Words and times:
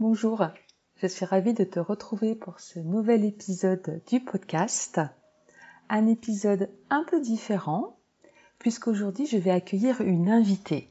Bonjour, 0.00 0.46
je 0.96 1.06
suis 1.06 1.26
ravie 1.26 1.52
de 1.52 1.62
te 1.62 1.78
retrouver 1.78 2.34
pour 2.34 2.58
ce 2.58 2.78
nouvel 2.78 3.22
épisode 3.22 4.00
du 4.08 4.18
podcast. 4.18 4.98
Un 5.90 6.06
épisode 6.06 6.70
un 6.88 7.04
peu 7.04 7.20
différent, 7.20 7.98
puisqu'aujourd'hui 8.58 9.26
je 9.26 9.36
vais 9.36 9.50
accueillir 9.50 10.00
une 10.00 10.30
invitée. 10.30 10.90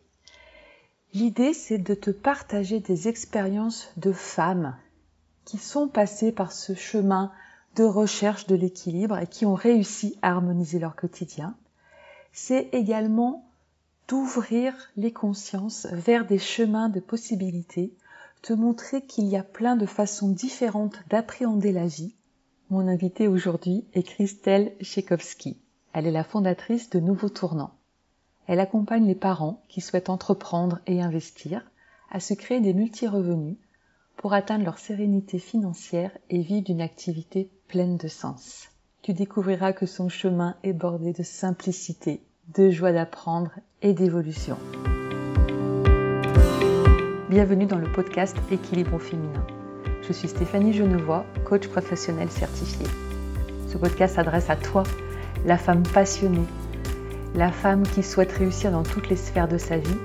L'idée 1.16 1.56
c'est 1.56 1.80
de 1.80 1.96
te 1.96 2.12
partager 2.12 2.82
des 2.82 3.08
expériences 3.08 3.92
de 3.98 4.12
femmes 4.12 4.78
qui 5.44 5.58
sont 5.58 5.88
passées 5.88 6.32
par 6.32 6.52
ce 6.52 6.76
chemin 6.76 7.32
de 7.78 7.86
recherche 7.86 8.46
de 8.46 8.56
l'équilibre 8.56 9.18
et 9.18 9.26
qui 9.26 9.48
ont 9.48 9.56
réussi 9.56 10.20
à 10.22 10.30
harmoniser 10.34 10.78
leur 10.78 10.96
quotidien. 10.96 11.56
C'est 12.32 12.70
également 12.74 13.50
d'ouvrir 14.08 14.76
les 14.98 15.12
consciences 15.12 15.88
vers 15.94 16.28
des 16.28 16.38
chemins 16.38 16.90
de 16.90 17.00
possibilités 17.00 17.92
te 18.42 18.54
montrer 18.54 19.02
qu'il 19.02 19.26
y 19.26 19.36
a 19.36 19.44
plein 19.44 19.76
de 19.76 19.86
façons 19.86 20.30
différentes 20.30 21.00
d'appréhender 21.10 21.72
la 21.72 21.88
vie. 21.88 22.16
Mon 22.70 22.88
invitée 22.88 23.28
aujourd'hui 23.28 23.86
est 23.94 24.04
Christelle 24.04 24.74
Tchaikovsky. 24.82 25.58
Elle 25.94 26.08
est 26.08 26.12
la 26.12 26.24
fondatrice 26.24 26.90
de 26.90 27.00
Nouveaux 27.00 27.30
Tournants. 27.30 27.74
Elle 28.48 28.60
accompagne 28.60 29.06
les 29.06 29.16
parents 29.16 29.64
qui 29.68 29.82
souhaitent 29.82 30.10
entreprendre 30.10 30.80
et 30.88 31.02
investir 31.02 31.70
à 32.10 32.20
se 32.20 32.34
créer 32.34 32.62
des 32.62 32.74
multi-revenus 32.74 33.58
pour 34.18 34.34
atteindre 34.34 34.66
leur 34.66 34.80
sérénité 34.80 35.40
financière 35.40 36.12
et 36.30 36.42
vivre 36.42 36.66
d'une 36.66 36.82
activité 36.82 37.50
pleine 37.68 37.98
de 37.98 38.08
sens. 38.08 38.68
Tu 39.02 39.14
découvriras 39.14 39.74
que 39.74 39.86
son 39.86 40.10
chemin 40.10 40.56
est 40.64 40.74
bordé 40.74 41.14
de 41.14 41.24
simplicité, 41.24 42.22
de 42.54 42.70
joie 42.70 42.92
d'apprendre 42.92 43.52
et 43.82 43.94
d'évolution. 43.94 44.58
Bienvenue 47.30 47.68
dans 47.68 47.78
le 47.78 47.86
podcast 47.86 48.36
Équilibre 48.50 48.98
féminin. 48.98 49.46
Je 50.02 50.12
suis 50.14 50.28
Stéphanie 50.28 50.74
Genevois, 50.74 51.26
coach 51.46 51.68
professionnel 51.68 52.28
certifié. 52.32 52.88
Ce 53.68 53.78
podcast 53.78 54.16
s'adresse 54.16 54.50
à 54.50 54.56
toi, 54.56 54.82
la 55.46 55.60
femme 55.60 55.84
passionnée, 55.84 56.48
la 57.36 57.52
femme 57.52 57.84
qui 57.84 58.02
souhaite 58.02 58.32
réussir 58.32 58.72
dans 58.72 58.82
toutes 58.82 59.10
les 59.10 59.16
sphères 59.16 59.48
de 59.48 59.60
sa 59.60 59.78
vie 59.78 59.98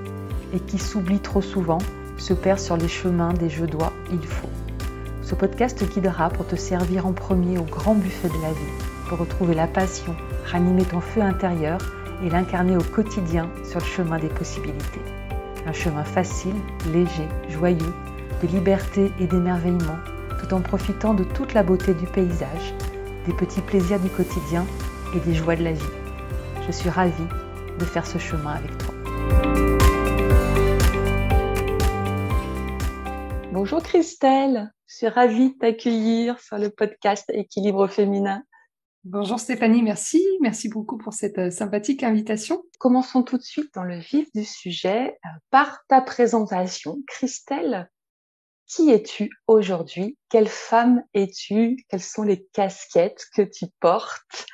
et 0.53 0.61
qui 0.61 0.77
s'oublie 0.77 1.19
trop 1.19 1.41
souvent, 1.41 1.79
se 2.19 2.35
perd 2.35 2.59
sur 2.59 2.77
les 2.77 2.89
chemins 2.89 3.33
des 3.33 3.49
je 3.49 3.65
dois, 3.65 3.95
il 4.13 4.27
faut. 4.27 4.51
Ce 5.23 5.35
podcast 5.35 5.79
te 5.79 5.87
guidera 5.87 6.29
pour 6.29 6.47
te 6.47 6.57
servir 6.57 7.07
en 7.07 7.15
premier 7.15 7.57
au 7.57 7.65
grand 7.65 7.95
buffet 7.95 8.29
de 8.29 8.43
la 8.43 8.53
vie, 8.53 8.85
pour 9.09 9.17
retrouver 9.17 9.55
la 9.55 9.67
passion, 9.67 10.15
ranimer 10.45 10.85
ton 10.85 11.01
feu 11.01 11.23
intérieur 11.23 11.79
et 12.23 12.29
l'incarner 12.29 12.77
au 12.77 12.83
quotidien 12.83 13.49
sur 13.65 13.81
le 13.81 13.87
chemin 13.87 14.19
des 14.19 14.29
possibilités 14.29 15.01
un 15.67 15.73
chemin 15.73 16.05
facile, 16.05 16.55
léger, 16.93 17.29
joyeux, 17.49 17.95
de 18.43 18.49
liberté 18.49 19.11
et 19.19 19.27
d'émerveillement, 19.27 19.99
tout 20.41 20.53
en 20.53 20.61
profitant 20.61 21.15
de 21.15 21.25
toute 21.25 21.55
la 21.55 21.63
beauté 21.63 21.95
du 21.95 22.07
paysage, 22.07 22.75
des 23.27 23.33
petits 23.33 23.63
plaisirs 23.63 24.01
du 24.01 24.11
quotidien 24.11 24.67
et 25.15 25.21
des 25.21 25.35
joies 25.35 25.57
de 25.57 25.65
la 25.65 25.73
vie. 25.73 25.83
Je 26.67 26.73
suis 26.73 26.91
ravie 26.91 27.13
de 27.79 27.85
faire 27.85 28.07
ce 28.07 28.19
chemin 28.19 28.53
avec 28.53 28.77
toi. 28.79 28.95
Bonjour 33.53 33.83
Christelle, 33.83 34.71
je 34.87 34.97
suis 34.97 35.09
ravie 35.09 35.55
de 35.55 35.59
t'accueillir 35.59 36.39
sur 36.41 36.59
le 36.59 36.69
podcast 36.69 37.25
Équilibre 37.33 37.87
féminin. 37.87 38.43
Bonjour 39.07 39.39
Stéphanie, 39.39 39.83
merci. 39.83 40.27
Merci 40.41 40.71
beaucoup 40.71 40.97
pour 40.97 41.13
cette 41.13 41.37
euh, 41.37 41.51
sympathique 41.51 42.03
invitation. 42.03 42.65
Commençons 42.79 43.23
tout 43.23 43.37
de 43.37 43.43
suite 43.43 43.69
dans 43.75 43.85
le 43.85 43.99
vif 43.99 44.33
du 44.35 44.45
sujet 44.45 45.19
euh, 45.27 45.29
par 45.51 45.85
ta 45.89 46.01
présentation. 46.01 46.97
Christelle, 47.07 47.91
qui 48.67 48.91
es-tu 48.91 49.29
aujourd'hui? 49.47 50.17
Quelle 50.31 50.49
femme 50.49 51.03
es-tu? 51.13 51.85
Quelles 51.91 52.01
sont 52.01 52.23
les 52.23 52.47
casquettes 52.55 53.27
que 53.37 53.43
tu 53.43 53.67
portes? 53.79 54.47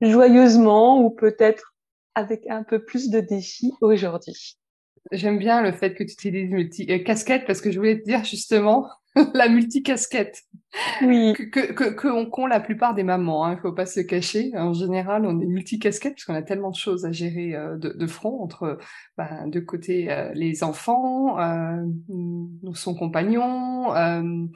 Joyeusement 0.00 1.02
ou 1.02 1.10
peut-être 1.10 1.74
avec 2.14 2.46
un 2.48 2.62
peu 2.62 2.84
plus 2.84 3.10
de 3.10 3.18
défis 3.18 3.72
aujourd'hui? 3.80 4.60
J'aime 5.10 5.40
bien 5.40 5.60
le 5.60 5.72
fait 5.72 5.94
que 5.94 6.04
tu 6.04 6.12
utilises 6.12 6.50
multi 6.50 6.86
euh, 6.88 7.00
casquette 7.00 7.46
parce 7.48 7.60
que 7.60 7.72
je 7.72 7.78
voulais 7.80 7.98
te 7.98 8.04
dire 8.04 8.22
justement 8.22 8.88
la 9.34 9.48
multicasquette. 9.48 10.42
Oui. 11.02 11.34
Que, 11.34 11.42
que, 11.72 11.72
que, 11.72 12.24
qu'ont 12.24 12.46
la 12.46 12.60
plupart 12.60 12.94
des 12.94 13.02
mamans, 13.02 13.46
il 13.46 13.52
hein, 13.52 13.58
faut 13.60 13.72
pas 13.72 13.84
se 13.84 14.00
cacher. 14.00 14.52
En 14.56 14.72
général, 14.72 15.26
on 15.26 15.38
est 15.40 15.46
multicasquette 15.46 16.14
parce 16.14 16.24
qu'on 16.24 16.34
a 16.34 16.42
tellement 16.42 16.70
de 16.70 16.76
choses 16.76 17.04
à 17.04 17.12
gérer 17.12 17.54
euh, 17.54 17.76
de, 17.76 17.90
de, 17.90 18.06
front 18.06 18.42
entre, 18.42 18.78
ben, 19.18 19.48
de 19.48 19.60
côté, 19.60 20.10
euh, 20.10 20.32
les 20.34 20.64
enfants, 20.64 21.38
euh, 21.38 21.84
son 22.74 22.94
compagnon, 22.94 23.94
euh, 23.94 24.46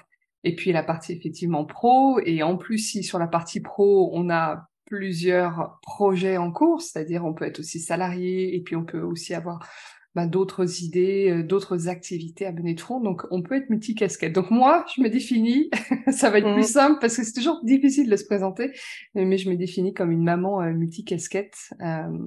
et 0.44 0.54
puis 0.54 0.72
la 0.72 0.82
partie 0.82 1.12
effectivement 1.12 1.66
pro. 1.66 2.18
Et 2.24 2.42
en 2.42 2.56
plus, 2.56 2.78
si 2.78 3.02
sur 3.02 3.18
la 3.18 3.26
partie 3.26 3.60
pro, 3.60 4.10
on 4.14 4.30
a 4.30 4.68
plusieurs 4.86 5.78
projets 5.82 6.36
en 6.36 6.52
cours, 6.52 6.80
c'est-à-dire 6.80 7.24
on 7.24 7.34
peut 7.34 7.44
être 7.44 7.58
aussi 7.58 7.80
salarié 7.80 8.54
et 8.54 8.62
puis 8.62 8.76
on 8.76 8.84
peut 8.84 9.00
aussi 9.00 9.34
avoir 9.34 9.68
bah, 10.16 10.26
d'autres 10.26 10.82
idées, 10.82 11.28
euh, 11.30 11.42
d'autres 11.42 11.88
activités 11.88 12.46
à 12.46 12.52
mener 12.52 12.72
de 12.72 12.80
front. 12.80 13.00
Donc, 13.00 13.26
on 13.30 13.42
peut 13.42 13.54
être 13.54 13.68
multicasquette. 13.68 14.32
Donc, 14.32 14.50
moi, 14.50 14.86
je 14.96 15.02
me 15.02 15.10
définis, 15.10 15.68
ça 16.10 16.30
va 16.30 16.38
être 16.38 16.50
plus 16.54 16.62
mmh. 16.62 16.72
simple 16.72 16.98
parce 17.02 17.18
que 17.18 17.22
c'est 17.22 17.34
toujours 17.34 17.60
difficile 17.62 18.08
de 18.08 18.16
se 18.16 18.24
présenter, 18.24 18.72
mais 19.14 19.36
je 19.36 19.50
me 19.50 19.56
définis 19.56 19.92
comme 19.92 20.10
une 20.10 20.24
maman 20.24 20.62
euh, 20.62 20.72
multicasquette 20.72 21.58
euh, 21.82 22.18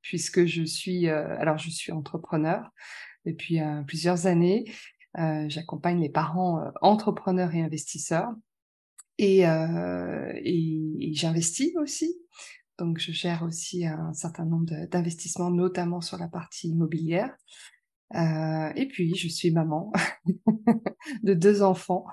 puisque 0.00 0.46
je 0.46 0.62
suis, 0.62 1.06
alors, 1.08 1.58
je 1.58 1.68
suis 1.68 1.92
entrepreneur 1.92 2.70
depuis 3.26 3.58
plusieurs 3.86 4.26
années. 4.26 4.64
J'accompagne 5.48 6.00
les 6.00 6.08
parents 6.08 6.62
entrepreneurs 6.80 7.54
et 7.54 7.60
investisseurs 7.60 8.30
et, 9.18 9.40
et 9.40 11.12
j'investis 11.12 11.76
aussi 11.76 12.14
donc, 12.78 12.98
je 12.98 13.10
gère 13.10 13.42
aussi 13.42 13.84
un 13.86 14.12
certain 14.14 14.44
nombre 14.44 14.86
d'investissements, 14.86 15.50
notamment 15.50 16.00
sur 16.00 16.16
la 16.16 16.28
partie 16.28 16.68
immobilière. 16.68 17.34
Euh, 18.14 18.72
et 18.76 18.86
puis, 18.86 19.16
je 19.16 19.28
suis 19.28 19.50
maman 19.50 19.92
de 21.22 21.34
deux 21.34 21.62
enfants. 21.62 22.06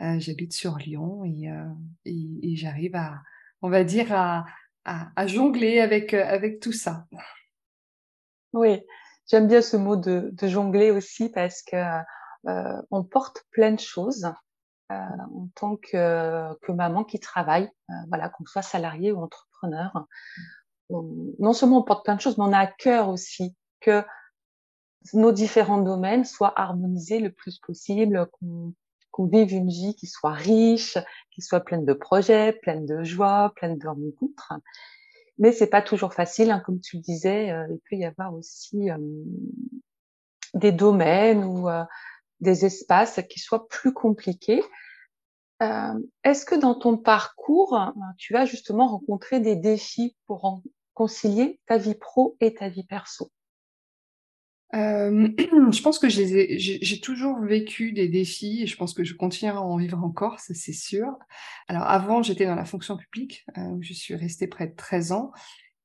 Euh, 0.00 0.18
J'habite 0.18 0.52
sur 0.52 0.76
Lyon 0.76 1.24
et, 1.24 1.50
euh, 1.50 1.64
et, 2.04 2.56
j'arrive 2.56 2.94
à, 2.94 3.22
on 3.62 3.70
va 3.70 3.84
dire, 3.84 4.12
à, 4.12 4.44
jongler 5.26 5.80
avec, 5.80 6.12
avec 6.12 6.60
tout 6.60 6.72
ça. 6.72 7.06
Oui, 8.52 8.82
j'aime 9.30 9.48
bien 9.48 9.62
ce 9.62 9.76
mot 9.76 9.96
de, 9.96 10.30
de, 10.32 10.48
jongler 10.48 10.90
aussi 10.90 11.30
parce 11.30 11.62
que 11.62 11.76
on 12.90 13.04
porte 13.04 13.46
plein 13.50 13.72
de 13.72 13.80
choses. 13.80 14.26
Euh, 14.92 15.22
en 15.34 15.48
tant 15.54 15.76
que, 15.76 16.72
maman 16.72 17.04
qui 17.04 17.20
travaille, 17.20 17.70
euh, 17.90 17.94
voilà, 18.08 18.28
qu'on 18.28 18.44
soit 18.44 18.62
salarié 18.62 19.12
ou 19.12 19.22
entrepreneur. 19.22 20.06
non 20.90 21.52
seulement 21.52 21.78
on 21.78 21.82
porte 21.82 22.04
plein 22.04 22.16
de 22.16 22.20
choses, 22.20 22.36
mais 22.38 22.44
on 22.44 22.52
a 22.52 22.58
à 22.58 22.66
cœur 22.66 23.08
aussi 23.08 23.56
que 23.80 24.02
nos 25.14 25.32
différents 25.32 25.80
domaines 25.80 26.24
soient 26.24 26.58
harmonisés 26.58 27.20
le 27.20 27.32
plus 27.32 27.58
possible, 27.58 28.28
qu'on 29.10 29.26
vive 29.26 29.52
une 29.52 29.68
vie 29.68 29.94
qui 29.94 30.06
soit 30.06 30.32
riche, 30.32 30.98
qui 31.30 31.42
soit 31.42 31.60
pleine 31.60 31.84
de 31.84 31.92
projets, 31.92 32.52
pleine 32.52 32.86
de 32.86 33.02
joie, 33.02 33.52
pleine 33.56 33.78
de 33.78 33.88
rencontres. 33.88 34.52
Mais 35.38 35.52
c'est 35.52 35.68
pas 35.68 35.82
toujours 35.82 36.14
facile, 36.14 36.50
hein, 36.50 36.62
comme 36.64 36.80
tu 36.80 36.96
le 36.96 37.02
disais. 37.02 37.50
Euh, 37.50 37.66
il 37.70 37.80
peut 37.88 37.96
y 37.96 38.04
avoir 38.04 38.34
aussi 38.34 38.88
des 40.54 40.72
domaines 40.72 41.44
ou 41.44 41.68
des 42.40 42.64
espaces 42.66 43.20
qui 43.30 43.38
soient 43.38 43.66
plus 43.68 43.92
compliqués. 43.92 44.62
Euh, 45.62 45.98
Est-ce 46.24 46.44
que 46.44 46.54
dans 46.54 46.74
ton 46.74 46.96
parcours, 46.96 47.76
euh, 47.76 47.90
tu 48.18 48.36
as 48.36 48.44
justement 48.46 48.88
rencontré 48.88 49.40
des 49.40 49.56
défis 49.56 50.16
pour 50.26 50.62
concilier 50.94 51.60
ta 51.66 51.78
vie 51.78 51.94
pro 51.94 52.36
et 52.40 52.54
ta 52.54 52.68
vie 52.68 52.84
perso? 52.84 53.30
Euh, 54.74 55.28
je 55.70 55.82
pense 55.82 55.98
que 55.98 56.08
j'ai 56.08 57.00
toujours 57.00 57.40
vécu 57.40 57.92
des 57.92 58.08
défis 58.08 58.62
et 58.62 58.66
je 58.66 58.76
pense 58.76 58.94
que 58.94 59.04
je 59.04 59.14
continuerai 59.14 59.58
à 59.58 59.62
en 59.62 59.76
vivre 59.76 60.02
encore, 60.02 60.40
ça 60.40 60.54
c'est 60.54 60.72
sûr. 60.72 61.06
Alors 61.68 61.82
avant, 61.82 62.22
j'étais 62.22 62.46
dans 62.46 62.54
la 62.54 62.64
fonction 62.64 62.96
publique, 62.96 63.44
euh, 63.58 63.62
où 63.62 63.82
je 63.82 63.92
suis 63.92 64.14
restée 64.14 64.46
près 64.46 64.66
de 64.66 64.74
13 64.74 65.12
ans 65.12 65.32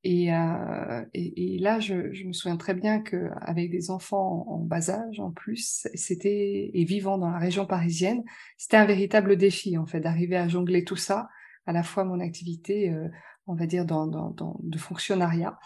et, 0.03 0.33
euh, 0.33 1.03
et, 1.13 1.55
et, 1.55 1.59
là, 1.59 1.79
je, 1.79 2.13
je, 2.13 2.25
me 2.25 2.33
souviens 2.33 2.57
très 2.57 2.73
bien 2.73 3.01
qu'avec 3.01 3.71
des 3.71 3.89
enfants 3.89 4.45
en, 4.47 4.59
bas 4.59 4.89
âge, 4.89 5.19
en 5.19 5.31
plus, 5.31 5.87
c'était 5.93 6.71
et 6.73 6.83
vivant 6.85 7.17
dans 7.17 7.29
la 7.31 7.39
région 7.39 7.65
parisienne, 7.65 8.23
c'était 8.57 8.77
un 8.77 8.85
véritable 8.85 9.37
défi 9.37 9.77
en 9.77 9.85
fait 9.85 9.99
d'arriver 9.99 10.37
à 10.37 10.47
jongler 10.47 10.83
tout 10.83 10.95
ça, 10.95 11.29
à 11.65 11.73
la 11.73 11.83
fois 11.83 12.03
mon 12.05 12.19
activité, 12.19 12.91
euh, 12.91 13.07
on 13.47 13.55
va 13.55 13.65
dire 13.65 13.85
dans, 13.85 14.07
dans, 14.07 14.29
dans, 14.29 14.57
de 14.61 14.77
fonctionnariat 14.77 15.57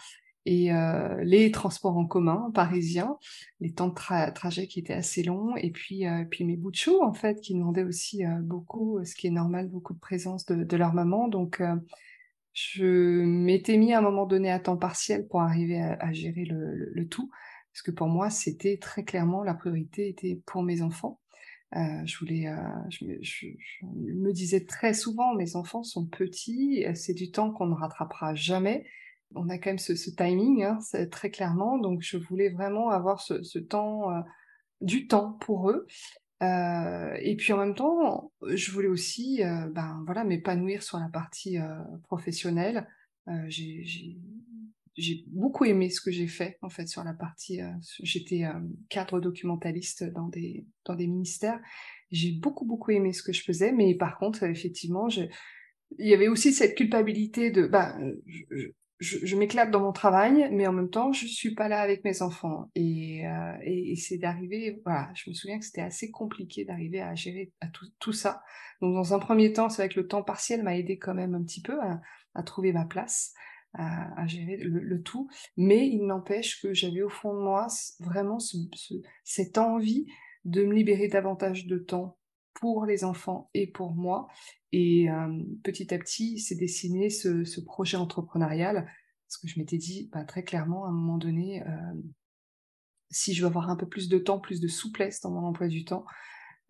et 0.44 0.72
euh, 0.72 1.22
les 1.22 1.50
transports 1.50 1.96
en 1.96 2.06
commun 2.06 2.50
parisiens, 2.54 3.16
les 3.60 3.72
temps 3.72 3.88
de 3.88 4.32
trajet 4.32 4.66
qui 4.66 4.80
étaient 4.80 4.92
assez 4.92 5.22
longs, 5.22 5.54
et 5.56 5.70
puis 5.70 6.06
euh, 6.06 6.24
puis 6.28 6.44
mes 6.44 6.56
bouts 6.56 6.72
de 6.72 7.02
en 7.02 7.12
fait 7.12 7.40
qui 7.40 7.54
demandaient 7.54 7.84
aussi 7.84 8.24
euh, 8.24 8.40
beaucoup, 8.40 8.98
ce 9.04 9.14
qui 9.14 9.28
est 9.28 9.30
normal, 9.30 9.68
beaucoup 9.68 9.94
de 9.94 10.00
présence 10.00 10.44
de, 10.46 10.64
de 10.64 10.76
leur 10.76 10.94
maman, 10.94 11.28
donc 11.28 11.62
je 12.52 13.22
m'étais 13.24 13.76
mis 13.76 13.92
à 13.92 13.98
un 13.98 14.02
moment 14.02 14.26
donné 14.26 14.50
à 14.50 14.58
temps 14.58 14.76
partiel 14.76 15.26
pour 15.26 15.40
arriver 15.40 15.80
à, 15.80 16.12
gérer 16.12 16.44
le, 16.44 17.08
tout, 17.08 17.30
parce 17.72 17.82
que 17.82 17.90
pour 17.90 18.08
moi, 18.08 18.30
c'était 18.30 18.76
très 18.76 19.04
clairement 19.04 19.42
la 19.42 19.54
priorité 19.54 20.08
était 20.08 20.40
pour 20.46 20.62
mes 20.62 20.82
enfants. 20.82 21.20
Euh, 21.74 21.78
euh, 21.78 22.04
je, 22.90 23.46
me, 23.84 24.32
disais 24.32 24.64
très 24.66 24.92
souvent, 24.92 25.34
mes 25.34 25.56
enfants 25.56 25.82
sont 25.82 26.06
petits, 26.06 26.84
c'est 26.94 27.14
du 27.14 27.30
temps 27.30 27.50
qu'on 27.50 27.66
ne 27.66 27.74
rattrapera 27.74 28.34
jamais. 28.34 28.84
On 29.34 29.48
a 29.48 29.56
quand 29.56 29.70
même 29.70 29.78
ce, 29.78 30.10
timing, 30.10 30.64
hein, 30.64 30.78
très 31.10 31.30
clairement. 31.30 31.78
Donc, 31.78 32.02
je 32.02 32.18
voulais 32.18 32.50
vraiment 32.50 32.90
avoir 32.90 33.20
ce, 33.20 33.58
temps, 33.58 34.10
euh, 34.10 34.20
du 34.82 35.06
temps 35.06 35.32
pour 35.40 35.70
eux. 35.70 35.86
Euh, 36.42 37.16
et 37.20 37.36
puis 37.36 37.52
en 37.52 37.58
même 37.58 37.74
temps, 37.74 38.32
je 38.46 38.70
voulais 38.72 38.88
aussi, 38.88 39.42
euh, 39.44 39.68
ben 39.68 40.02
voilà, 40.06 40.24
m'épanouir 40.24 40.82
sur 40.82 40.98
la 40.98 41.08
partie 41.08 41.58
professionnelle. 42.04 42.88
j'ai 43.46 45.24
beaucoup 45.28 45.64
aimé 45.64 45.88
ce 45.88 46.00
que 46.00 46.10
j'ai 46.10 46.26
fait 46.26 46.58
en 46.62 46.68
fait 46.68 46.86
sur 46.88 47.04
la 47.04 47.14
partie. 47.14 47.60
Euh, 47.60 47.70
j'étais 48.02 48.44
euh, 48.44 48.60
cadre 48.88 49.20
documentaliste 49.20 50.04
dans 50.04 50.28
des 50.28 50.66
dans 50.84 50.96
des 50.96 51.06
ministères. 51.06 51.60
J'ai 52.10 52.32
beaucoup 52.32 52.64
beaucoup 52.64 52.90
aimé 52.90 53.12
ce 53.12 53.22
que 53.22 53.32
je 53.32 53.42
faisais, 53.42 53.72
mais 53.72 53.94
par 53.94 54.18
contre 54.18 54.42
effectivement, 54.42 55.08
il 55.08 56.08
y 56.08 56.14
avait 56.14 56.28
aussi 56.28 56.52
cette 56.52 56.74
culpabilité 56.74 57.50
de 57.50 57.70
je, 58.26 58.68
je, 59.02 59.18
je 59.24 59.36
m'éclate 59.36 59.70
dans 59.70 59.80
mon 59.80 59.92
travail, 59.92 60.48
mais 60.52 60.66
en 60.66 60.72
même 60.72 60.90
temps 60.90 61.12
je 61.12 61.26
suis 61.26 61.54
pas 61.54 61.68
là 61.68 61.80
avec 61.80 62.04
mes 62.04 62.22
enfants 62.22 62.70
et 62.74 63.26
euh, 63.26 63.56
et, 63.62 63.96
c'est 63.96 64.18
d'arriver 64.18 64.80
voilà, 64.84 65.10
je 65.14 65.28
me 65.30 65.34
souviens 65.34 65.58
que 65.58 65.64
c'était 65.64 65.82
assez 65.82 66.10
compliqué 66.10 66.64
d'arriver 66.64 67.00
à 67.00 67.14
gérer 67.14 67.52
à 67.60 67.66
tout, 67.68 67.86
tout 67.98 68.12
ça. 68.12 68.42
Donc 68.80 68.94
dans 68.94 69.14
un 69.14 69.18
premier 69.18 69.52
temps, 69.52 69.68
c'est 69.68 69.82
vrai 69.82 69.88
que 69.88 70.00
le 70.00 70.06
temps 70.06 70.22
partiel 70.22 70.62
m'a 70.62 70.76
aidé 70.76 70.98
quand 70.98 71.14
même 71.14 71.34
un 71.34 71.42
petit 71.42 71.62
peu 71.62 71.80
à, 71.80 72.00
à 72.34 72.42
trouver 72.42 72.72
ma 72.72 72.84
place 72.84 73.34
à, 73.74 74.26
gérer 74.26 74.56
le, 74.58 75.02
tout. 75.02 75.28
Mais 75.56 75.88
il 75.88 76.06
n'empêche 76.06 76.60
que 76.60 76.74
j'avais 76.74 77.02
au 77.02 77.08
fond 77.08 77.34
de 77.34 77.40
moi 77.40 77.66
vraiment 78.00 78.38
ce, 78.38 78.56
cette 79.24 79.58
envie 79.58 80.06
de 80.44 80.64
me 80.64 80.74
libérer 80.74 81.08
davantage 81.08 81.66
de 81.66 81.78
temps 81.78 82.18
pour 82.54 82.86
les 82.86 83.04
enfants 83.04 83.50
et 83.54 83.66
pour 83.66 83.94
moi. 83.94 84.28
Et 84.72 85.10
euh, 85.10 85.42
petit 85.62 85.92
à 85.92 85.98
petit, 85.98 86.38
s'est 86.38 86.54
dessiné 86.54 87.10
ce, 87.10 87.60
projet 87.60 87.96
entrepreneurial, 87.96 88.86
parce 89.28 89.38
que 89.40 89.48
je 89.48 89.58
m'étais 89.58 89.78
dit 89.78 90.10
bah, 90.12 90.24
très 90.24 90.42
clairement 90.42 90.84
à 90.84 90.88
un 90.88 90.92
moment 90.92 91.18
donné, 91.18 91.62
euh, 91.62 91.94
si 93.10 93.34
je 93.34 93.42
veux 93.42 93.48
avoir 93.48 93.70
un 93.70 93.76
peu 93.76 93.86
plus 93.86 94.08
de 94.08 94.18
temps, 94.18 94.40
plus 94.40 94.60
de 94.60 94.68
souplesse 94.68 95.20
dans 95.20 95.30
mon 95.30 95.46
emploi 95.46 95.68
du 95.68 95.84
temps, 95.84 96.04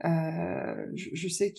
euh, 0.04 0.86
je, 0.94 1.28
sais 1.28 1.54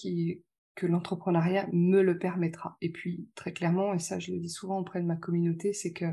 que 0.75 0.86
l'entrepreneuriat 0.86 1.70
me 1.72 2.02
le 2.02 2.18
permettra. 2.18 2.78
Et 2.81 2.92
puis, 2.92 3.30
très 3.36 3.54
clairement, 3.54 3.94
et 3.94 4.00
ça 4.00 4.20
je 4.20 4.31
le 4.31 4.40
dis 4.40 4.50
souvent 4.50 4.80
auprès 4.80 5.02
de 5.02 5.06
ma 5.06 5.16
communauté, 5.16 5.72
c'est 5.72 5.94
que 5.94 6.06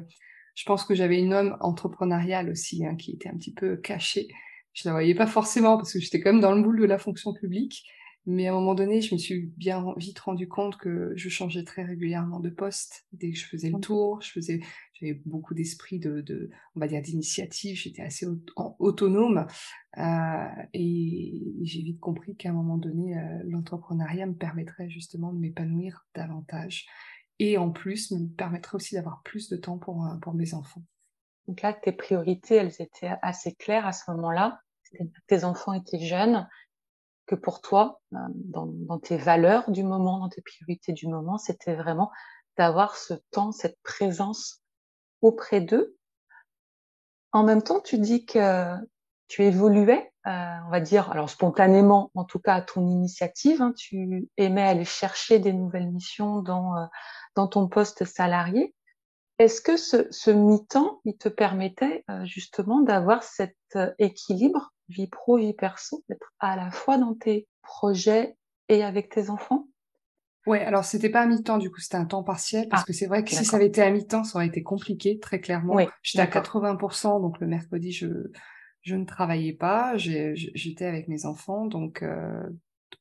je 0.54 0.64
pense 0.64 0.84
que 0.84 0.94
j'avais 0.94 1.18
une 1.18 1.32
homme 1.32 1.56
entrepreneuriale 1.60 2.50
aussi, 2.50 2.84
hein, 2.84 2.94
qui 2.94 3.12
était 3.12 3.28
un 3.28 3.36
petit 3.36 3.54
peu 3.54 3.76
cachée. 3.76 4.28
Je 4.72 4.88
la 4.88 4.92
voyais 4.92 5.14
pas 5.14 5.26
forcément 5.26 5.76
parce 5.76 5.92
que 5.92 6.00
j'étais 6.00 6.20
quand 6.20 6.32
même 6.32 6.40
dans 6.40 6.54
le 6.54 6.62
boule 6.62 6.80
de 6.80 6.84
la 6.84 6.98
fonction 6.98 7.32
publique. 7.32 7.84
Mais 8.26 8.48
à 8.48 8.52
un 8.52 8.54
moment 8.54 8.74
donné, 8.74 9.00
je 9.00 9.14
me 9.14 9.18
suis 9.18 9.52
bien 9.56 9.94
vite 9.96 10.18
rendu 10.18 10.46
compte 10.46 10.76
que 10.76 11.12
je 11.16 11.28
changeais 11.28 11.64
très 11.64 11.82
régulièrement 11.82 12.38
de 12.38 12.50
poste. 12.50 13.06
Dès 13.12 13.30
que 13.30 13.38
je 13.38 13.46
faisais 13.46 13.70
le 13.70 13.78
mmh. 13.78 13.80
tour, 13.80 14.20
je 14.20 14.30
faisais, 14.30 14.60
j'avais 14.92 15.14
beaucoup 15.24 15.54
d'esprit 15.54 15.98
de, 15.98 16.20
de, 16.20 16.50
on 16.76 16.80
va 16.80 16.86
dire, 16.86 17.00
d'initiative. 17.00 17.76
J'étais 17.76 18.02
assez 18.02 18.26
autonome. 18.78 19.46
Euh, 19.96 20.46
et 20.74 21.42
j'ai 21.62 21.82
vite 21.82 21.98
compris 21.98 22.36
qu'à 22.36 22.50
un 22.50 22.52
moment 22.52 22.76
donné, 22.76 23.16
euh, 23.16 23.42
l'entrepreneuriat 23.44 24.26
me 24.26 24.34
permettrait 24.34 24.90
justement 24.90 25.32
de 25.32 25.38
m'épanouir 25.38 26.06
davantage. 26.14 26.86
Et 27.38 27.56
en 27.56 27.70
plus, 27.70 28.10
me 28.10 28.28
permettrait 28.28 28.76
aussi 28.76 28.96
d'avoir 28.96 29.22
plus 29.22 29.48
de 29.48 29.56
temps 29.56 29.78
pour, 29.78 30.04
euh, 30.04 30.16
pour 30.18 30.34
mes 30.34 30.52
enfants. 30.52 30.84
Donc 31.48 31.62
là, 31.62 31.72
tes 31.72 31.92
priorités, 31.92 32.56
elles 32.56 32.80
étaient 32.80 33.12
assez 33.22 33.54
claires 33.54 33.86
à 33.86 33.92
ce 33.92 34.10
moment-là. 34.10 34.60
Tes 35.26 35.44
enfants 35.44 35.72
étaient 35.72 36.04
jeunes 36.04 36.46
que 37.30 37.36
pour 37.36 37.60
toi, 37.60 38.00
euh, 38.12 38.18
dans, 38.34 38.98
tes 38.98 39.16
valeurs 39.16 39.70
du 39.70 39.84
moment, 39.84 40.18
dans 40.18 40.28
tes 40.28 40.42
priorités 40.42 40.92
du 40.92 41.06
moment, 41.06 41.38
c'était 41.38 41.76
vraiment 41.76 42.10
d'avoir 42.56 42.96
ce 42.96 43.14
temps, 43.30 43.52
cette 43.52 43.78
présence 43.84 44.64
auprès 45.22 45.60
d'eux. 45.60 45.96
En 47.30 47.44
même 47.44 47.62
temps, 47.62 47.78
tu 47.78 47.98
dis 47.98 48.26
que 48.26 48.74
tu 49.28 49.44
évoluais, 49.44 50.12
euh, 50.26 50.56
on 50.66 50.70
va 50.70 50.80
dire, 50.80 51.08
alors 51.12 51.30
spontanément, 51.30 52.10
en 52.16 52.24
tout 52.24 52.40
cas 52.40 52.56
à 52.56 52.62
ton 52.62 52.84
initiative, 52.84 53.62
hein, 53.62 53.72
tu 53.76 54.28
aimais 54.36 54.66
aller 54.66 54.84
chercher 54.84 55.38
des 55.38 55.52
nouvelles 55.52 55.88
missions 55.88 56.42
dans, 56.42 56.76
euh, 56.76 56.86
dans 57.36 57.46
ton 57.46 57.68
poste 57.68 58.04
salarié. 58.04 58.74
Est-ce 59.38 59.60
que 59.60 59.76
ce, 59.76 60.08
ce 60.10 60.32
mi-temps, 60.32 61.00
il 61.04 61.16
te 61.16 61.28
permettait 61.28 62.04
justement 62.24 62.80
d'avoir 62.80 63.22
cet 63.22 63.56
équilibre 63.98 64.72
vie 64.90 65.06
pro, 65.06 65.38
vie 65.38 65.54
perso, 65.54 66.04
d'être 66.08 66.32
à 66.38 66.56
la 66.56 66.70
fois 66.70 66.98
dans 66.98 67.14
tes 67.14 67.46
projets 67.62 68.36
et 68.68 68.82
avec 68.82 69.08
tes 69.08 69.30
enfants? 69.30 69.68
Ouais, 70.46 70.60
alors 70.60 70.84
c'était 70.84 71.10
pas 71.10 71.20
à 71.20 71.26
mi-temps 71.26 71.58
du 71.58 71.70
coup, 71.70 71.80
c'était 71.80 71.96
un 71.96 72.06
temps 72.06 72.22
partiel 72.22 72.68
parce 72.68 72.82
ah, 72.82 72.86
que 72.86 72.92
c'est 72.92 73.06
vrai 73.06 73.24
que 73.24 73.30
si 73.30 73.44
ça 73.44 73.56
avait 73.56 73.66
été 73.66 73.82
à 73.82 73.90
mi-temps, 73.90 74.24
ça 74.24 74.38
aurait 74.38 74.46
été 74.46 74.62
compliqué 74.62 75.18
très 75.18 75.40
clairement. 75.40 75.76
J'étais 76.02 76.22
à 76.22 76.26
80%, 76.26 77.20
donc 77.20 77.40
le 77.40 77.46
mercredi 77.46 77.92
je 77.92 78.30
je 78.82 78.96
ne 78.96 79.04
travaillais 79.04 79.52
pas, 79.52 79.96
j'étais 79.96 80.86
avec 80.86 81.06
mes 81.08 81.26
enfants, 81.26 81.66
donc 81.66 82.02
euh, 82.02 82.42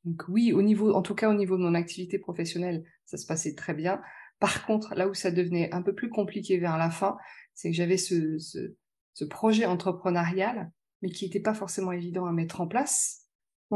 donc 0.04 0.24
oui, 0.28 0.52
au 0.52 0.62
niveau, 0.62 0.92
en 0.92 1.02
tout 1.02 1.14
cas 1.14 1.30
au 1.30 1.34
niveau 1.34 1.56
de 1.56 1.62
mon 1.62 1.74
activité 1.74 2.18
professionnelle, 2.18 2.84
ça 3.06 3.16
se 3.16 3.26
passait 3.26 3.54
très 3.54 3.74
bien. 3.74 4.00
Par 4.38 4.64
contre, 4.66 4.94
là 4.94 5.08
où 5.08 5.14
ça 5.14 5.30
devenait 5.30 5.72
un 5.74 5.82
peu 5.82 5.94
plus 5.94 6.08
compliqué 6.08 6.58
vers 6.58 6.78
la 6.78 6.90
fin, 6.90 7.16
c'est 7.54 7.70
que 7.70 7.76
j'avais 7.76 7.96
ce, 7.96 8.38
ce, 8.38 8.74
ce 9.14 9.24
projet 9.24 9.66
entrepreneurial 9.66 10.70
mais 11.02 11.10
qui 11.10 11.24
n'était 11.24 11.40
pas 11.40 11.54
forcément 11.54 11.92
évident 11.92 12.26
à 12.26 12.32
mettre 12.32 12.60
en 12.60 12.66
place, 12.66 13.26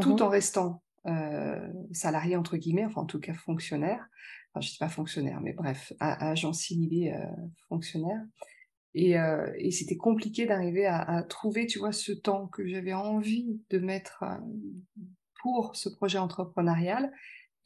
tout 0.00 0.16
mmh 0.16 0.22
en 0.22 0.28
restant 0.28 0.82
euh, 1.06 1.68
salarié 1.92 2.36
entre 2.36 2.56
guillemets, 2.56 2.84
enfin 2.84 3.02
en 3.02 3.06
tout 3.06 3.20
cas 3.20 3.34
fonctionnaire. 3.34 4.08
Enfin, 4.50 4.60
je 4.60 4.66
ne 4.66 4.70
suis 4.70 4.78
pas 4.78 4.88
fonctionnaire, 4.88 5.40
mais 5.40 5.52
bref, 5.52 5.92
agent 6.00 6.52
similé 6.52 7.12
euh, 7.12 7.26
fonctionnaire. 7.68 8.22
Et, 8.94 9.18
euh, 9.18 9.52
et 9.58 9.72
c'était 9.72 9.96
compliqué 9.96 10.46
d'arriver 10.46 10.86
à, 10.86 11.00
à, 11.00 11.22
trouver, 11.24 11.66
tu 11.66 11.80
vois, 11.80 11.92
ce 11.92 12.12
temps 12.12 12.46
que 12.46 12.66
j'avais 12.66 12.92
envie 12.92 13.60
de 13.70 13.78
mettre 13.78 14.24
pour 15.42 15.74
ce 15.74 15.88
projet 15.88 16.18
entrepreneurial 16.18 17.12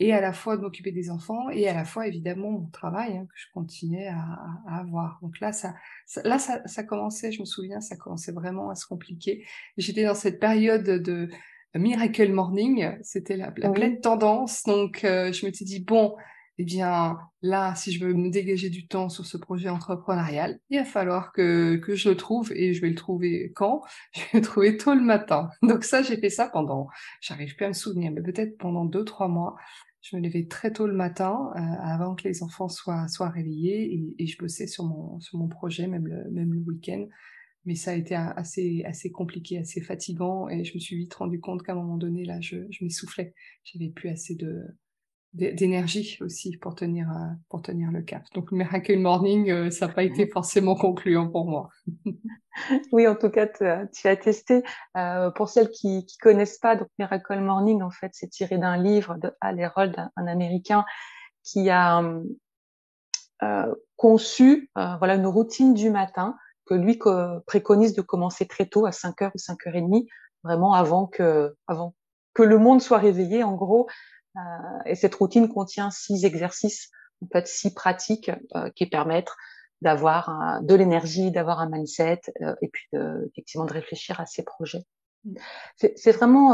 et 0.00 0.12
à 0.12 0.20
la 0.20 0.32
fois 0.32 0.56
de 0.56 0.62
m'occuper 0.62 0.92
des 0.92 1.10
enfants 1.10 1.50
et 1.50 1.68
à 1.68 1.74
la 1.74 1.84
fois 1.84 2.06
évidemment 2.06 2.50
mon 2.50 2.66
travail 2.66 3.16
hein, 3.16 3.26
que 3.26 3.34
je 3.34 3.46
continuais 3.52 4.06
à, 4.06 4.38
à, 4.66 4.80
avoir. 4.80 5.18
Donc 5.22 5.40
là, 5.40 5.52
ça, 5.52 5.74
ça 6.06 6.22
là, 6.22 6.38
ça, 6.38 6.62
ça, 6.66 6.84
commençait, 6.84 7.32
je 7.32 7.40
me 7.40 7.46
souviens, 7.46 7.80
ça 7.80 7.96
commençait 7.96 8.32
vraiment 8.32 8.70
à 8.70 8.74
se 8.74 8.86
compliquer. 8.86 9.44
J'étais 9.76 10.04
dans 10.04 10.14
cette 10.14 10.38
période 10.40 10.84
de 10.84 11.28
Miracle 11.74 12.32
Morning, 12.32 12.96
c'était 13.02 13.36
la, 13.36 13.52
la 13.56 13.70
pleine 13.70 14.00
tendance. 14.00 14.62
Donc 14.64 15.04
euh, 15.04 15.32
je 15.32 15.44
m'étais 15.44 15.64
dit 15.64 15.80
bon, 15.80 16.16
eh 16.58 16.64
bien 16.64 17.18
là, 17.40 17.74
si 17.76 17.92
je 17.92 18.04
veux 18.04 18.12
me 18.12 18.30
dégager 18.30 18.68
du 18.68 18.88
temps 18.88 19.08
sur 19.08 19.24
ce 19.24 19.36
projet 19.36 19.68
entrepreneurial, 19.68 20.58
il 20.70 20.78
va 20.78 20.84
falloir 20.84 21.32
que, 21.32 21.76
que 21.76 21.94
je 21.94 22.08
le 22.08 22.16
trouve 22.16 22.52
et 22.52 22.74
je 22.74 22.80
vais 22.80 22.88
le 22.88 22.96
trouver 22.96 23.52
quand? 23.54 23.82
Je 24.12 24.20
vais 24.20 24.38
le 24.38 24.42
trouver 24.42 24.76
tôt 24.76 24.94
le 24.94 25.00
matin. 25.00 25.50
Donc 25.62 25.84
ça, 25.84 26.02
j'ai 26.02 26.16
fait 26.16 26.30
ça 26.30 26.48
pendant, 26.48 26.88
j'arrive 27.20 27.54
plus 27.54 27.66
à 27.66 27.68
me 27.68 27.74
souvenir, 27.74 28.10
mais 28.10 28.22
peut-être 28.22 28.58
pendant 28.58 28.84
deux 28.84 29.04
trois 29.04 29.28
mois. 29.28 29.56
Je 30.08 30.16
me 30.16 30.22
levais 30.22 30.46
très 30.46 30.72
tôt 30.72 30.86
le 30.86 30.94
matin, 30.94 31.50
euh, 31.54 31.58
avant 31.58 32.14
que 32.14 32.26
les 32.26 32.42
enfants 32.42 32.68
soient, 32.68 33.08
soient 33.08 33.28
réveillés, 33.28 33.92
et, 33.94 34.14
et, 34.18 34.26
je 34.26 34.38
bossais 34.38 34.66
sur 34.66 34.84
mon, 34.84 35.20
sur 35.20 35.38
mon 35.38 35.48
projet, 35.48 35.86
même 35.86 36.06
le, 36.06 36.30
même 36.30 36.52
le 36.52 36.60
week-end. 36.60 37.06
Mais 37.64 37.74
ça 37.74 37.90
a 37.90 37.94
été 37.94 38.14
assez, 38.14 38.82
assez 38.86 39.10
compliqué, 39.10 39.58
assez 39.58 39.82
fatigant, 39.82 40.48
et 40.48 40.64
je 40.64 40.74
me 40.74 40.78
suis 40.78 40.96
vite 40.96 41.14
rendu 41.14 41.40
compte 41.40 41.62
qu'à 41.62 41.72
un 41.72 41.74
moment 41.74 41.98
donné, 41.98 42.24
là, 42.24 42.40
je, 42.40 42.56
je 42.70 42.84
m'essoufflais. 42.84 43.34
J'avais 43.64 43.90
plus 43.90 44.08
assez 44.08 44.34
de, 44.34 44.62
d'énergie 45.34 46.18
aussi 46.20 46.56
pour 46.56 46.74
tenir, 46.74 47.10
euh, 47.10 47.26
pour 47.48 47.62
tenir 47.62 47.90
le 47.90 48.02
cap. 48.02 48.22
Donc, 48.34 48.50
Miracle 48.50 48.98
Morning, 48.98 49.50
euh, 49.50 49.70
ça 49.70 49.86
n'a 49.86 49.92
pas 49.92 50.02
été 50.02 50.26
forcément 50.32 50.74
concluant 50.74 51.28
pour 51.28 51.46
moi. 51.46 51.68
oui, 52.92 53.06
en 53.06 53.14
tout 53.14 53.30
cas, 53.30 53.46
tu 53.46 54.08
as 54.08 54.16
testé. 54.16 54.62
Euh, 54.96 55.30
pour 55.30 55.48
celles 55.48 55.70
qui 55.70 55.98
ne 55.98 56.22
connaissent 56.22 56.58
pas, 56.58 56.76
donc 56.76 56.88
Miracle 56.98 57.40
Morning, 57.40 57.82
en 57.82 57.90
fait, 57.90 58.10
c'est 58.14 58.28
tiré 58.28 58.58
d'un 58.58 58.76
livre 58.76 59.16
de 59.18 59.32
Al 59.40 59.60
Herold, 59.60 59.96
un, 60.16 60.26
Américain, 60.26 60.84
qui 61.44 61.70
a 61.70 62.02
euh, 63.42 63.74
conçu 63.96 64.70
voilà 64.74 65.14
une 65.14 65.26
routine 65.26 65.72
du 65.72 65.90
matin 65.90 66.36
que 66.66 66.74
lui 66.74 66.98
préconise 67.46 67.94
de 67.94 68.02
commencer 68.02 68.46
très 68.46 68.66
tôt, 68.66 68.84
à 68.84 68.90
5h 68.90 69.30
ou 69.34 69.38
5h30, 69.38 70.06
vraiment 70.44 70.74
avant 70.74 71.06
que, 71.06 71.54
avant 71.66 71.94
que 72.38 72.44
le 72.44 72.58
monde 72.58 72.80
soit 72.80 72.98
réveillé, 72.98 73.42
en 73.42 73.56
gros, 73.56 73.88
euh, 74.36 74.40
et 74.86 74.94
cette 74.94 75.16
routine 75.16 75.48
contient 75.48 75.90
six 75.90 76.24
exercices, 76.24 76.88
en 77.20 77.26
fait 77.32 77.48
six 77.48 77.74
pratiques 77.74 78.30
euh, 78.54 78.70
qui 78.76 78.86
permettent 78.86 79.32
d'avoir 79.82 80.60
de 80.62 80.74
l'énergie, 80.76 81.32
d'avoir 81.32 81.58
un 81.58 81.68
mindset 81.68 82.20
euh, 82.42 82.54
et 82.62 82.68
puis 82.68 82.86
de, 82.92 83.28
effectivement 83.32 83.66
de 83.66 83.72
réfléchir 83.72 84.20
à 84.20 84.26
ses 84.26 84.44
projets. 84.44 84.84
Mm. 85.24 85.34
C'est 85.96 86.12
vraiment 86.12 86.52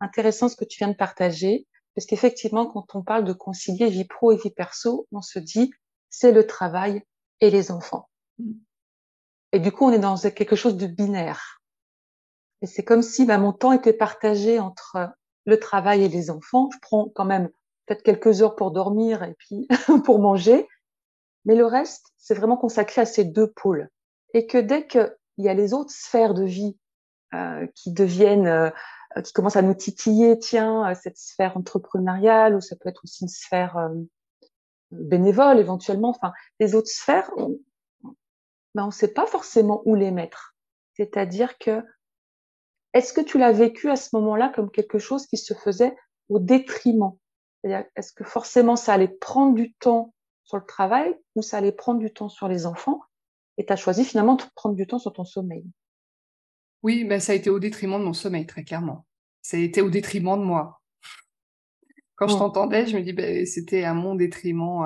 intéressant 0.00 0.50
ce 0.50 0.56
que 0.56 0.66
tu 0.66 0.78
viens 0.78 0.88
de 0.88 0.96
partager 0.96 1.66
parce 1.94 2.06
qu'effectivement 2.06 2.66
quand 2.66 2.94
on 2.94 3.02
parle 3.02 3.24
de 3.24 3.32
concilier 3.32 3.88
vie 3.88 4.04
pro 4.04 4.32
et 4.32 4.36
vie 4.36 4.50
perso, 4.50 5.06
on 5.12 5.22
se 5.22 5.38
dit 5.38 5.70
c'est 6.10 6.32
le 6.32 6.46
travail 6.46 7.02
et 7.40 7.48
les 7.48 7.70
enfants. 7.70 8.10
Mm. 8.38 8.52
Et 9.52 9.60
du 9.60 9.72
coup 9.72 9.86
on 9.86 9.92
est 9.92 9.98
dans 9.98 10.16
quelque 10.18 10.56
chose 10.56 10.76
de 10.76 10.86
binaire. 10.86 11.62
Et 12.62 12.66
c'est 12.66 12.84
comme 12.84 13.02
si 13.02 13.26
bah, 13.26 13.38
mon 13.38 13.52
temps 13.52 13.72
était 13.72 13.92
partagé 13.92 14.60
entre 14.60 15.10
le 15.44 15.58
travail 15.58 16.04
et 16.04 16.08
les 16.08 16.30
enfants. 16.30 16.70
Je 16.72 16.78
prends 16.80 17.08
quand 17.14 17.24
même 17.24 17.48
peut-être 17.86 18.02
quelques 18.02 18.42
heures 18.42 18.56
pour 18.56 18.70
dormir 18.70 19.22
et 19.22 19.34
puis 19.38 19.68
pour 20.04 20.18
manger. 20.18 20.68
Mais 21.44 21.54
le 21.54 21.66
reste, 21.66 22.06
c'est 22.18 22.34
vraiment 22.34 22.56
consacré 22.56 23.00
à 23.00 23.06
ces 23.06 23.24
deux 23.24 23.50
pôles. 23.50 23.88
Et 24.34 24.46
que 24.46 24.58
dès 24.58 24.86
qu'il 24.86 25.14
y 25.38 25.48
a 25.48 25.54
les 25.54 25.74
autres 25.74 25.90
sphères 25.90 26.34
de 26.34 26.44
vie 26.44 26.76
euh, 27.34 27.66
qui 27.74 27.92
deviennent, 27.92 28.70
euh, 29.16 29.20
qui 29.20 29.32
commencent 29.32 29.56
à 29.56 29.62
nous 29.62 29.74
titiller, 29.74 30.38
tiens, 30.38 30.90
euh, 30.90 30.94
cette 30.94 31.18
sphère 31.18 31.56
entrepreneuriale, 31.56 32.54
ou 32.54 32.60
ça 32.60 32.76
peut 32.76 32.88
être 32.88 33.02
aussi 33.04 33.24
une 33.24 33.28
sphère 33.28 33.76
euh, 33.76 33.88
bénévole 34.90 35.58
éventuellement, 35.58 36.10
enfin, 36.10 36.32
les 36.60 36.74
autres 36.74 36.90
sphères, 36.90 37.30
on 37.36 37.58
ben, 38.74 38.86
ne 38.86 38.90
sait 38.90 39.12
pas 39.12 39.26
forcément 39.26 39.82
où 39.84 39.94
les 39.94 40.10
mettre. 40.10 40.54
C'est-à-dire 40.94 41.58
que, 41.58 41.82
est-ce 42.94 43.12
que 43.12 43.20
tu 43.20 43.38
l'as 43.38 43.52
vécu 43.52 43.90
à 43.90 43.96
ce 43.96 44.10
moment-là 44.14 44.52
comme 44.54 44.70
quelque 44.70 44.98
chose 44.98 45.26
qui 45.26 45.36
se 45.36 45.54
faisait 45.54 45.96
au 46.28 46.38
détriment? 46.38 47.16
Est-ce 47.64 48.12
que 48.12 48.24
forcément 48.24 48.76
ça 48.76 48.94
allait 48.94 49.08
prendre 49.08 49.54
du 49.54 49.72
temps 49.74 50.14
sur 50.44 50.56
le 50.56 50.64
travail 50.66 51.14
ou 51.34 51.42
ça 51.42 51.58
allait 51.58 51.72
prendre 51.72 52.00
du 52.00 52.12
temps 52.12 52.28
sur 52.28 52.48
les 52.48 52.66
enfants? 52.66 53.00
Et 53.58 53.64
tu 53.64 53.72
as 53.72 53.76
choisi 53.76 54.04
finalement 54.04 54.34
de 54.34 54.42
prendre 54.54 54.74
du 54.74 54.86
temps 54.86 54.98
sur 54.98 55.12
ton 55.12 55.24
sommeil 55.24 55.64
Oui, 56.82 57.04
ben 57.04 57.20
ça 57.20 57.32
a 57.32 57.34
été 57.34 57.50
au 57.50 57.58
détriment 57.58 57.98
de 57.98 58.04
mon 58.04 58.12
sommeil, 58.12 58.46
très 58.46 58.64
clairement. 58.64 59.06
Ça 59.42 59.56
a 59.56 59.60
été 59.60 59.80
au 59.80 59.90
détriment 59.90 60.38
de 60.38 60.44
moi. 60.44 60.80
Quand 62.16 62.28
je 62.28 62.36
t'entendais, 62.36 62.86
je 62.86 62.96
me 62.96 63.02
dis, 63.02 63.12
ben, 63.12 63.44
c'était 63.46 63.82
à 63.82 63.94
mon 63.94 64.14
détriment, 64.14 64.82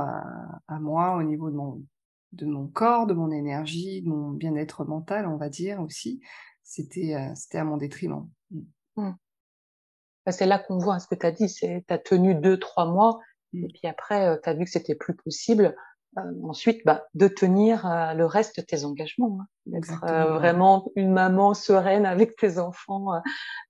à, 0.69 0.79
moi, 0.81 1.17
au 1.17 1.23
niveau 1.23 1.51
de 1.51 1.57
mon, 1.57 1.85
de 2.33 2.47
mon 2.47 2.67
corps, 2.67 3.07
de 3.07 3.13
mon 3.13 3.31
énergie, 3.31 4.01
de 4.01 4.09
mon 4.09 4.31
bien-être 4.31 4.85
mental, 4.85 5.27
on 5.27 5.37
va 5.37 5.51
dire 5.51 5.81
aussi. 5.83 6.23
C'était 6.67 7.15
euh, 7.15 7.33
c'était 7.37 7.59
à 7.59 7.65
mon 7.65 7.77
détriment. 7.77 8.29
Mmh. 8.51 8.61
Mmh. 8.97 9.13
Bah, 10.27 10.33
c'est 10.33 10.47
là 10.47 10.59
qu'on 10.59 10.79
voit 10.79 10.99
ce 10.99 11.07
que 11.07 11.15
tu 11.15 11.25
as 11.25 11.31
dit, 11.31 11.49
c'est 11.49 11.85
tu 11.87 11.95
as 11.95 11.99
tenu 11.99 12.35
deux, 12.35 12.59
trois 12.59 12.87
mois, 12.87 13.21
mmh. 13.53 13.65
et 13.65 13.69
puis 13.69 13.87
après, 13.89 14.27
euh, 14.27 14.37
tu 14.43 14.51
as 14.51 14.55
vu 14.55 14.65
que 14.65 14.71
c'était 14.71 14.97
plus 14.97 15.15
possible. 15.15 15.77
Euh, 16.19 16.23
ensuite, 16.43 16.85
bah, 16.85 17.07
de 17.15 17.29
tenir 17.29 17.87
euh, 17.87 18.15
le 18.15 18.27
reste 18.27 18.59
de 18.59 18.65
tes 18.65 18.85
engagements, 18.85 19.39
hein, 19.41 19.47
d'être 19.67 20.01
vraiment 20.01 20.91
une 20.97 21.13
maman 21.13 21.55
sereine 21.55 22.05
avec 22.05 22.37
tes 22.37 22.59
enfants 22.59 23.09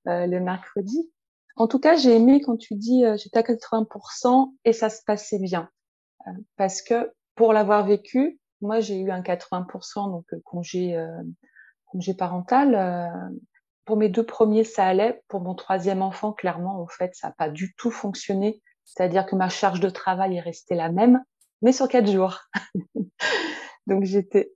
les 0.07 0.41
mercredis. 0.41 1.11
En 1.57 1.67
tout 1.67 1.81
cas, 1.81 1.97
j'ai 1.97 2.15
aimé 2.15 2.41
quand 2.41 2.57
tu 2.57 2.77
dis 2.77 3.03
j'étais 3.17 3.39
à 3.39 3.43
80% 3.43 4.55
et 4.65 4.73
ça 4.73 4.91
se 4.91 5.03
passait 5.05 5.41
bien, 5.41 5.69
parce 6.57 6.83
que 6.83 7.13
pour 7.35 7.53
l'avoir 7.53 7.85
vécu, 7.85 8.39
moi 8.61 8.79
j'ai 8.79 9.01
eu 9.01 9.11
un 9.11 9.23
80% 9.23 10.13
donc 10.13 10.27
congé 10.45 10.97
congé 11.97 12.15
parental 12.15 13.33
pour 13.87 13.97
mes 13.97 14.11
deux 14.11 14.27
premiers, 14.27 14.65
ça 14.65 14.85
allait. 14.85 15.23
Pour 15.29 15.41
mon 15.41 15.55
troisième 15.55 16.03
enfant, 16.03 16.33
clairement, 16.33 16.83
en 16.83 16.89
fait, 16.89 17.15
ça 17.15 17.29
n'a 17.29 17.35
pas 17.39 17.49
du 17.49 17.75
tout 17.77 17.91
fonctionné. 17.91 18.61
C'est-à-dire 18.85 19.25
que 19.25 19.37
ma 19.37 19.49
charge 19.49 19.81
de 19.81 19.89
travail 19.89 20.37
est 20.37 20.41
restée 20.41 20.75
la 20.75 20.91
même, 20.91 21.23
mais 21.63 21.73
sur 21.73 21.89
quatre 21.89 22.11
jours. 22.11 22.41
Donc 23.87 24.05
j'étais 24.05 24.53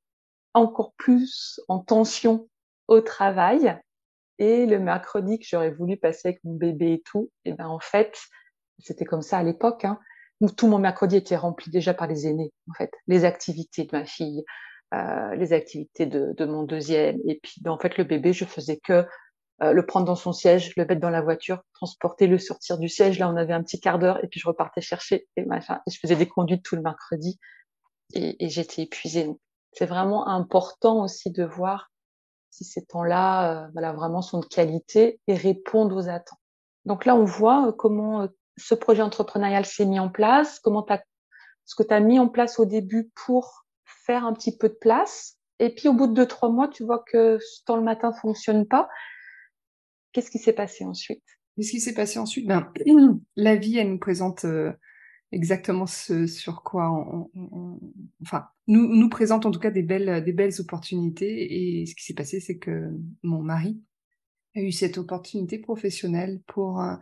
encore 0.53 0.93
plus 0.95 1.61
en 1.69 1.79
tension 1.79 2.49
au 2.89 3.01
travail. 3.01 3.79
Et 4.39 4.67
le 4.67 4.79
mercredi 4.79 5.39
que 5.39 5.47
j'aurais 5.49 5.71
voulu 5.71 5.97
passer 5.97 6.29
avec 6.29 6.45
mon 6.45 6.55
bébé 6.55 6.95
et 6.95 7.03
tout, 7.05 7.31
et 7.45 7.53
ben 7.53 7.67
en 7.67 7.79
fait, 7.79 8.19
c'était 8.79 9.05
comme 9.05 9.23
ça 9.23 9.39
à 9.39 9.43
l'époque, 9.43 9.85
hein, 9.85 10.01
tout 10.57 10.67
mon 10.67 10.79
mercredi 10.79 11.17
était 11.17 11.37
rempli 11.37 11.71
déjà 11.71 11.93
par 11.93 12.07
les 12.07 12.27
aînés, 12.27 12.51
en 12.71 12.73
fait, 12.73 12.91
les 13.07 13.27
activités 13.27 13.85
de 13.85 13.91
ma 13.93 14.07
fille, 14.07 14.43
euh, 14.95 15.35
les 15.37 15.53
activités 15.53 16.07
de, 16.07 16.35
de, 16.37 16.45
mon 16.45 16.65
deuxième. 16.65 17.19
Et 17.27 17.39
puis, 17.43 17.61
ben, 17.63 17.71
en 17.71 17.79
fait, 17.79 17.97
le 17.97 18.05
bébé, 18.05 18.33
je 18.33 18.45
faisais 18.45 18.79
que 18.79 19.07
euh, 19.63 19.73
le 19.73 19.87
prendre 19.87 20.07
dans 20.07 20.17
son 20.17 20.33
siège, 20.33 20.75
le 20.77 20.85
mettre 20.85 21.01
dans 21.01 21.11
la 21.11 21.21
voiture, 21.21 21.63
transporter, 21.75 22.27
le 22.27 22.39
sortir 22.39 22.79
du 22.79 22.89
siège. 22.89 23.19
Là, 23.19 23.29
on 23.29 23.37
avait 23.37 23.53
un 23.53 23.63
petit 23.63 23.79
quart 23.79 23.99
d'heure 23.99 24.23
et 24.25 24.29
puis 24.29 24.41
je 24.41 24.49
repartais 24.49 24.81
chercher 24.81 25.29
et 25.37 25.45
machin. 25.45 25.81
Et 25.87 25.91
je 25.91 25.99
faisais 26.01 26.17
des 26.17 26.27
conduites 26.27 26.65
tout 26.65 26.77
le 26.77 26.83
mercredi 26.83 27.39
et, 28.15 28.45
et 28.45 28.49
j'étais 28.49 28.83
épuisée. 28.83 29.29
C'est 29.73 29.87
vraiment 29.87 30.27
important 30.27 31.05
aussi 31.05 31.31
de 31.31 31.45
voir 31.45 31.91
si 32.51 32.65
ces 32.65 32.85
temps-là, 32.85 33.65
euh, 33.65 33.69
voilà, 33.73 33.93
vraiment 33.93 34.23
sont 34.23 34.41
de 34.41 34.47
qualité 34.47 35.21
et 35.27 35.35
répondent 35.35 35.93
aux 35.93 36.09
attentes. 36.09 36.39
Donc 36.85 37.05
là, 37.05 37.15
on 37.15 37.25
voit 37.25 37.73
comment 37.79 38.29
ce 38.57 38.75
projet 38.75 39.03
entrepreneurial 39.03 39.65
s'est 39.65 39.87
mis 39.87 40.01
en 40.01 40.09
place, 40.09 40.59
comment 40.59 40.85
as, 40.87 41.03
ce 41.65 41.75
que 41.77 41.83
tu 41.83 41.95
as 41.95 42.01
mis 42.01 42.19
en 42.19 42.29
place 42.29 42.59
au 42.59 42.65
début 42.65 43.11
pour 43.15 43.67
un 44.15 44.33
petit 44.33 44.57
peu 44.57 44.69
de 44.69 44.75
place. 44.75 45.37
Et 45.61 45.69
puis 45.75 45.89
au 45.89 45.93
bout 45.93 46.07
de 46.07 46.15
deux, 46.15 46.27
trois 46.27 46.49
mois, 46.49 46.69
tu 46.69 46.85
vois 46.85 47.05
que 47.07 47.39
ce 47.39 47.63
temps 47.65 47.77
le 47.77 47.83
matin 47.83 48.13
fonctionne 48.13 48.67
pas. 48.67 48.89
Qu'est-ce 50.13 50.31
qui 50.31 50.39
s'est 50.39 50.55
passé 50.55 50.85
ensuite? 50.85 51.23
Qu'est-ce 51.57 51.71
qui 51.71 51.81
s'est 51.81 51.95
passé 51.95 52.19
ensuite? 52.19 52.47
Ben, 52.47 52.73
La 53.37 53.57
vie, 53.57 53.77
elle 53.79 53.91
nous 53.91 53.99
présente 53.99 54.47
euh, 54.47 54.73
exactement 55.33 55.87
ce 55.87 56.27
sur 56.27 56.63
quoi 56.63 56.91
on, 56.91 57.79
enfin, 58.23 58.47
nous, 58.67 58.89
nous 58.89 59.09
présente 59.11 59.45
en 59.45 59.51
tout 59.51 59.61
cas 59.61 59.71
des 59.71 59.83
belles, 59.83 60.25
des 60.25 60.33
belles 60.33 60.59
opportunités. 60.61 61.81
Et 61.81 61.87
ce 61.87 61.95
qui 61.95 62.05
s'est 62.05 62.15
passé, 62.15 62.41
c'est 62.41 62.59
que 62.59 62.91
mon 63.23 63.43
mari 63.43 63.83
a 64.57 64.61
eu 64.61 64.73
cette 64.73 64.97
opportunité 64.97 65.59
professionnelle 65.59 66.41
pour, 66.47 66.81
euh, 66.81 66.97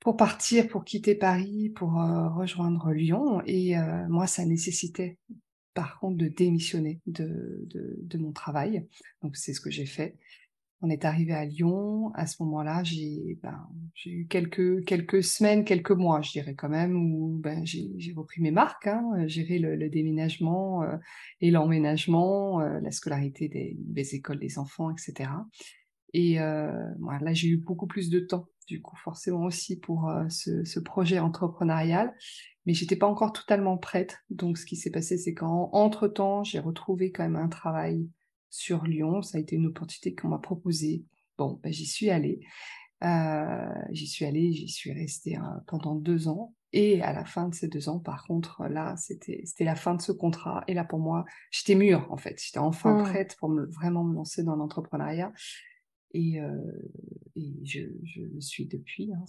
pour 0.00 0.16
partir, 0.16 0.66
pour 0.66 0.84
quitter 0.84 1.14
Paris, 1.14 1.68
pour 1.76 2.00
euh, 2.00 2.30
rejoindre 2.30 2.90
Lyon. 2.92 3.42
Et 3.44 3.74
moi, 4.08 4.26
ça 4.26 4.46
nécessitait 4.46 5.18
par 5.74 5.98
contre 6.00 6.16
de 6.16 6.28
démissionner 6.28 7.00
de, 7.06 7.66
de, 8.02 8.18
mon 8.18 8.32
travail. 8.32 8.86
Donc 9.22 9.36
c'est 9.36 9.54
ce 9.54 9.60
que 9.60 9.70
j'ai 9.70 9.86
fait. 9.86 10.16
On 10.82 10.88
est 10.88 11.04
arrivé 11.04 11.34
à 11.34 11.44
Lyon. 11.44 12.10
À 12.14 12.26
ce 12.26 12.42
moment-là, 12.42 12.82
j'ai 12.82 13.38
ben, 13.42 13.68
eu 14.06 14.26
quelques, 14.26 14.84
quelques 14.86 15.22
semaines, 15.22 15.64
quelques 15.64 15.90
mois, 15.90 16.22
je 16.22 16.32
dirais 16.32 16.54
quand 16.54 16.70
même, 16.70 16.96
où 16.96 17.38
ben, 17.38 17.66
j'ai 17.66 18.12
repris 18.16 18.40
mes 18.40 18.50
marques, 18.50 18.86
hein, 18.86 19.26
gérer 19.26 19.58
le, 19.58 19.90
déménagement 19.90 20.82
euh, 20.82 20.96
et 21.42 21.50
l'emménagement, 21.50 22.60
euh, 22.60 22.80
la 22.80 22.90
scolarité 22.90 23.48
des, 23.48 23.76
des, 23.78 24.14
écoles 24.14 24.38
des 24.38 24.58
enfants, 24.58 24.90
etc. 24.90 25.30
Et 26.14 26.40
euh, 26.40 26.72
là, 27.20 27.32
j'ai 27.34 27.48
eu 27.48 27.56
beaucoup 27.58 27.86
plus 27.86 28.08
de 28.08 28.20
temps, 28.20 28.46
du 28.70 28.80
coup, 28.80 28.96
forcément 28.96 29.44
aussi 29.44 29.78
pour 29.78 30.08
euh, 30.08 30.28
ce, 30.28 30.64
ce, 30.64 30.78
projet 30.78 31.18
entrepreneurial 31.18 32.14
mais 32.66 32.74
j'étais 32.74 32.96
pas 32.96 33.06
encore 33.06 33.32
totalement 33.32 33.78
prête. 33.78 34.18
Donc, 34.28 34.58
ce 34.58 34.66
qui 34.66 34.76
s'est 34.76 34.90
passé, 34.90 35.16
c'est 35.16 35.34
qu'entre 35.34 36.08
temps, 36.08 36.44
j'ai 36.44 36.58
retrouvé 36.58 37.10
quand 37.10 37.22
même 37.22 37.36
un 37.36 37.48
travail 37.48 38.08
sur 38.50 38.84
Lyon. 38.84 39.22
Ça 39.22 39.38
a 39.38 39.40
été 39.40 39.56
une 39.56 39.66
opportunité 39.66 40.14
qu'on 40.14 40.28
m'a 40.28 40.38
proposée. 40.38 41.04
Bon, 41.38 41.58
ben, 41.62 41.72
j'y 41.72 41.86
suis 41.86 42.10
allée. 42.10 42.40
Euh, 43.02 43.72
j'y 43.90 44.06
suis 44.06 44.26
allée, 44.26 44.52
j'y 44.52 44.68
suis 44.68 44.92
restée 44.92 45.38
euh, 45.38 45.60
pendant 45.66 45.94
deux 45.94 46.28
ans. 46.28 46.54
Et 46.72 47.02
à 47.02 47.12
la 47.12 47.24
fin 47.24 47.48
de 47.48 47.54
ces 47.54 47.66
deux 47.66 47.88
ans, 47.88 47.98
par 47.98 48.24
contre, 48.24 48.64
là, 48.68 48.94
c'était 48.96 49.42
c'était 49.44 49.64
la 49.64 49.74
fin 49.74 49.94
de 49.94 50.02
ce 50.02 50.12
contrat. 50.12 50.62
Et 50.68 50.74
là, 50.74 50.84
pour 50.84 51.00
moi, 51.00 51.24
j'étais 51.50 51.74
mûre 51.74 52.06
en 52.12 52.16
fait. 52.16 52.40
J'étais 52.40 52.60
enfin 52.60 53.00
mmh. 53.00 53.02
prête 53.04 53.36
pour 53.40 53.48
me 53.48 53.64
vraiment 53.66 54.04
me 54.04 54.14
lancer 54.14 54.44
dans 54.44 54.54
l'entrepreneuriat. 54.54 55.32
Et, 56.12 56.40
euh, 56.40 56.72
et 57.36 57.54
je, 57.64 57.80
je, 58.04 58.22
le 58.22 58.40
suis 58.40 58.66
depuis. 58.66 59.12
Hein, 59.12 59.24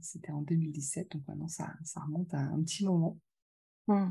C'était 0.00 0.32
en 0.32 0.42
2017, 0.42 1.12
donc 1.12 1.22
maintenant 1.28 1.48
ça, 1.48 1.72
ça 1.84 2.00
remonte 2.00 2.32
à 2.34 2.38
un 2.38 2.62
petit 2.62 2.84
moment. 2.84 3.18
Mmh. 3.88 4.10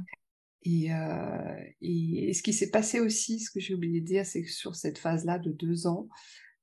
Et, 0.63 0.94
euh, 0.94 1.63
et, 1.82 2.34
ce 2.34 2.44
qui 2.44 2.54
s'est 2.54 2.70
passé 2.70 3.00
aussi, 3.00 3.40
ce 3.40 3.50
que 3.50 3.60
j'ai 3.60 3.74
oublié 3.74 4.01
de 4.01 4.06
dire, 4.06 4.25
c'est 4.25 4.44
que 4.44 4.51
sur 4.51 4.75
cette 4.75 5.00
phase-là 5.00 5.40
de 5.40 5.51
deux 5.51 5.88
ans, 5.88 6.08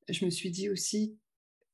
je 0.08 0.24
me 0.24 0.30
suis 0.30 0.50
dit 0.50 0.68
aussi, 0.68 1.18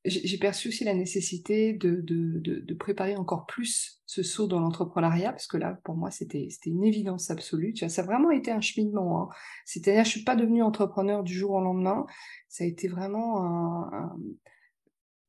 j'ai 0.04 0.38
perçu 0.38 0.68
aussi 0.68 0.84
la 0.84 0.94
nécessité 0.94 1.72
de, 1.72 2.74
préparer 2.74 3.16
encore 3.16 3.46
plus 3.46 4.02
ce 4.06 4.22
saut 4.22 4.46
dans 4.46 4.60
l'entrepreneuriat, 4.60 5.30
parce 5.32 5.46
que 5.46 5.56
là, 5.56 5.78
pour 5.84 5.96
moi, 5.96 6.10
c'était 6.10 6.48
une 6.66 6.84
évidence 6.84 7.30
absolue. 7.30 7.74
Ça 7.76 8.02
a 8.02 8.04
vraiment 8.04 8.30
été 8.30 8.50
un 8.50 8.60
cheminement. 8.60 9.22
Hein. 9.22 9.28
C'est-à-dire, 9.64 10.04
je 10.04 10.10
suis 10.10 10.24
pas 10.24 10.36
devenue 10.36 10.62
entrepreneur 10.62 11.22
du 11.22 11.32
jour 11.32 11.52
au 11.52 11.60
lendemain. 11.60 12.04
Ça 12.48 12.64
a 12.64 12.66
été 12.66 12.88
vraiment 12.88 13.42
un... 13.42 14.16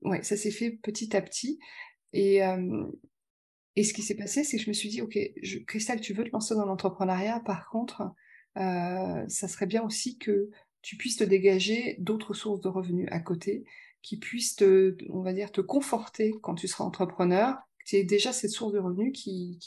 Ouais, 0.01 0.21
ça 0.23 0.35
s'est 0.35 0.51
fait 0.51 0.71
petit 0.71 1.15
à 1.15 1.21
petit. 1.21 1.59
Et, 2.11 2.41
et 3.75 3.83
ce 3.83 3.93
qui 3.93 4.01
s'est 4.01 4.15
passé, 4.15 4.43
c'est 4.43 4.57
que 4.57 4.63
je 4.63 4.69
me 4.69 4.73
suis 4.73 4.89
dit, 4.89 5.01
OK, 5.01 5.17
je, 5.41 5.59
Christelle, 5.59 6.01
tu 6.01 6.13
veux 6.13 6.23
te 6.23 6.31
lancer 6.31 6.55
dans 6.55 6.65
l'entrepreneuriat, 6.65 7.41
par 7.41 7.69
contre, 7.69 8.13
euh, 8.57 9.25
ça 9.27 9.47
serait 9.47 9.65
bien 9.65 9.83
aussi 9.83 10.17
que 10.17 10.49
tu 10.81 10.97
puisses 10.97 11.17
te 11.17 11.23
dégager 11.23 11.95
d'autres 11.99 12.33
sources 12.33 12.61
de 12.61 12.69
revenus 12.69 13.07
à 13.11 13.19
côté 13.19 13.65
qui 14.05 14.17
puissent 14.17 14.55
te, 14.55 14.95
on 15.09 15.21
va 15.21 15.33
dire, 15.33 15.51
te 15.51 15.61
conforter 15.61 16.33
quand 16.41 16.55
tu 16.55 16.67
seras 16.67 16.83
entrepreneur 16.83 17.57
c'est 17.85 18.03
déjà 18.03 18.33
cette 18.33 18.49
source 18.49 18.73
de 18.73 18.79
revenus 18.79 19.13
qui, 19.13 19.59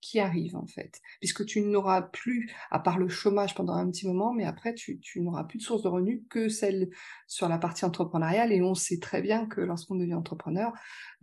qui, 0.00 0.20
arrive 0.20 0.54
en 0.54 0.66
fait. 0.66 1.00
Puisque 1.18 1.44
tu 1.46 1.62
n'auras 1.62 2.02
plus, 2.02 2.52
à 2.70 2.78
part 2.78 2.98
le 2.98 3.08
chômage 3.08 3.54
pendant 3.54 3.72
un 3.72 3.90
petit 3.90 4.06
moment, 4.06 4.32
mais 4.32 4.44
après 4.44 4.74
tu, 4.74 5.00
tu 5.00 5.20
n'auras 5.22 5.44
plus 5.44 5.58
de 5.58 5.62
source 5.62 5.82
de 5.82 5.88
revenus 5.88 6.22
que 6.28 6.48
celle 6.48 6.90
sur 7.26 7.48
la 7.48 7.58
partie 7.58 7.84
entrepreneuriale. 7.84 8.52
Et 8.52 8.62
on 8.62 8.74
sait 8.74 8.98
très 9.00 9.22
bien 9.22 9.46
que 9.46 9.62
lorsqu'on 9.62 9.96
devient 9.96 10.14
entrepreneur, 10.14 10.72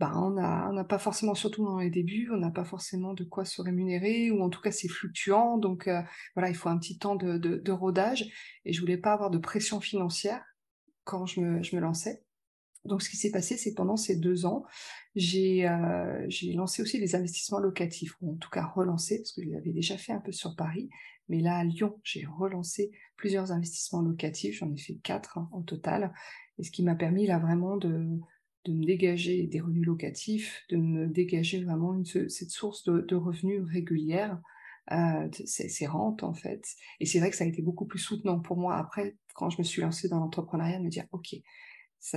bah, 0.00 0.12
on 0.16 0.30
n'a 0.30 0.68
on 0.70 0.84
pas 0.84 0.98
forcément, 0.98 1.34
surtout 1.34 1.64
dans 1.64 1.78
les 1.78 1.90
débuts, 1.90 2.28
on 2.32 2.38
n'a 2.38 2.50
pas 2.50 2.64
forcément 2.64 3.14
de 3.14 3.24
quoi 3.24 3.44
se 3.44 3.62
rémunérer, 3.62 4.30
ou 4.32 4.42
en 4.42 4.50
tout 4.50 4.60
cas 4.60 4.72
c'est 4.72 4.88
fluctuant. 4.88 5.58
Donc 5.58 5.86
euh, 5.86 6.02
voilà, 6.34 6.50
il 6.50 6.56
faut 6.56 6.68
un 6.68 6.78
petit 6.78 6.98
temps 6.98 7.14
de, 7.14 7.38
de, 7.38 7.72
rodage. 7.72 8.26
Et 8.64 8.72
je 8.72 8.80
voulais 8.80 8.98
pas 8.98 9.12
avoir 9.12 9.30
de 9.30 9.38
pression 9.38 9.80
financière 9.80 10.44
quand 11.04 11.24
je 11.24 11.40
me, 11.40 11.62
je 11.62 11.76
me 11.76 11.80
lançais. 11.80 12.24
Donc, 12.84 13.02
ce 13.02 13.08
qui 13.08 13.16
s'est 13.16 13.30
passé, 13.30 13.56
c'est 13.56 13.70
que 13.70 13.76
pendant 13.76 13.96
ces 13.96 14.16
deux 14.16 14.44
ans, 14.44 14.64
j'ai 15.14 15.68
euh, 15.68 16.28
lancé 16.54 16.82
aussi 16.82 16.98
des 16.98 17.14
investissements 17.14 17.58
locatifs, 17.58 18.14
ou 18.20 18.32
en 18.32 18.36
tout 18.36 18.50
cas 18.50 18.64
relancé, 18.64 19.18
parce 19.18 19.32
que 19.32 19.42
je 19.42 19.50
l'avais 19.50 19.72
déjà 19.72 19.96
fait 19.96 20.12
un 20.12 20.20
peu 20.20 20.32
sur 20.32 20.56
Paris. 20.56 20.88
Mais 21.28 21.40
là, 21.40 21.58
à 21.58 21.64
Lyon, 21.64 22.00
j'ai 22.02 22.26
relancé 22.26 22.90
plusieurs 23.16 23.52
investissements 23.52 24.02
locatifs. 24.02 24.58
J'en 24.58 24.72
ai 24.72 24.78
fait 24.78 24.96
quatre 25.02 25.38
hein, 25.38 25.48
au 25.52 25.62
total. 25.62 26.12
Et 26.58 26.64
ce 26.64 26.70
qui 26.70 26.82
m'a 26.82 26.96
permis 26.96 27.26
là 27.26 27.38
vraiment 27.38 27.76
de, 27.76 28.06
de 28.64 28.72
me 28.72 28.84
dégager 28.84 29.46
des 29.46 29.60
revenus 29.60 29.86
locatifs, 29.86 30.64
de 30.70 30.76
me 30.76 31.06
dégager 31.06 31.62
vraiment 31.62 32.02
cette 32.04 32.50
source 32.50 32.84
de, 32.84 33.00
de 33.00 33.14
revenus 33.14 33.62
régulière, 33.64 34.40
euh, 34.90 35.28
ces 35.46 35.86
rentes 35.86 36.22
en 36.22 36.34
fait. 36.34 36.64
Et 37.00 37.06
c'est 37.06 37.20
vrai 37.20 37.30
que 37.30 37.36
ça 37.36 37.44
a 37.44 37.46
été 37.46 37.62
beaucoup 37.62 37.86
plus 37.86 38.00
soutenant 38.00 38.40
pour 38.40 38.56
moi 38.56 38.76
après, 38.76 39.16
quand 39.34 39.48
je 39.48 39.58
me 39.58 39.62
suis 39.62 39.80
lancée 39.80 40.08
dans 40.08 40.18
l'entrepreneuriat, 40.18 40.78
de 40.78 40.84
me 40.84 40.90
dire, 40.90 41.06
OK, 41.12 41.34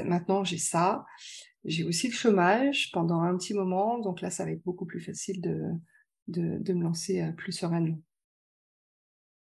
maintenant 0.04 0.44
j'ai 0.44 0.58
ça, 0.58 1.06
j'ai 1.63 1.84
aussi 1.84 2.08
le 2.08 2.13
chômage 2.13 2.92
pendant 2.92 3.22
un 3.22 3.38
petit 3.38 3.54
moment, 3.54 4.00
donc 4.00 4.22
là 4.22 4.30
ça 4.30 4.46
va 4.46 4.51
être 4.51 4.63
beaucoup 4.63 4.86
plus 4.86 5.01
facile 5.01 5.42
de, 5.42 5.62
de, 6.27 6.58
de 6.60 6.74
me 6.74 6.84
lancer 6.84 7.22
euh, 7.22 7.32
plus 7.32 7.51
sereinement. 7.51 8.00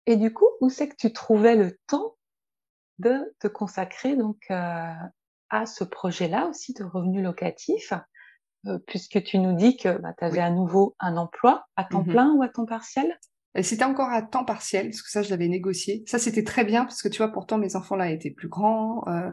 Et 0.05 0.15
du 0.15 0.34
coup, 0.34 0.48
où 0.62 0.69
c'est 0.69 0.89
que 0.89 0.96
tu 0.96 1.13
trouvais 1.13 1.55
le 1.55 1.77
temps 1.88 2.15
de 2.98 3.36
te 3.39 3.48
consacrer 3.48 4.15
donc 4.15 4.38
euh, 4.50 4.93
à 5.50 5.65
ce 5.65 5.84
projet-là 5.84 6.48
aussi 6.48 6.74
de 6.74 6.84
revenus 6.84 7.24
locatifs, 7.24 7.93
euh, 8.65 8.79
puisque 8.88 9.24
tu 9.24 9.38
nous 9.38 9.55
dis 9.55 9.77
que 9.77 9.98
bah, 10.00 10.13
tu 10.17 10.25
avais 10.25 10.39
à 10.39 10.50
nouveau 10.50 10.96
un 11.00 11.15
emploi 11.15 11.65
à 11.75 11.84
temps 11.84 12.03
mmh 12.03 12.10
plein 12.10 12.34
ou 12.34 12.43
à 12.43 12.50
temps 12.50 12.65
partiel? 12.65 13.19
C'était 13.63 13.84
encore 13.84 14.10
à 14.10 14.22
temps 14.22 14.46
partiel, 14.46 14.89
parce 14.89 15.01
que 15.01 15.10
ça, 15.10 15.22
je 15.24 15.29
l'avais 15.31 15.48
négocié. 15.48 16.03
Ça, 16.05 16.19
c'était 16.19 16.43
très 16.43 16.63
bien, 16.63 16.86
parce 16.86 17.01
que 17.01 17.08
tu 17.08 17.17
vois, 17.17 17.31
pourtant, 17.31 17.58
mes 17.58 17.75
enfants 17.75 17.96
là 17.96 18.12
étaient 18.12 18.31
plus 18.31 18.48
grands. 18.48 19.03
Euh, 19.08 19.31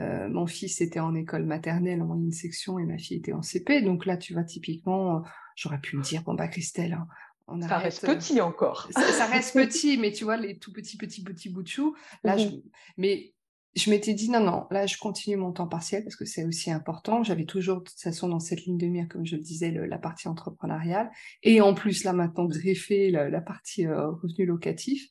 euh, 0.00 0.28
mon 0.28 0.46
fils 0.46 0.80
était 0.80 1.00
en 1.00 1.14
école 1.14 1.44
maternelle 1.44 2.02
en 2.02 2.06
moyenne 2.06 2.32
section 2.32 2.78
et 2.78 2.84
ma 2.84 2.98
fille 2.98 3.18
était 3.18 3.32
en 3.32 3.42
CP. 3.42 3.82
Donc 3.82 4.06
là, 4.06 4.16
tu 4.16 4.32
vois, 4.32 4.44
typiquement, 4.44 5.22
j'aurais 5.56 5.80
pu 5.80 5.96
me 5.96 6.02
dire, 6.02 6.22
bon, 6.22 6.34
bah, 6.34 6.48
Christelle, 6.48 6.94
hein, 6.94 7.06
on 7.46 7.60
ça 7.60 7.78
reste 7.78 8.06
petit 8.06 8.40
encore. 8.40 8.88
Ça, 8.90 9.26
reste 9.26 9.54
petit, 9.54 9.98
mais 9.98 10.12
tu 10.12 10.24
vois, 10.24 10.36
les 10.36 10.58
tout 10.58 10.72
petits, 10.72 10.96
petits, 10.96 11.22
petits 11.22 11.50
bouts 11.50 11.62
de 11.62 11.68
chou. 11.68 11.94
Là, 12.22 12.36
je... 12.36 12.46
Mmh 12.46 12.62
mais 12.96 13.34
je 13.76 13.90
m'étais 13.90 14.14
dit 14.14 14.30
non, 14.30 14.40
non, 14.40 14.66
là 14.70 14.86
je 14.86 14.96
continue 14.96 15.36
mon 15.36 15.52
temps 15.52 15.66
partiel 15.66 16.04
parce 16.04 16.16
que 16.16 16.24
c'est 16.24 16.44
aussi 16.44 16.70
important. 16.70 17.22
J'avais 17.24 17.44
toujours 17.44 17.78
de 17.78 17.84
toute 17.84 18.00
façon 18.00 18.28
dans 18.28 18.40
cette 18.40 18.64
ligne 18.64 18.78
de 18.78 18.86
mire, 18.86 19.08
comme 19.08 19.26
je 19.26 19.36
le 19.36 19.42
disais, 19.42 19.70
la 19.72 19.98
partie 19.98 20.28
entrepreneuriale 20.28 21.10
et 21.42 21.60
en 21.60 21.74
plus 21.74 22.04
là 22.04 22.12
maintenant 22.12 22.44
greffer 22.44 23.10
la, 23.10 23.28
la 23.28 23.40
partie 23.40 23.86
euh, 23.86 24.10
revenu 24.10 24.46
locatif. 24.46 25.08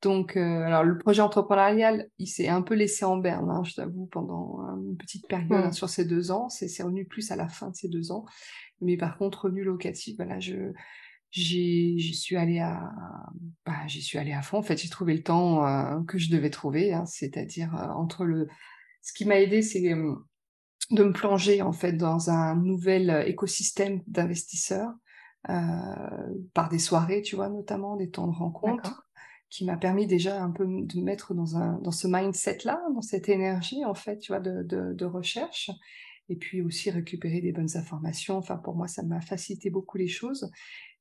Donc, 0.00 0.36
euh, 0.36 0.62
alors 0.62 0.84
le 0.84 0.96
projet 0.96 1.22
entrepreneurial, 1.22 2.08
il 2.18 2.28
s'est 2.28 2.48
un 2.48 2.62
peu 2.62 2.74
laissé 2.74 3.04
en 3.04 3.16
berne, 3.16 3.50
hein, 3.50 3.64
je 3.64 3.74
t'avoue, 3.74 4.06
pendant 4.06 4.60
une 4.76 4.96
petite 4.96 5.26
période 5.26 5.52
hein, 5.52 5.68
mmh. 5.68 5.72
sur 5.72 5.88
ces 5.88 6.04
deux 6.04 6.30
ans. 6.30 6.48
C'est 6.48 6.82
revenu 6.82 7.04
plus 7.04 7.30
à 7.32 7.36
la 7.36 7.48
fin 7.48 7.70
de 7.70 7.74
ces 7.74 7.88
deux 7.88 8.12
ans. 8.12 8.24
Mais 8.80 8.96
par 8.96 9.18
contre, 9.18 9.46
revenu 9.46 9.64
locatif, 9.64 10.16
voilà, 10.16 10.38
je 10.38 10.72
j'y 11.30 12.14
suis 12.14 12.36
allée 12.36 12.60
à 12.60 12.90
bah, 13.66 13.86
j'y 13.86 14.02
suis 14.02 14.18
allée 14.18 14.32
à 14.32 14.42
fond 14.42 14.58
en 14.58 14.62
fait 14.62 14.78
j'ai 14.78 14.88
trouvé 14.88 15.14
le 15.14 15.22
temps 15.22 15.66
euh, 15.66 16.00
que 16.04 16.18
je 16.18 16.30
devais 16.30 16.50
trouver 16.50 16.92
hein, 16.92 17.04
c'est-à-dire 17.06 17.74
euh, 17.76 17.88
entre 17.94 18.24
le 18.24 18.48
ce 19.02 19.12
qui 19.12 19.24
m'a 19.24 19.38
aidé 19.38 19.62
c'est 19.62 19.80
de 19.80 21.04
me 21.04 21.12
plonger 21.12 21.60
en 21.60 21.72
fait 21.72 21.92
dans 21.92 22.30
un 22.30 22.56
nouvel 22.56 23.10
euh, 23.10 23.24
écosystème 23.24 24.02
d'investisseurs 24.06 24.92
par 26.52 26.68
des 26.68 26.78
soirées 26.78 27.22
tu 27.22 27.36
vois 27.36 27.48
notamment 27.48 27.96
des 27.96 28.10
temps 28.10 28.26
de 28.26 28.34
rencontre 28.34 29.07
qui 29.50 29.64
m'a 29.64 29.76
permis 29.76 30.06
déjà 30.06 30.42
un 30.42 30.50
peu 30.50 30.64
de 30.64 30.98
me 30.98 31.02
mettre 31.02 31.34
dans 31.34 31.56
un 31.56 31.78
dans 31.78 31.90
ce 31.90 32.06
mindset 32.06 32.58
là 32.64 32.82
dans 32.94 33.00
cette 33.00 33.28
énergie 33.28 33.84
en 33.84 33.94
fait 33.94 34.18
tu 34.18 34.32
vois 34.32 34.40
de, 34.40 34.62
de, 34.62 35.04
recherche 35.04 35.70
et 36.28 36.36
puis 36.36 36.62
aussi 36.62 36.90
récupérer 36.90 37.40
des 37.40 37.52
bonnes 37.52 37.76
informations. 37.76 38.36
Enfin, 38.36 38.56
pour 38.56 38.76
moi, 38.76 38.86
ça 38.86 39.02
m'a 39.02 39.20
facilité 39.20 39.70
beaucoup 39.70 39.96
les 39.96 40.08
choses. 40.08 40.50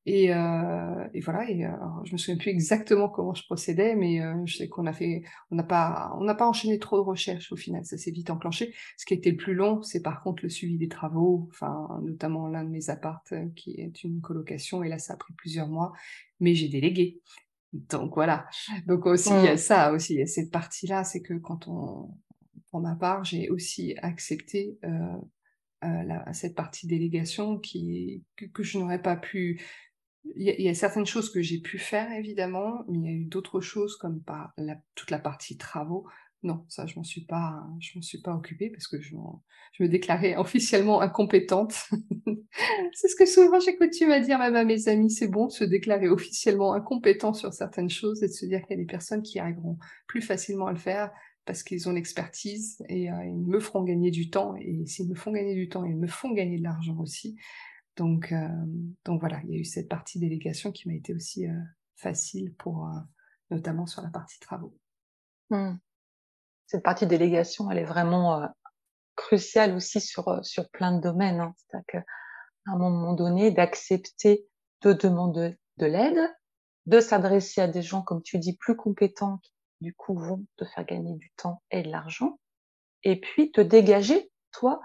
Et, 0.06 0.34
euh, 0.34 1.06
et, 1.14 1.20
voilà, 1.20 1.50
et 1.52 1.66
euh, 1.66 1.72
je 2.06 2.14
me 2.14 2.18
souviens 2.18 2.38
plus 2.38 2.50
exactement 2.50 3.10
comment 3.10 3.34
je 3.34 3.44
procédais, 3.44 3.94
mais 3.94 4.22
euh, 4.22 4.36
je 4.46 4.56
sais 4.56 4.70
qu'on 4.70 4.84
n'a 4.84 4.94
pas, 5.64 6.18
pas 6.38 6.48
enchaîné 6.48 6.80
trop 6.80 6.96
de 6.96 7.02
recherches 7.02 7.52
au 7.52 7.58
final, 7.58 7.84
ça 7.84 7.98
s'est 7.98 8.12
vite 8.12 8.30
enclenché. 8.30 8.74
Ce 8.96 9.06
qui 9.06 9.16
a 9.16 9.18
été 9.18 9.32
le 9.32 9.36
plus 9.36 9.54
long, 9.54 9.82
c'est 9.82 10.02
par 10.02 10.24
contre 10.24 10.44
le 10.44 10.50
suivi 10.50 10.78
des 10.78 10.88
travaux, 10.88 11.50
notamment 12.04 12.48
l'un 12.48 12.64
de 12.64 12.70
mes 12.70 12.90
appartes 12.90 13.34
euh, 13.34 13.50
qui 13.58 13.82
est 13.82 14.06
une 14.06 14.22
colocation, 14.22 14.82
et 14.82 14.88
là 14.88 14.98
ça 14.98 15.16
a 15.16 15.18
pris 15.18 15.34
plusieurs 15.34 15.68
mois, 15.68 15.92
mais 16.40 16.56
j'ai 16.56 16.70
délégué. 16.70 17.20
Donc 17.74 18.16
voilà. 18.16 18.48
Donc 18.86 19.06
aussi 19.06 19.30
il 19.30 19.44
y 19.44 19.48
a 19.48 19.56
mmh. 19.56 19.58
ça 19.58 19.92
aussi, 19.92 20.14
il 20.14 20.20
y 20.20 20.24
a 20.24 20.28
cette 20.28 20.52
partie-là, 20.52 21.04
c'est 21.04 21.22
que 21.22 21.34
quand 21.34 21.68
on, 21.68 22.10
pour 22.72 22.80
ma 22.82 22.96
part, 22.96 23.24
j'ai 23.24 23.50
aussi 23.50 23.96
accepté 24.02 24.78
euh, 24.84 24.90
euh, 25.84 26.04
la, 26.04 26.34
cette 26.34 26.56
partie 26.56 26.88
délégation 26.88 27.60
qui 27.60 28.24
que, 28.36 28.46
que 28.46 28.64
je 28.64 28.80
n'aurais 28.80 29.02
pas 29.02 29.16
pu 29.16 29.62
il 30.36 30.62
y, 30.62 30.70
a 30.70 30.74
certaines 30.74 31.06
choses 31.06 31.32
que 31.32 31.42
j'ai 31.42 31.60
pu 31.60 31.78
faire 31.80 32.12
évidemment, 32.12 32.84
mais 32.90 32.98
il 32.98 33.06
y 33.06 33.08
a 33.08 33.14
eu 33.14 33.26
d'autres 33.26 33.62
choses 33.62 33.96
comme 33.96 34.22
par 34.22 34.52
la, 34.58 34.76
toute 34.96 35.12
la 35.12 35.20
partie 35.20 35.58
travaux. 35.58 36.06
Non, 36.48 36.64
ça 36.70 36.86
je 36.86 36.96
m'en 36.96 37.04
suis 37.04 37.26
pas, 37.26 37.68
m'en 37.96 38.02
suis 38.02 38.22
pas 38.22 38.34
occupée 38.34 38.70
parce 38.70 38.88
que 38.88 39.02
je, 39.02 39.16
me 39.82 39.88
déclarais 39.90 40.36
officiellement 40.38 41.02
incompétente. 41.02 41.74
c'est 42.94 43.10
ce 43.10 43.18
que 43.18 43.26
souvent 43.26 43.60
j'ai 43.60 43.76
coutume 43.76 44.12
à 44.12 44.22
dire 44.22 44.40
même 44.40 44.56
à 44.56 44.64
mes 44.64 44.88
amis, 44.88 45.12
c'est 45.12 45.28
bon 45.28 45.48
de 45.48 45.52
se 45.52 45.66
déclarer 45.66 46.08
officiellement 46.08 46.72
incompétent 46.72 47.34
sur 47.34 47.52
certaines 47.52 47.90
choses 47.90 48.24
et 48.24 48.28
de 48.28 48.32
se 48.32 48.46
dire 48.46 48.62
qu'il 48.62 48.78
y 48.78 48.80
a 48.80 48.82
des 48.82 48.88
personnes 48.88 49.24
qui 49.24 49.40
arriveront 49.40 49.78
plus 50.08 50.22
facilement 50.22 50.68
à 50.68 50.72
le 50.72 50.78
faire 50.78 51.12
parce 51.44 51.64
qu'ils 51.64 51.90
ont 51.90 51.92
l'expertise 51.92 52.82
et 52.88 53.12
euh, 53.12 53.26
ils 53.26 53.46
me 53.46 53.60
feront 53.60 53.84
gagner 53.84 54.10
du 54.10 54.30
temps 54.30 54.56
et 54.56 54.86
s'ils 54.86 55.10
me 55.10 55.16
font 55.16 55.34
gagner 55.34 55.54
du 55.54 55.68
temps, 55.68 55.84
ils 55.84 55.98
me 55.98 56.08
font 56.08 56.32
gagner 56.32 56.60
de 56.60 56.64
l'argent 56.64 56.98
aussi. 57.00 57.36
Donc, 57.98 58.32
euh, 58.32 58.48
donc 59.04 59.20
voilà, 59.20 59.42
il 59.44 59.52
y 59.52 59.56
a 59.58 59.60
eu 59.60 59.66
cette 59.66 59.90
partie 59.90 60.18
délégation 60.18 60.72
qui 60.72 60.88
m'a 60.88 60.94
été 60.94 61.14
aussi 61.14 61.46
euh, 61.46 61.60
facile 61.98 62.54
pour, 62.54 62.90
notamment 63.52 63.86
sur 63.86 64.02
la 64.02 64.10
partie 64.10 64.40
travaux. 64.40 64.78
Mmh. 65.50 65.76
Cette 66.68 66.84
partie 66.84 67.08
délégation, 67.08 67.72
elle 67.72 67.80
est 67.80 67.86
vraiment 67.86 68.48
cruciale 69.16 69.76
aussi 69.76 70.00
sur, 70.00 70.40
sur 70.46 70.70
plein 70.70 70.96
de 70.96 71.02
domaines. 71.02 71.40
Hein. 71.40 71.54
C'est-à-dire 71.58 71.86
qu'à 71.88 72.04
un 72.72 72.78
moment 72.78 73.14
donné, 73.14 73.52
d'accepter 73.52 74.48
de 74.82 74.94
demander 74.94 75.58
de 75.78 75.86
l'aide, 75.86 76.20
de 76.86 77.00
s'adresser 77.00 77.62
à 77.62 77.68
des 77.68 77.82
gens, 77.82 78.02
comme 78.02 78.22
tu 78.22 78.38
dis, 78.38 78.56
plus 78.56 78.76
compétents, 78.76 79.40
qui 79.44 79.52
du 79.82 79.94
coup 79.94 80.18
vont 80.18 80.46
te 80.56 80.66
faire 80.66 80.86
gagner 80.86 81.16
du 81.16 81.32
temps 81.36 81.62
et 81.72 81.84
de 81.84 81.90
l'argent, 81.90 82.40
et 83.04 83.20
puis 83.20 83.52
te 83.52 83.62
dégager, 83.62 84.32
toi, 84.52 84.82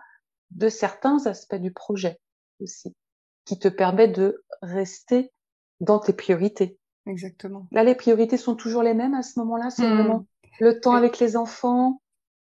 de 0.51 0.69
certains 0.69 1.27
aspects 1.27 1.57
du 1.57 1.73
projet 1.73 2.21
aussi 2.61 2.95
qui 3.45 3.59
te 3.59 3.69
permet 3.69 4.09
de 4.09 4.45
rester 4.61 5.33
dans 5.81 5.99
tes 5.99 6.13
priorités. 6.13 6.79
Exactement. 7.07 7.67
Là, 7.73 7.83
les 7.83 7.95
priorités 7.95 8.37
sont 8.37 8.55
toujours 8.55 8.83
les 8.83 8.95
mêmes 8.95 9.15
à 9.15 9.23
ce 9.23 9.39
moment-là 9.41 9.71
C'est 9.71 9.89
vraiment 9.89 10.27
le 10.61 10.81
temps 10.81 10.95
avec 10.95 11.19
les 11.19 11.37
enfants 11.37 12.01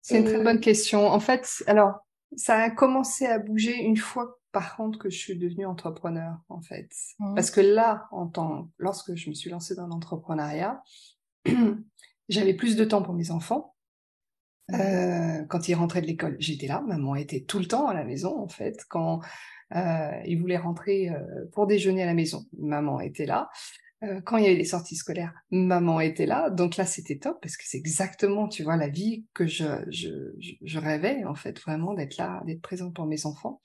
C'est 0.02 0.18
une 0.18 0.24
très 0.24 0.42
bonne 0.42 0.60
question. 0.60 1.06
En 1.06 1.20
fait, 1.20 1.62
alors, 1.66 2.06
ça 2.36 2.56
a 2.56 2.70
commencé 2.70 3.26
à 3.26 3.38
bouger 3.38 3.76
une 3.76 3.96
fois, 3.96 4.38
par 4.52 4.76
contre, 4.76 4.98
que 4.98 5.10
je 5.10 5.18
suis 5.18 5.36
devenue 5.36 5.66
entrepreneur, 5.66 6.36
en 6.48 6.60
fait. 6.60 6.90
Hmm. 7.18 7.34
Parce 7.34 7.50
que 7.50 7.60
là, 7.60 8.08
en 8.12 8.26
tant, 8.26 8.70
lorsque 8.78 9.14
je 9.14 9.28
me 9.28 9.34
suis 9.34 9.50
lancée 9.50 9.74
dans 9.74 9.86
l'entrepreneuriat, 9.86 10.82
j'avais 12.28 12.54
plus 12.54 12.76
de 12.76 12.84
temps 12.84 13.02
pour 13.02 13.14
mes 13.14 13.30
enfants. 13.30 13.74
Euh, 14.72 15.44
quand 15.48 15.68
ils 15.68 15.74
rentraient 15.74 16.02
de 16.02 16.06
l'école, 16.06 16.36
j'étais 16.38 16.68
là. 16.68 16.80
Maman 16.86 17.16
était 17.16 17.40
tout 17.40 17.58
le 17.58 17.66
temps 17.66 17.88
à 17.88 17.94
la 17.94 18.04
maison, 18.04 18.38
en 18.38 18.48
fait. 18.48 18.84
Quand 18.88 19.20
euh, 19.74 20.20
il 20.26 20.40
voulait 20.40 20.56
rentrer 20.56 21.10
euh, 21.10 21.46
pour 21.52 21.66
déjeuner 21.66 22.02
à 22.02 22.06
la 22.06 22.14
maison. 22.14 22.44
Maman 22.58 23.00
était 23.00 23.26
là. 23.26 23.50
Euh, 24.02 24.20
quand 24.22 24.38
il 24.38 24.44
y 24.44 24.46
avait 24.46 24.56
les 24.56 24.64
sorties 24.64 24.96
scolaires, 24.96 25.34
maman 25.50 26.00
était 26.00 26.26
là. 26.26 26.50
Donc 26.50 26.76
là, 26.76 26.86
c'était 26.86 27.18
top 27.18 27.38
parce 27.42 27.56
que 27.56 27.64
c'est 27.66 27.78
exactement, 27.78 28.48
tu 28.48 28.62
vois, 28.62 28.76
la 28.76 28.88
vie 28.88 29.26
que 29.34 29.46
je, 29.46 29.64
je, 29.90 30.08
je 30.62 30.78
rêvais, 30.78 31.24
en 31.24 31.34
fait, 31.34 31.60
vraiment 31.60 31.94
d'être 31.94 32.16
là, 32.16 32.42
d'être 32.46 32.62
présente 32.62 32.94
pour 32.94 33.06
mes 33.06 33.26
enfants. 33.26 33.60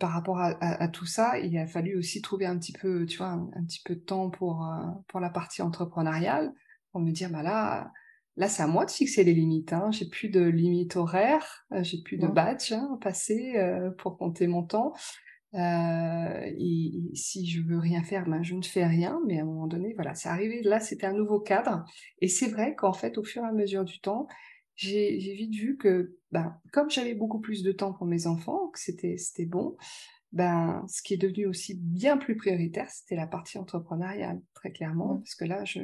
Par 0.00 0.10
rapport 0.10 0.38
à, 0.40 0.48
à, 0.60 0.88
tout 0.88 1.06
ça, 1.06 1.38
il 1.38 1.56
a 1.58 1.66
fallu 1.66 1.96
aussi 1.96 2.20
trouver 2.20 2.46
un 2.46 2.58
petit 2.58 2.72
peu, 2.72 3.06
tu 3.06 3.18
vois, 3.18 3.28
un, 3.28 3.64
petit 3.66 3.80
peu 3.84 3.94
de 3.94 4.00
temps 4.00 4.30
pour, 4.30 4.66
pour 5.06 5.20
la 5.20 5.30
partie 5.30 5.62
entrepreneuriale, 5.62 6.52
pour 6.92 7.00
me 7.00 7.10
dire, 7.10 7.30
bah 7.30 7.42
là, 7.42 7.92
Là, 8.36 8.48
c'est 8.48 8.62
à 8.62 8.66
moi 8.66 8.84
de 8.84 8.90
fixer 8.90 9.24
les 9.24 9.32
limites. 9.32 9.72
Hein. 9.72 9.90
J'ai 9.92 10.06
plus 10.06 10.28
de 10.28 10.42
limites 10.42 10.96
horaires, 10.96 11.64
euh, 11.72 11.82
j'ai 11.82 12.02
plus 12.02 12.18
de 12.18 12.26
badge 12.26 12.72
hein, 12.72 12.90
à 12.94 12.98
passer 12.98 13.54
euh, 13.56 13.90
pour 13.98 14.18
compter 14.18 14.46
mon 14.46 14.62
temps. 14.62 14.92
Euh, 15.54 16.52
et, 16.58 17.10
si 17.14 17.46
je 17.46 17.62
veux 17.62 17.78
rien 17.78 18.02
faire, 18.02 18.26
ben 18.26 18.42
je 18.42 18.54
ne 18.54 18.62
fais 18.62 18.86
rien. 18.86 19.20
Mais 19.26 19.38
à 19.38 19.42
un 19.42 19.46
moment 19.46 19.66
donné, 19.66 19.94
voilà, 19.94 20.14
c'est 20.14 20.28
arrivé. 20.28 20.62
Là, 20.62 20.80
c'était 20.80 21.06
un 21.06 21.12
nouveau 21.12 21.40
cadre. 21.40 21.84
Et 22.20 22.28
c'est 22.28 22.48
vrai 22.48 22.74
qu'en 22.74 22.92
fait, 22.92 23.18
au 23.18 23.24
fur 23.24 23.42
et 23.42 23.46
à 23.46 23.52
mesure 23.52 23.84
du 23.84 24.00
temps, 24.00 24.26
j'ai 24.74 25.16
vite 25.18 25.54
vu 25.54 25.76
que, 25.76 26.18
ben, 26.32 26.60
comme 26.72 26.90
j'avais 26.90 27.14
beaucoup 27.14 27.40
plus 27.40 27.62
de 27.62 27.72
temps 27.72 27.92
pour 27.92 28.06
mes 28.06 28.26
enfants, 28.26 28.68
que 28.68 28.78
c'était 28.78 29.46
bon. 29.46 29.76
Ben, 30.32 30.84
ce 30.88 31.02
qui 31.02 31.14
est 31.14 31.18
devenu 31.18 31.46
aussi 31.46 31.74
bien 31.80 32.18
plus 32.18 32.36
prioritaire, 32.36 32.90
c'était 32.90 33.16
la 33.16 33.26
partie 33.26 33.56
entrepreneuriale, 33.58 34.42
très 34.54 34.70
clairement, 34.70 35.18
parce 35.18 35.34
que 35.34 35.44
là, 35.46 35.64
je, 35.64 35.80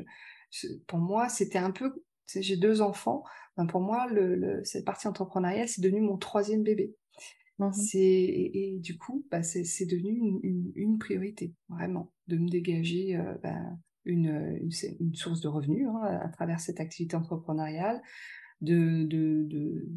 pour 0.87 0.99
moi, 0.99 1.29
c'était 1.29 1.59
un 1.59 1.71
peu 1.71 1.95
j'ai 2.41 2.57
deux 2.57 2.81
enfants. 2.81 3.25
Ben, 3.57 3.67
pour 3.67 3.81
moi, 3.81 4.07
le, 4.09 4.63
cette 4.65 4.85
partie 4.85 5.09
entrepreneuriale, 5.09 5.69
c'est 5.69 5.83
devenu 5.83 6.01
mon 6.01 6.17
troisième 6.17 6.63
bébé. 6.63 6.95
Mmh 7.71 7.95
et, 7.95 8.79
du 8.81 8.99
coup, 8.99 9.25
bah, 9.31 9.43
c'est 9.43 9.87
devenu 9.87 10.41
une, 10.43 10.99
priorité, 10.99 11.55
vraiment, 11.69 12.13
de 12.29 12.37
me 12.37 12.49
dégager 12.49 13.19
bah, 13.43 13.57
une, 14.05 14.71
source 15.15 15.41
de 15.41 15.49
revenus 15.49 15.87
hein, 15.89 16.21
à 16.23 16.29
travers 16.29 16.61
cette 16.61 16.81
activité 16.81 17.17
entrepreneuriale, 17.17 18.03
de, 18.61 19.89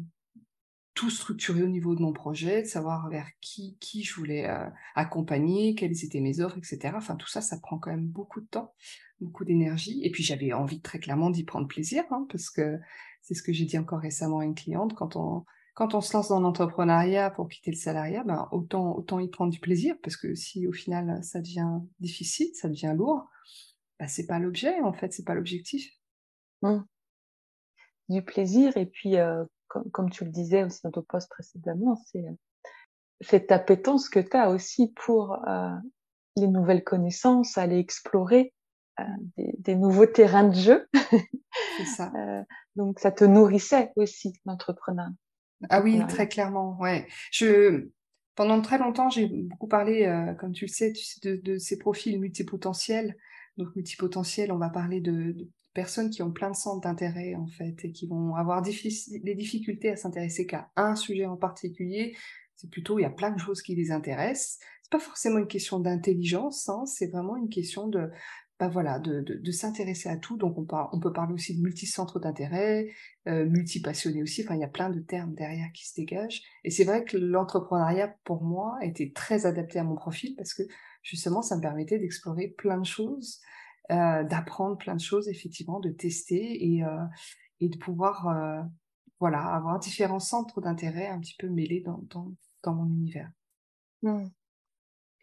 tout 0.94 1.10
structurer 1.10 1.62
au 1.62 1.68
niveau 1.68 1.94
de 1.94 2.00
mon 2.00 2.14
projet, 2.14 2.62
de 2.62 2.66
savoir 2.66 3.10
vers 3.10 3.28
qui, 3.40 3.76
je 4.02 4.14
voulais 4.14 4.48
accompagner, 4.94 5.74
quelles 5.74 6.04
étaient 6.04 6.20
mes 6.20 6.40
offres, 6.40 6.56
etc. 6.58 6.94
Enfin, 6.96 7.16
tout 7.16 7.28
ça, 7.28 7.40
ça 7.40 7.58
prend 7.58 7.78
quand 7.78 7.90
même 7.90 8.06
beaucoup 8.06 8.40
de 8.40 8.46
temps, 8.46 8.72
beaucoup 9.20 9.44
d'énergie. 9.44 10.00
Et 10.04 10.10
puis, 10.10 10.22
j'avais 10.22 10.52
envie 10.52 10.80
très 10.80 10.98
clairement 10.98 11.30
d'y 11.30 11.44
prendre 11.44 11.68
plaisir, 11.68 12.04
hein, 12.10 12.26
parce 12.30 12.48
que 12.48 12.78
c'est 13.20 13.34
ce 13.34 13.42
que 13.42 13.52
j'ai 13.52 13.66
dit 13.66 13.76
encore 13.76 14.00
récemment 14.00 14.38
à 14.38 14.44
une 14.44 14.54
cliente, 14.54 14.94
quand 14.94 15.16
on, 15.16 15.44
quand 15.76 15.94
on 15.94 16.00
se 16.00 16.16
lance 16.16 16.28
dans 16.28 16.40
l'entrepreneuriat 16.40 17.30
pour 17.30 17.50
quitter 17.50 17.70
le 17.70 17.76
salariat, 17.76 18.24
ben, 18.24 18.48
autant, 18.50 18.96
autant 18.96 19.20
y 19.20 19.28
prendre 19.28 19.52
du 19.52 19.60
plaisir, 19.60 19.94
parce 20.02 20.16
que 20.16 20.34
si 20.34 20.66
au 20.66 20.72
final 20.72 21.22
ça 21.22 21.40
devient 21.40 21.68
difficile, 22.00 22.48
ça 22.54 22.68
devient 22.68 22.94
lourd, 22.96 23.28
ben, 24.00 24.08
c'est 24.08 24.26
pas 24.26 24.38
l'objet 24.38 24.80
en 24.80 24.94
fait, 24.94 25.12
c'est 25.12 25.24
pas 25.24 25.34
l'objectif. 25.34 25.92
Mmh. 26.62 26.78
Du 28.08 28.22
plaisir, 28.22 28.74
et 28.78 28.86
puis 28.86 29.18
euh, 29.18 29.44
comme, 29.68 30.08
tu 30.08 30.24
le 30.24 30.30
disais 30.30 30.64
aussi 30.64 30.80
dans 30.82 30.90
ton 30.90 31.02
poste 31.02 31.28
précédemment, 31.28 32.00
c'est 32.06 32.24
euh, 32.24 32.32
cette 33.20 33.52
appétence 33.52 34.08
que 34.08 34.20
tu 34.20 34.34
as 34.34 34.48
aussi 34.48 34.94
pour 34.96 35.46
euh, 35.46 35.76
les 36.36 36.48
nouvelles 36.48 36.84
connaissances, 36.84 37.58
aller 37.58 37.78
explorer 37.78 38.54
des, 39.36 39.54
des, 39.58 39.76
nouveaux 39.76 40.06
terrains 40.06 40.48
de 40.48 40.54
jeu. 40.54 40.88
C'est 41.76 41.84
ça. 41.84 42.10
donc 42.76 42.98
ça 42.98 43.12
te 43.12 43.24
nourrissait 43.24 43.92
aussi, 43.96 44.32
l'entrepreneuriat. 44.46 45.12
Ah 45.70 45.80
oui, 45.82 46.00
très 46.08 46.28
clairement, 46.28 46.76
ouais. 46.80 47.06
Je, 47.32 47.88
pendant 48.34 48.60
très 48.60 48.78
longtemps, 48.78 49.10
j'ai 49.10 49.26
beaucoup 49.26 49.68
parlé, 49.68 50.04
euh, 50.04 50.34
comme 50.34 50.52
tu 50.52 50.66
le 50.66 50.70
sais, 50.70 50.92
de, 51.22 51.58
ces 51.58 51.78
profils 51.78 52.18
multipotentiels. 52.20 53.16
Donc 53.56 53.74
multipotentiels, 53.74 54.52
on 54.52 54.58
va 54.58 54.68
parler 54.68 55.00
de, 55.00 55.34
personnes 55.72 56.08
qui 56.08 56.22
ont 56.22 56.30
plein 56.30 56.50
de 56.50 56.56
centres 56.56 56.80
d'intérêt 56.80 57.34
en 57.34 57.46
fait 57.46 57.84
et 57.84 57.92
qui 57.92 58.06
vont 58.06 58.34
avoir 58.34 58.62
des 58.62 59.34
difficultés 59.34 59.90
à 59.90 59.96
s'intéresser 59.96 60.46
qu'à 60.46 60.70
un 60.74 60.96
sujet 60.96 61.26
en 61.26 61.36
particulier. 61.36 62.16
C'est 62.56 62.70
plutôt, 62.70 62.98
il 62.98 63.02
y 63.02 63.06
a 63.06 63.10
plein 63.10 63.30
de 63.30 63.38
choses 63.38 63.60
qui 63.60 63.74
les 63.74 63.90
intéressent. 63.90 64.58
C'est 64.82 64.90
pas 64.90 64.98
forcément 64.98 65.38
une 65.38 65.46
question 65.46 65.78
d'intelligence, 65.78 66.70
hein, 66.70 66.86
c'est 66.86 67.08
vraiment 67.08 67.36
une 67.36 67.50
question 67.50 67.88
de, 67.88 68.08
bah 68.58 68.68
voilà, 68.68 68.98
de, 68.98 69.20
de, 69.20 69.50
s'intéresser 69.50 70.08
à 70.08 70.16
tout. 70.16 70.38
Donc 70.38 70.56
on, 70.56 70.66
on 70.92 71.00
peut 71.00 71.12
parler 71.12 71.34
aussi 71.34 71.54
de 71.56 71.62
multicentre 71.62 72.18
d'intérêt, 72.18 72.88
euh, 73.28 73.44
multipassionné 73.44 74.22
aussi. 74.22 74.42
Enfin, 74.44 74.54
il 74.54 74.60
y 74.60 74.64
a 74.64 74.68
plein 74.68 74.88
de 74.88 75.00
termes 75.00 75.34
derrière 75.34 75.70
qui 75.74 75.86
se 75.86 75.94
dégagent. 75.94 76.40
Et 76.64 76.70
c'est 76.70 76.84
vrai 76.84 77.04
que 77.04 77.18
l'entrepreneuriat, 77.18 78.16
pour 78.24 78.42
moi, 78.42 78.78
était 78.80 79.12
très 79.14 79.44
adapté 79.44 79.78
à 79.78 79.84
mon 79.84 79.94
profil 79.94 80.34
parce 80.36 80.54
que 80.54 80.62
justement, 81.02 81.42
ça 81.42 81.56
me 81.56 81.60
permettait 81.60 81.98
d'explorer 81.98 82.48
plein 82.48 82.78
de 82.78 82.86
choses, 82.86 83.42
euh, 83.90 84.24
d'apprendre 84.24 84.78
plein 84.78 84.94
de 84.94 85.00
choses, 85.00 85.28
effectivement, 85.28 85.78
de 85.78 85.90
tester 85.90 86.74
et, 86.74 86.82
euh, 86.82 87.04
et 87.60 87.68
de 87.68 87.76
pouvoir 87.76 88.26
euh, 88.28 88.62
voilà, 89.20 89.40
avoir 89.54 89.78
différents 89.78 90.18
centres 90.18 90.62
d'intérêt 90.62 91.08
un 91.08 91.20
petit 91.20 91.36
peu 91.38 91.48
mêlés 91.50 91.82
dans, 91.82 92.00
dans, 92.08 92.32
dans 92.62 92.74
mon 92.74 92.86
univers. 92.86 93.30
Mmh 94.02 94.28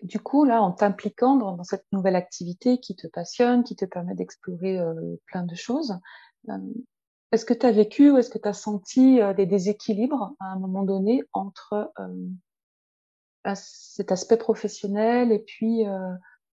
du 0.04 0.20
coup, 0.20 0.44
là, 0.44 0.62
en 0.62 0.72
t'impliquant 0.72 1.36
dans, 1.38 1.64
cette 1.64 1.86
nouvelle 1.94 2.18
activité 2.18 2.78
qui 2.80 2.96
te 2.96 3.08
passionne, 3.08 3.64
qui 3.64 3.76
te 3.76 3.86
permet 3.86 4.16
d'explorer 4.16 4.78
euh, 4.78 5.16
plein 5.28 5.44
de 5.44 5.56
choses, 5.56 5.98
euh, 6.50 6.58
est-ce 7.32 7.46
que 7.46 7.54
tu 7.54 7.66
as 7.66 7.72
vécu 7.72 8.12
ou 8.12 8.18
est-ce 8.18 8.30
que 8.30 8.38
tu 8.38 8.48
as 8.48 8.54
senti 8.54 9.22
euh, 9.22 9.34
des 9.34 9.46
déséquilibres 9.46 10.36
à 10.40 10.48
un 10.52 10.60
moment 10.60 10.84
donné 10.84 11.24
entre 11.32 11.92
cet 13.56 14.12
aspect 14.12 14.38
professionnel 14.38 15.32
et 15.32 15.40
puis 15.40 15.84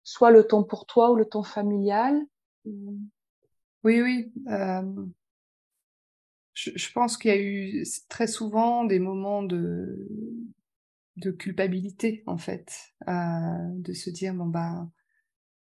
soit 0.03 0.31
le 0.31 0.47
temps 0.47 0.63
pour 0.63 0.87
toi 0.87 1.11
ou 1.11 1.15
le 1.15 1.25
temps 1.25 1.43
familial? 1.43 2.19
Oui, 2.65 4.01
oui. 4.01 4.31
je, 6.53 6.91
pense 6.91 7.17
qu'il 7.17 7.29
y 7.29 7.33
a 7.33 7.39
eu 7.39 7.85
très 8.09 8.25
souvent 8.25 8.85
des 8.85 8.97
moments 8.97 9.43
de, 9.43 10.07
de 11.17 11.31
culpabilité 11.31 12.23
en 12.27 12.37
fait, 12.37 12.93
euh, 13.07 13.11
de 13.73 13.93
se 13.93 14.09
dire 14.09 14.33
bon 14.33 14.45
bah 14.45 14.87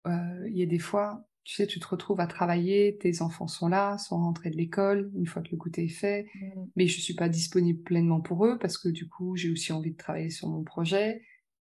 euh, 0.07 0.49
il 0.49 0.57
y 0.57 0.63
a 0.63 0.67
des 0.67 0.79
fois, 0.79 1.25
tu 1.45 1.55
sais, 1.55 1.67
tu 1.67 1.81
te 1.81 1.87
retrouves 1.87 2.21
à 2.21 2.27
travailler, 2.27 2.97
tes 2.99 3.23
enfants 3.23 3.49
sont 3.49 3.69
là, 3.69 3.99
sont 3.99 4.17
rentrés 4.17 4.51
de 4.51 4.57
l'école 4.57 5.11
une 5.15 5.27
fois 5.27 5.43
que 5.43 5.51
le 5.51 5.57
goûter 5.57 5.85
est 5.85 5.89
fait, 5.89 6.27
mmh. 6.35 6.65
mais 6.77 6.87
je 6.87 7.01
suis 7.01 7.15
pas 7.15 7.29
disponible 7.29 7.83
pleinement 7.83 8.21
pour 8.21 8.47
eux 8.47 8.59
parce 8.59 8.79
que 8.79 8.89
du 8.89 9.09
coup 9.09 9.37
j'ai 9.37 9.51
aussi 9.51 9.73
envie 9.73 9.93
de 9.93 9.97
travailler 9.97 10.31
sur 10.31 10.49
mon 10.49 10.63
projet. 10.63 11.23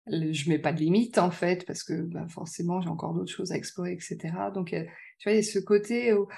Je 0.09 0.48
mets 0.48 0.61
pas 0.61 0.72
de 0.72 0.79
limite 0.79 1.18
en 1.18 1.33
fait 1.33 1.66
parce 1.66 1.83
que 1.83 2.02
bah, 2.02 2.29
forcément 2.29 2.81
j'ai 2.81 2.88
encore 2.88 3.12
d'autres 3.12 3.33
choses 3.33 3.50
à 3.50 3.57
explorer, 3.57 3.92
etc. 3.92 4.35
Donc 4.55 4.72
euh, 4.72 4.85
tu 5.18 5.29
vois, 5.29 5.33
il 5.33 5.37
y 5.37 5.38
a 5.38 5.42
ce 5.42 5.59
côté 5.59 6.12
où 6.12 6.29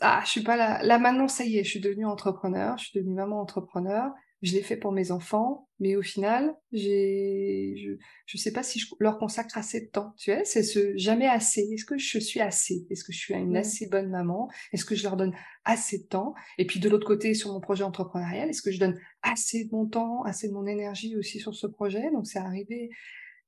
ah, 0.00 0.22
je 0.24 0.30
suis 0.30 0.42
pas 0.42 0.56
là. 0.56 0.82
Là 0.82 0.98
maintenant, 0.98 1.26
ça 1.26 1.44
y 1.44 1.58
est, 1.58 1.64
je 1.64 1.70
suis 1.70 1.80
devenue 1.80 2.04
entrepreneur, 2.04 2.76
je 2.78 2.86
suis 2.86 2.98
devenue 2.98 3.14
maman 3.14 3.40
entrepreneur 3.40 4.12
je 4.46 4.54
l'ai 4.54 4.62
fait 4.62 4.76
pour 4.76 4.92
mes 4.92 5.10
enfants, 5.10 5.68
mais 5.80 5.96
au 5.96 6.02
final, 6.02 6.54
j'ai, 6.70 7.74
je, 7.76 7.92
je 8.26 8.36
sais 8.38 8.52
pas 8.52 8.62
si 8.62 8.78
je 8.78 8.86
leur 9.00 9.18
consacre 9.18 9.58
assez 9.58 9.80
de 9.80 9.90
temps. 9.90 10.14
Tu 10.16 10.32
vois, 10.32 10.44
c'est 10.44 10.62
ce 10.62 10.96
jamais 10.96 11.26
assez. 11.26 11.62
Est-ce 11.72 11.84
que 11.84 11.98
je 11.98 12.18
suis 12.18 12.40
assez? 12.40 12.86
Est-ce 12.88 13.02
que 13.02 13.12
je 13.12 13.18
suis 13.18 13.34
une 13.34 13.56
assez 13.56 13.88
bonne 13.88 14.08
maman? 14.08 14.48
Est-ce 14.72 14.84
que 14.84 14.94
je 14.94 15.02
leur 15.02 15.16
donne 15.16 15.34
assez 15.64 15.98
de 15.98 16.04
temps? 16.04 16.34
Et 16.58 16.66
puis 16.66 16.78
de 16.78 16.88
l'autre 16.88 17.06
côté, 17.06 17.34
sur 17.34 17.52
mon 17.52 17.60
projet 17.60 17.82
entrepreneurial, 17.82 18.48
est-ce 18.48 18.62
que 18.62 18.70
je 18.70 18.78
donne 18.78 18.98
assez 19.22 19.64
de 19.64 19.72
mon 19.72 19.86
temps, 19.86 20.22
assez 20.22 20.48
de 20.48 20.52
mon 20.52 20.66
énergie 20.66 21.16
aussi 21.16 21.40
sur 21.40 21.54
ce 21.54 21.66
projet? 21.66 22.12
Donc 22.12 22.26
c'est 22.26 22.38
arrivé. 22.38 22.90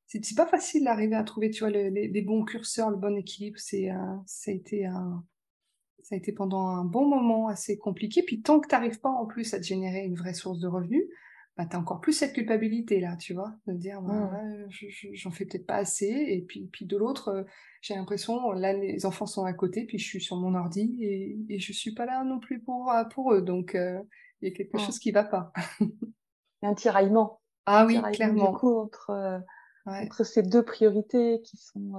C'est, 0.06 0.34
pas 0.34 0.46
facile 0.46 0.84
d'arriver 0.84 1.14
à 1.16 1.22
trouver, 1.22 1.50
tu 1.50 1.60
vois, 1.60 1.70
les, 1.70 2.22
bons 2.22 2.44
curseurs, 2.44 2.90
le 2.90 2.96
bon 2.96 3.16
équilibre. 3.16 3.58
C'est, 3.60 3.90
ça 4.26 4.50
a 4.50 4.54
été 4.54 4.86
un 4.86 5.22
ça 6.02 6.14
a 6.14 6.18
été 6.18 6.32
pendant 6.32 6.66
un 6.68 6.84
bon 6.84 7.06
moment 7.06 7.48
assez 7.48 7.78
compliqué. 7.78 8.22
Puis 8.22 8.42
tant 8.42 8.60
que 8.60 8.68
tu 8.68 8.74
n'arrives 8.74 9.00
pas 9.00 9.10
en 9.10 9.26
plus 9.26 9.52
à 9.54 9.58
te 9.58 9.64
générer 9.64 10.04
une 10.04 10.14
vraie 10.14 10.34
source 10.34 10.58
de 10.60 10.68
revenus, 10.68 11.04
bah, 11.58 11.66
tu 11.68 11.74
as 11.74 11.80
encore 11.80 12.00
plus 12.00 12.12
cette 12.12 12.34
culpabilité 12.34 13.00
là, 13.00 13.16
tu 13.16 13.34
vois, 13.34 13.52
de 13.66 13.72
dire 13.72 14.00
bah, 14.00 14.30
mmh. 14.30 14.68
j'en 15.14 15.32
fais 15.32 15.44
peut-être 15.44 15.66
pas 15.66 15.76
assez. 15.76 16.06
Et 16.06 16.44
puis, 16.46 16.68
puis 16.72 16.86
de 16.86 16.96
l'autre, 16.96 17.28
euh, 17.28 17.42
j'ai 17.82 17.94
l'impression, 17.94 18.52
là, 18.52 18.72
les 18.72 19.04
enfants 19.04 19.26
sont 19.26 19.44
à 19.44 19.52
côté, 19.52 19.84
puis 19.84 19.98
je 19.98 20.06
suis 20.06 20.20
sur 20.20 20.36
mon 20.36 20.54
ordi 20.54 20.96
et, 21.00 21.36
et 21.48 21.58
je 21.58 21.72
suis 21.72 21.94
pas 21.94 22.06
là 22.06 22.22
non 22.22 22.38
plus 22.38 22.62
pour, 22.62 22.92
euh, 22.92 23.02
pour 23.04 23.32
eux. 23.34 23.42
Donc, 23.42 23.74
euh, 23.74 24.00
il 24.40 24.48
y 24.48 24.52
a 24.52 24.56
quelque 24.56 24.76
mmh. 24.76 24.80
chose 24.80 24.98
qui 25.00 25.10
va 25.10 25.24
pas. 25.24 25.52
un 26.62 26.74
tiraillement. 26.74 27.40
Ah 27.66 27.86
oui, 27.86 28.00
clairement. 28.12 28.52
Du 28.52 28.58
coup, 28.58 28.78
entre, 28.78 29.42
entre 29.84 30.24
ces 30.24 30.44
deux 30.44 30.64
priorités 30.64 31.40
qui 31.42 31.56
sont 31.56 31.92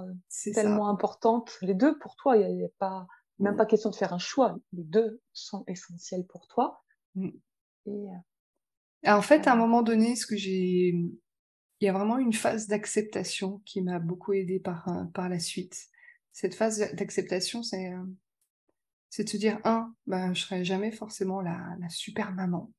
tellement 0.54 0.88
importantes, 0.88 1.58
les 1.62 1.76
deux 1.76 2.00
pour 2.00 2.16
toi, 2.16 2.38
il 2.38 2.56
n'y 2.56 2.64
a, 2.64 2.66
a, 2.66 2.70
pas 2.80 3.08
même 3.40 3.56
pas 3.56 3.66
question 3.66 3.90
de 3.90 3.96
faire 3.96 4.14
un 4.14 4.20
choix. 4.20 4.58
Les 4.74 4.84
deux 4.84 5.22
sont 5.34 5.64
essentiels 5.68 6.26
pour 6.28 6.48
toi. 6.48 6.84
Mm. 7.16 7.30
Et, 7.88 7.92
euh, 7.92 9.12
en 9.12 9.22
fait, 9.22 9.48
à 9.48 9.54
un 9.54 9.56
moment 9.56 9.82
donné, 9.82 10.16
ce 10.16 10.26
que 10.26 10.36
j'ai, 10.36 10.90
il 10.90 11.86
y 11.86 11.88
a 11.88 11.94
vraiment 11.94 12.18
une 12.18 12.34
phase 12.34 12.68
d'acceptation 12.68 13.62
qui 13.66 13.82
m'a 13.82 14.00
beaucoup 14.00 14.34
aidée 14.34 14.60
par, 14.60 14.88
euh, 14.90 15.06
par 15.14 15.30
la 15.30 15.40
suite. 15.40 15.88
Cette 16.34 16.56
phase 16.56 16.94
d'acceptation, 16.94 17.64
c'est, 17.64 17.94
euh, 17.94 18.04
c'est 19.10 19.24
de 19.24 19.30
se 19.30 19.38
dire, 19.38 19.60
un, 19.64 19.94
ben, 20.06 20.34
je 20.34 20.42
serai 20.42 20.66
jamais 20.66 20.92
forcément 20.92 21.42
la, 21.42 21.76
la 21.80 21.90
super 21.90 22.34
maman. 22.34 22.72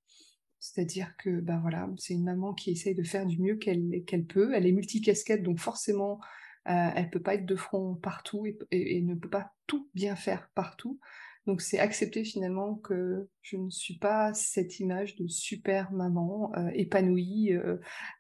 C'est-à-dire 0.61 1.15
que, 1.17 1.41
ben 1.41 1.59
voilà, 1.61 1.89
c'est 1.97 2.13
une 2.13 2.25
maman 2.25 2.53
qui 2.53 2.71
essaye 2.71 2.95
de 2.95 3.03
faire 3.03 3.25
du 3.25 3.41
mieux 3.41 3.57
qu'elle, 3.57 4.05
qu'elle 4.07 4.27
peut. 4.27 4.53
Elle 4.55 4.67
est 4.67 4.73
multicasquette, 4.73 5.43
donc 5.43 5.59
forcément, 5.59 6.21
euh, 6.69 6.91
elle 6.95 7.11
peut 7.11 7.23
pas 7.23 7.35
être 7.35 7.47
de 7.47 7.57
front 7.57 7.95
partout 7.95 8.47
et, 8.71 9.03
ne 9.03 9.15
peut 9.15 9.31
pas 9.31 9.53
tout 9.67 9.89
bien 9.95 10.15
faire 10.15 10.51
partout. 10.55 11.01
Donc 11.47 11.63
c'est 11.63 11.79
accepter 11.79 12.23
finalement 12.23 12.75
que 12.75 13.29
je 13.41 13.57
ne 13.57 13.71
suis 13.71 13.97
pas 13.97 14.35
cette 14.35 14.79
image 14.79 15.17
de 15.17 15.27
super 15.27 15.91
maman 15.91 16.53
euh, 16.55 16.69
épanouie, 16.75 17.57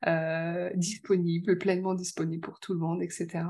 euh, 0.07 0.70
disponible, 0.74 1.59
pleinement 1.59 1.94
disponible 1.94 2.40
pour 2.40 2.61
tout 2.61 2.72
le 2.72 2.81
monde, 2.81 3.03
etc. 3.03 3.44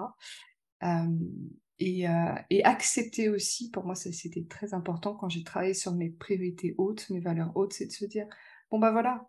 Et, 1.79 2.05
et, 2.50 2.64
accepter 2.64 3.31
aussi, 3.31 3.70
pour 3.70 3.85
moi 3.85 3.94
c'était 3.94 4.44
très 4.44 4.74
important 4.74 5.14
quand 5.14 5.31
j'ai 5.31 5.44
travaillé 5.44 5.72
sur 5.72 5.94
mes 5.94 6.11
priorités 6.11 6.74
hautes, 6.76 7.09
mes 7.09 7.20
valeurs 7.20 7.53
hautes, 7.55 7.72
c'est 7.72 7.87
de 7.87 7.92
se 7.92 8.05
dire, 8.05 8.26
bon 8.70 8.79
bah 8.79 8.90
voilà, 8.90 9.29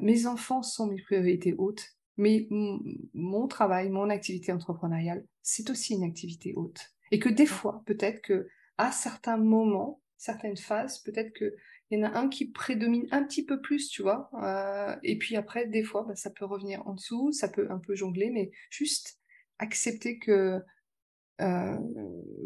mes 0.00 0.26
enfants 0.26 0.62
sont 0.62 0.86
mes 0.88 1.00
priorités 1.00 1.54
hautes, 1.56 1.97
mais 2.18 2.48
mon 3.14 3.46
travail, 3.46 3.88
mon 3.88 4.10
activité 4.10 4.52
entrepreneuriale, 4.52 5.24
c'est 5.42 5.70
aussi 5.70 5.94
une 5.94 6.02
activité 6.02 6.52
haute. 6.54 6.92
Et 7.12 7.18
que 7.18 7.28
des 7.28 7.46
fois, 7.46 7.82
peut-être 7.86 8.20
que 8.20 8.48
à 8.76 8.92
certains 8.92 9.38
moments, 9.38 10.02
certaines 10.18 10.56
phases, 10.56 10.98
peut-être 10.98 11.32
qu'il 11.32 11.52
y 11.92 11.96
en 11.96 12.02
a 12.02 12.18
un 12.18 12.28
qui 12.28 12.50
prédomine 12.50 13.06
un 13.12 13.22
petit 13.22 13.44
peu 13.44 13.60
plus, 13.60 13.88
tu 13.88 14.02
vois. 14.02 14.30
Euh, 14.42 14.96
et 15.04 15.16
puis 15.16 15.36
après, 15.36 15.66
des 15.66 15.84
fois, 15.84 16.04
bah, 16.06 16.16
ça 16.16 16.30
peut 16.30 16.44
revenir 16.44 16.86
en 16.86 16.94
dessous, 16.94 17.32
ça 17.32 17.48
peut 17.48 17.70
un 17.70 17.78
peu 17.78 17.94
jongler, 17.94 18.30
mais 18.30 18.50
juste 18.68 19.18
accepter 19.58 20.18
que 20.18 20.60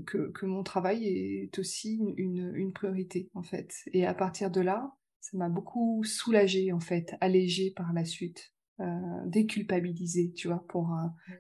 que, 0.04 0.30
que, 0.32 0.44
mon 0.44 0.62
travail 0.62 1.06
est 1.06 1.58
aussi 1.58 1.94
une, 2.18 2.52
une, 2.54 2.72
priorité, 2.74 3.30
en 3.32 3.42
fait. 3.42 3.72
Et 3.94 4.04
à 4.04 4.12
partir 4.12 4.50
de 4.50 4.60
là, 4.60 4.92
ça 5.18 5.38
m'a 5.38 5.48
beaucoup 5.48 6.04
soulagée, 6.04 6.72
en 6.74 6.80
fait, 6.80 7.14
allégée 7.22 7.70
par 7.70 7.94
la 7.94 8.04
suite. 8.04 8.52
Euh, 8.82 9.26
déculpabiliser, 9.26 10.32
tu 10.32 10.48
vois, 10.48 10.64
pour 10.68 10.90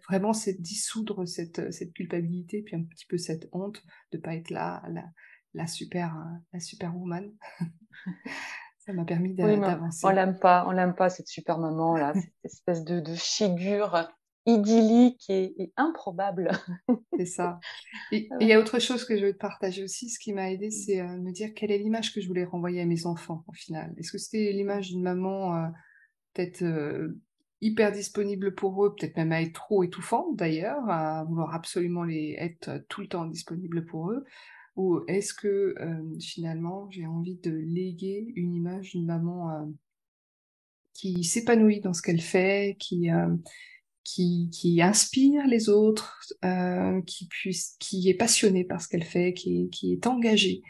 vraiment 0.08 0.32
dissoudre 0.58 1.26
cette, 1.26 1.72
cette 1.72 1.92
culpabilité, 1.92 2.62
puis 2.62 2.76
un 2.76 2.84
petit 2.84 3.06
peu 3.06 3.18
cette 3.18 3.48
honte 3.52 3.82
de 4.12 4.18
pas 4.18 4.34
être 4.36 4.50
là, 4.50 4.82
la, 4.90 5.04
la 5.54 5.66
super, 5.66 6.16
la 6.52 6.60
superwoman. 6.60 7.32
ça 8.86 8.92
m'a 8.92 9.04
permis 9.04 9.34
d'avancer. 9.34 10.06
on 10.06 10.10
l'aime 10.10 10.38
pas, 10.38 10.64
on 10.66 10.72
l'aime 10.72 10.94
pas 10.94 11.08
cette 11.08 11.28
super 11.28 11.58
maman 11.58 11.96
là, 11.96 12.12
cette 12.42 12.44
espèce 12.44 12.84
de, 12.84 13.00
de 13.00 13.14
figure 13.14 14.08
idyllique 14.46 15.24
et, 15.28 15.72
improbable. 15.76 16.50
c'est 17.18 17.26
ça. 17.26 17.60
Et 18.10 18.28
il 18.40 18.48
y 18.48 18.52
a 18.52 18.58
autre 18.58 18.78
chose 18.78 19.04
que 19.04 19.16
je 19.16 19.26
veux 19.26 19.32
te 19.32 19.38
partager 19.38 19.84
aussi. 19.84 20.10
Ce 20.10 20.18
qui 20.18 20.32
m'a 20.32 20.50
aidé, 20.50 20.70
c'est 20.70 21.00
euh, 21.00 21.16
me 21.18 21.32
dire 21.32 21.54
quelle 21.54 21.70
est 21.70 21.78
l'image 21.78 22.12
que 22.12 22.20
je 22.20 22.26
voulais 22.26 22.44
renvoyer 22.44 22.80
à 22.80 22.86
mes 22.86 23.06
enfants 23.06 23.44
au 23.46 23.52
final. 23.52 23.94
Est-ce 23.98 24.10
que 24.10 24.18
c'était 24.18 24.52
l'image 24.52 24.88
d'une 24.88 25.02
maman 25.02 25.56
euh, 25.56 25.68
peut-être 26.34 26.62
euh, 26.62 27.20
hyper 27.62 27.92
disponible 27.92 28.54
pour 28.54 28.84
eux, 28.84 28.94
peut-être 28.94 29.16
même 29.16 29.32
à 29.32 29.40
être 29.40 29.54
trop 29.54 29.82
étouffante 29.82 30.36
d'ailleurs, 30.36 30.90
à 30.90 31.24
vouloir 31.24 31.54
absolument 31.54 32.04
être 32.08 32.84
tout 32.88 33.00
le 33.00 33.08
temps 33.08 33.24
disponible 33.24 33.86
pour 33.86 34.10
eux, 34.10 34.24
ou 34.76 35.00
est-ce 35.06 35.32
que 35.32 35.74
finalement 36.20 36.90
j'ai 36.90 37.06
envie 37.06 37.36
de 37.36 37.50
léguer 37.50 38.32
une 38.36 38.54
image 38.54 38.90
d'une 38.90 39.06
maman 39.06 39.72
qui 40.92 41.24
s'épanouit 41.24 41.80
dans 41.80 41.94
ce 41.94 42.02
qu'elle 42.02 42.20
fait, 42.20 42.76
qui, 42.78 43.08
inspire 44.80 45.46
les 45.46 45.68
autres, 45.68 46.20
qui, 47.06 47.26
puisse, 47.28 47.76
qui 47.78 48.08
est 48.08 48.14
passionnée 48.14 48.64
par 48.64 48.82
ce 48.82 48.88
qu'elle 48.88 49.04
fait, 49.04 49.34
qui, 49.34 49.70
qui 49.70 49.92
est 49.92 50.06
engagée 50.06 50.62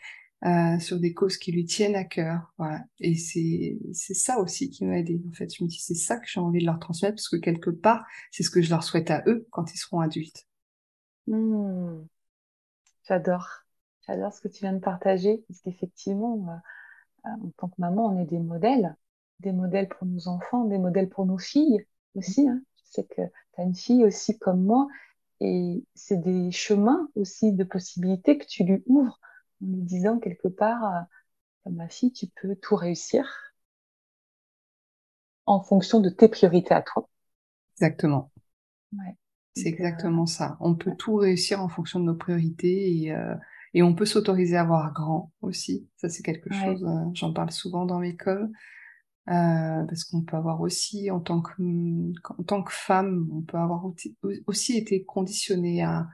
euh, 0.44 0.78
sur 0.80 0.98
des 0.98 1.14
causes 1.14 1.36
qui 1.36 1.52
lui 1.52 1.64
tiennent 1.64 1.94
à 1.94 2.04
cœur. 2.04 2.52
Voilà. 2.58 2.84
Et 2.98 3.14
c'est, 3.14 3.78
ça 3.92 4.38
aussi 4.40 4.70
qui 4.70 4.84
m'a 4.84 4.98
aidé. 4.98 5.22
En 5.28 5.32
fait, 5.32 5.54
je 5.54 5.62
me 5.62 5.68
dis, 5.68 5.78
c'est 5.78 5.94
ça 5.94 6.16
que 6.16 6.26
j'ai 6.26 6.40
envie 6.40 6.60
de 6.60 6.66
leur 6.66 6.80
transmettre 6.80 7.14
parce 7.14 7.28
que 7.28 7.36
quelque 7.36 7.70
part, 7.70 8.04
c'est 8.32 8.42
ce 8.42 8.50
que 8.50 8.60
je 8.60 8.70
leur 8.70 8.82
souhaite 8.82 9.10
à 9.10 9.22
eux 9.26 9.46
quand 9.50 9.72
ils 9.72 9.78
seront 9.78 10.00
adultes. 10.00 10.48
Mmh. 11.28 12.00
J'adore. 13.06 13.48
J'adore 14.06 14.32
ce 14.32 14.40
que 14.40 14.48
tu 14.48 14.60
viens 14.60 14.72
de 14.72 14.80
partager 14.80 15.44
parce 15.46 15.60
qu'effectivement, 15.60 16.44
euh, 17.24 17.28
en 17.28 17.50
tant 17.56 17.68
que 17.68 17.76
maman, 17.78 18.06
on 18.06 18.18
est 18.20 18.26
des 18.26 18.40
modèles. 18.40 18.96
Des 19.38 19.52
modèles 19.52 19.88
pour 19.88 20.06
nos 20.06 20.26
enfants, 20.26 20.64
des 20.64 20.78
modèles 20.78 21.08
pour 21.08 21.24
nos 21.24 21.38
filles 21.38 21.86
aussi. 22.16 22.48
Hein. 22.48 22.62
Je 22.76 22.90
sais 22.90 23.04
que 23.04 23.22
tu 23.22 23.60
as 23.60 23.62
une 23.62 23.76
fille 23.76 24.04
aussi 24.04 24.38
comme 24.38 24.64
moi 24.64 24.88
et 25.38 25.84
c'est 25.94 26.20
des 26.20 26.50
chemins 26.50 27.08
aussi 27.14 27.52
de 27.52 27.64
possibilités 27.64 28.38
que 28.38 28.46
tu 28.46 28.64
lui 28.64 28.82
ouvres 28.86 29.20
en 29.62 29.66
lui 29.66 29.82
disant 29.82 30.18
quelque 30.18 30.48
part, 30.48 31.06
euh, 31.66 31.70
ma 31.70 31.88
fille, 31.88 32.12
tu 32.12 32.26
peux 32.40 32.56
tout 32.56 32.76
réussir 32.76 33.26
en 35.46 35.62
fonction 35.62 36.00
de 36.00 36.08
tes 36.08 36.28
priorités 36.28 36.74
à 36.74 36.82
toi. 36.82 37.08
Exactement. 37.76 38.30
C'est 39.54 39.68
exactement 39.68 40.26
ça. 40.26 40.56
On 40.60 40.74
peut 40.74 40.94
tout 40.96 41.16
réussir 41.16 41.60
en 41.60 41.68
fonction 41.68 42.00
de 42.00 42.04
nos 42.06 42.14
priorités 42.14 43.02
et, 43.02 43.12
euh, 43.12 43.34
et 43.74 43.82
on 43.82 43.94
peut 43.94 44.06
s'autoriser 44.06 44.56
à 44.56 44.64
voir 44.64 44.92
grand 44.92 45.30
aussi. 45.42 45.88
Ça, 45.96 46.08
c'est 46.08 46.22
quelque 46.22 46.52
chose, 46.52 46.84
euh, 46.84 47.10
j'en 47.14 47.32
parle 47.32 47.50
souvent 47.50 47.84
dans 47.84 48.00
l'école. 48.00 48.50
Euh, 49.28 49.84
parce 49.84 50.02
qu'on 50.04 50.22
peut 50.22 50.36
avoir 50.36 50.60
aussi, 50.62 51.10
en 51.10 51.20
tant 51.20 51.40
que, 51.42 51.52
en 52.38 52.42
tant 52.42 52.62
que 52.62 52.72
femme, 52.72 53.28
on 53.32 53.42
peut 53.42 53.56
avoir 53.56 53.84
aussi 54.46 54.76
été 54.76 55.04
conditionné 55.04 55.84
à, 55.84 56.08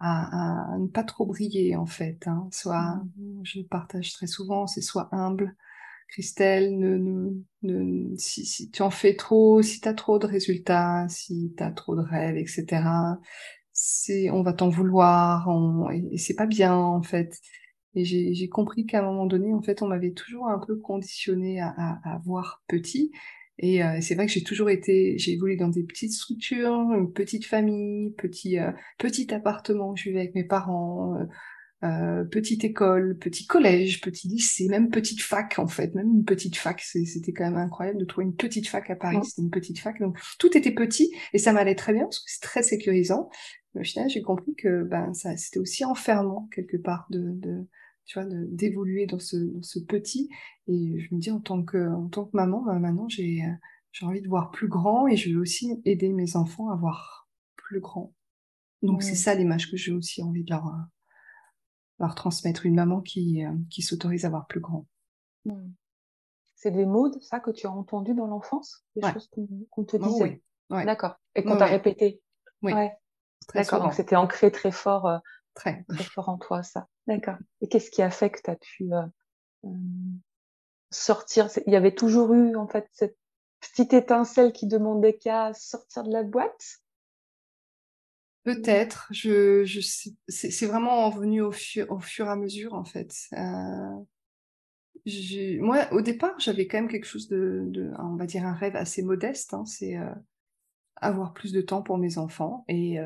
à, 0.00 0.76
ne 0.78 0.86
pas 0.86 1.04
trop 1.04 1.26
briller 1.26 1.76
en 1.76 1.86
fait. 1.86 2.26
Hein. 2.26 2.48
Soit, 2.50 3.02
mmh. 3.16 3.40
je 3.44 3.58
le 3.60 3.66
partage 3.66 4.12
très 4.12 4.26
souvent, 4.26 4.66
c'est 4.66 4.80
soit 4.80 5.08
humble. 5.12 5.56
Christelle, 6.08 6.76
ne, 6.76 7.30
ne, 7.62 8.16
si, 8.16 8.44
si, 8.44 8.70
tu 8.70 8.82
en 8.82 8.90
fais 8.90 9.14
trop, 9.14 9.62
si 9.62 9.80
tu 9.80 9.88
as 9.88 9.94
trop 9.94 10.18
de 10.18 10.26
résultats, 10.26 11.06
si 11.08 11.54
tu 11.56 11.62
as 11.62 11.70
trop 11.70 11.94
de 11.94 12.02
rêves, 12.02 12.36
etc., 12.36 12.82
c'est, 13.72 14.28
on 14.30 14.42
va 14.42 14.52
t'en 14.52 14.68
vouloir, 14.68 15.48
on, 15.48 15.88
et, 15.90 16.18
c'est 16.18 16.34
pas 16.34 16.46
bien 16.46 16.74
en 16.74 17.02
fait. 17.02 17.38
Et 17.94 18.04
j'ai 18.04 18.48
compris 18.48 18.86
qu'à 18.86 19.00
un 19.00 19.02
moment 19.02 19.26
donné, 19.26 19.52
en 19.52 19.62
fait, 19.62 19.82
on 19.82 19.88
m'avait 19.88 20.12
toujours 20.12 20.48
un 20.48 20.58
peu 20.58 20.76
conditionné 20.76 21.60
à, 21.60 21.74
à, 21.76 22.14
à 22.14 22.18
voir 22.18 22.62
petit. 22.68 23.12
Et 23.62 23.84
euh, 23.84 23.98
c'est 24.00 24.14
vrai 24.14 24.24
que 24.24 24.32
j'ai 24.32 24.42
toujours 24.42 24.70
été, 24.70 25.18
j'ai 25.18 25.32
évolué 25.32 25.56
dans 25.56 25.68
des 25.68 25.82
petites 25.82 26.12
structures, 26.12 26.72
une 26.72 27.12
petite 27.12 27.44
famille, 27.44 28.10
petit 28.12 28.58
euh, 28.58 28.72
petit 28.98 29.32
appartement 29.34 29.90
où 29.90 29.96
je 29.96 30.04
vivais 30.04 30.20
avec 30.20 30.34
mes 30.34 30.44
parents, 30.44 31.14
euh, 31.16 31.24
euh, 31.86 32.24
petite 32.24 32.64
école, 32.64 33.18
petit 33.18 33.46
collège, 33.46 34.00
petit 34.00 34.28
lycée, 34.28 34.66
même 34.68 34.88
petite 34.88 35.20
fac 35.20 35.58
en 35.58 35.66
fait, 35.66 35.94
même 35.94 36.08
une 36.08 36.24
petite 36.24 36.56
fac. 36.56 36.80
C'était 36.80 37.32
quand 37.32 37.44
même 37.44 37.58
incroyable 37.58 37.98
de 37.98 38.06
trouver 38.06 38.24
une 38.24 38.34
petite 38.34 38.66
fac 38.66 38.88
à 38.88 38.96
Paris. 38.96 39.18
C'était 39.24 39.42
une 39.42 39.50
petite 39.50 39.78
fac, 39.78 40.00
donc 40.00 40.18
tout 40.38 40.56
était 40.56 40.72
petit 40.72 41.14
et 41.34 41.38
ça 41.38 41.52
m'allait 41.52 41.74
très 41.74 41.92
bien 41.92 42.04
parce 42.04 42.20
que 42.20 42.30
c'est 42.30 42.42
très 42.42 42.62
sécurisant. 42.62 43.28
Mais 43.74 43.82
au 43.82 43.84
final, 43.84 44.08
j'ai 44.08 44.22
compris 44.22 44.54
que 44.54 44.84
ben 44.84 45.12
ça, 45.12 45.36
c'était 45.36 45.60
aussi 45.60 45.84
enfermant 45.84 46.48
quelque 46.50 46.78
part 46.78 47.06
de, 47.10 47.20
de 47.34 47.66
tu 48.10 48.18
vois, 48.18 48.28
d'évoluer 48.28 49.06
dans 49.06 49.20
ce, 49.20 49.36
dans 49.36 49.62
ce 49.62 49.78
petit. 49.78 50.28
Et 50.66 50.98
je 50.98 51.14
me 51.14 51.20
dis, 51.20 51.30
en 51.30 51.38
tant 51.38 51.62
que, 51.62 51.94
en 51.94 52.08
tant 52.08 52.24
que 52.24 52.36
maman, 52.36 52.60
bah, 52.60 52.74
maintenant, 52.74 53.08
j'ai, 53.08 53.44
j'ai 53.92 54.04
envie 54.04 54.20
de 54.20 54.26
voir 54.26 54.50
plus 54.50 54.66
grand 54.66 55.06
et 55.06 55.16
je 55.16 55.32
veux 55.32 55.40
aussi 55.40 55.80
aider 55.84 56.08
mes 56.08 56.34
enfants 56.34 56.70
à 56.70 56.74
voir 56.74 57.28
plus 57.54 57.78
grand. 57.78 58.12
Donc, 58.82 59.04
c'est 59.04 59.14
ça 59.14 59.36
l'image 59.36 59.70
que 59.70 59.76
j'ai 59.76 59.92
aussi 59.92 60.24
envie 60.24 60.42
de 60.42 60.50
leur, 60.50 60.74
leur 62.00 62.16
transmettre. 62.16 62.66
Une 62.66 62.74
maman 62.74 63.00
qui, 63.00 63.44
euh, 63.44 63.52
qui 63.70 63.82
s'autorise 63.82 64.24
à 64.24 64.28
voir 64.28 64.48
plus 64.48 64.60
grand. 64.60 64.88
C'est 66.56 66.72
des 66.72 66.86
mots, 66.86 67.12
ça, 67.20 67.38
que 67.38 67.52
tu 67.52 67.68
as 67.68 67.70
entendu 67.70 68.12
dans 68.14 68.26
l'enfance? 68.26 68.84
Des 68.96 69.08
choses 69.12 69.30
qu'on, 69.70 69.84
te 69.84 69.96
disait? 69.96 70.42
oui. 70.70 70.84
D'accord. 70.84 71.14
Et 71.36 71.44
qu'on 71.44 71.56
t'a 71.56 71.66
répété? 71.66 72.20
Oui. 72.62 72.72
D'accord. 73.54 73.84
Donc, 73.84 73.94
c'était 73.94 74.16
ancré 74.16 74.50
très 74.50 74.72
fort. 74.72 75.06
Euh, 75.06 75.18
très. 75.54 75.84
très 75.84 76.04
fort 76.04 76.28
en 76.28 76.38
toi, 76.38 76.64
ça. 76.64 76.88
D'accord. 77.10 77.38
Et 77.60 77.66
qu'est-ce 77.66 77.90
qui 77.90 78.02
a 78.02 78.10
fait 78.10 78.30
que 78.30 78.40
tu 78.40 78.50
as 78.50 78.54
pu 78.54 78.94
euh, 78.94 79.02
euh, 79.64 79.68
sortir? 80.90 81.48
Il 81.66 81.72
y 81.72 81.76
avait 81.76 81.96
toujours 81.96 82.32
eu, 82.32 82.54
en 82.54 82.68
fait, 82.68 82.88
cette 82.92 83.16
petite 83.58 83.92
étincelle 83.92 84.52
qui 84.52 84.68
demandait 84.68 85.18
qu'à 85.18 85.52
sortir 85.52 86.04
de 86.04 86.12
la 86.12 86.22
boîte? 86.22 86.78
Peut-être. 88.44 89.08
Je, 89.10 89.64
je 89.64 89.80
c'est 90.28 90.66
vraiment 90.66 91.10
venu 91.10 91.40
au 91.40 91.50
fur, 91.50 91.90
au 91.90 91.98
fur 91.98 92.26
et 92.26 92.30
à 92.30 92.36
mesure, 92.36 92.74
en 92.74 92.84
fait. 92.84 93.12
Euh, 93.32 94.04
moi, 95.58 95.92
au 95.92 96.02
départ, 96.02 96.38
j'avais 96.38 96.68
quand 96.68 96.78
même 96.78 96.88
quelque 96.88 97.08
chose 97.08 97.26
de, 97.26 97.90
on 97.98 98.14
va 98.14 98.26
dire, 98.26 98.46
un 98.46 98.54
rêve 98.54 98.76
assez 98.76 99.02
modeste. 99.02 99.52
Hein, 99.52 99.64
c'est 99.64 99.96
avoir 100.94 101.32
plus 101.32 101.52
de 101.52 101.60
temps 101.60 101.82
pour 101.82 101.98
mes 101.98 102.18
enfants 102.18 102.64
et 102.68 102.98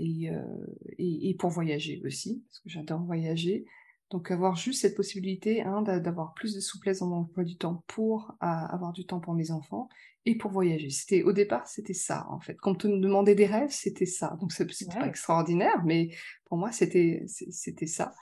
euh, 0.00 0.42
et, 0.98 1.30
et, 1.30 1.34
pour 1.34 1.50
voyager 1.50 2.02
aussi, 2.04 2.42
parce 2.46 2.60
que 2.60 2.68
j'adore 2.68 3.02
voyager. 3.04 3.64
Donc 4.10 4.30
avoir 4.30 4.54
juste 4.54 4.82
cette 4.82 4.94
possibilité 4.94 5.62
hein, 5.62 5.82
d'avoir 5.82 6.34
plus 6.34 6.54
de 6.54 6.60
souplesse 6.60 7.00
dans 7.00 7.08
mon 7.08 7.16
emploi 7.22 7.42
du 7.42 7.56
temps 7.56 7.82
pour 7.86 8.36
avoir 8.40 8.92
du 8.92 9.06
temps 9.06 9.18
pour 9.18 9.34
mes 9.34 9.50
enfants 9.50 9.88
et 10.26 10.36
pour 10.36 10.50
voyager. 10.50 10.90
C'était 10.90 11.22
au 11.22 11.32
départ 11.32 11.66
c'était 11.66 11.94
ça 11.94 12.26
en 12.30 12.38
fait. 12.38 12.54
Quand 12.56 12.84
on 12.84 12.90
me 12.90 13.00
demandait 13.00 13.34
des 13.34 13.46
rêves, 13.46 13.70
c'était 13.70 14.06
ça. 14.06 14.36
Donc 14.40 14.52
c'est 14.52 14.66
pas 14.86 15.08
extraordinaire, 15.08 15.82
mais 15.84 16.10
pour 16.44 16.58
moi 16.58 16.70
c'était 16.70 17.24
c'était 17.26 17.86
ça. 17.86 18.12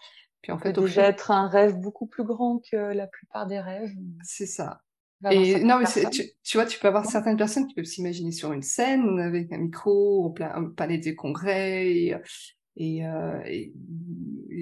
Puis 0.41 0.51
en 0.51 0.59
fait, 0.59 0.73
déjà 0.73 1.09
être 1.09 1.31
un 1.31 1.49
rêve 1.49 1.77
beaucoup 1.79 2.07
plus 2.07 2.25
grand 2.25 2.59
que 2.59 2.77
la 2.77 3.07
plupart 3.07 3.47
des 3.47 3.61
rêves. 3.61 3.93
C'est 4.23 4.47
ça. 4.47 4.81
Et 5.31 5.63
non, 5.63 5.79
mais 5.79 6.11
tu, 6.11 6.23
tu, 6.43 6.57
vois, 6.57 6.67
tu 6.67 6.79
peux 6.79 6.89
avoir 6.89 7.07
certaines 7.07 7.37
personnes 7.37 7.67
qui 7.67 7.75
peuvent 7.75 7.85
s'imaginer 7.85 8.33
sur 8.33 8.53
une 8.53 8.63
scène 8.63 9.21
avec 9.21 9.53
un 9.53 9.59
micro, 9.59 10.25
au 10.25 10.31
plein, 10.31 10.73
palais 10.77 10.99
des 10.99 11.15
congrès, 11.15 11.87
et, 11.89 12.17
et, 12.77 13.07
euh, 13.07 13.41
et, 13.47 13.73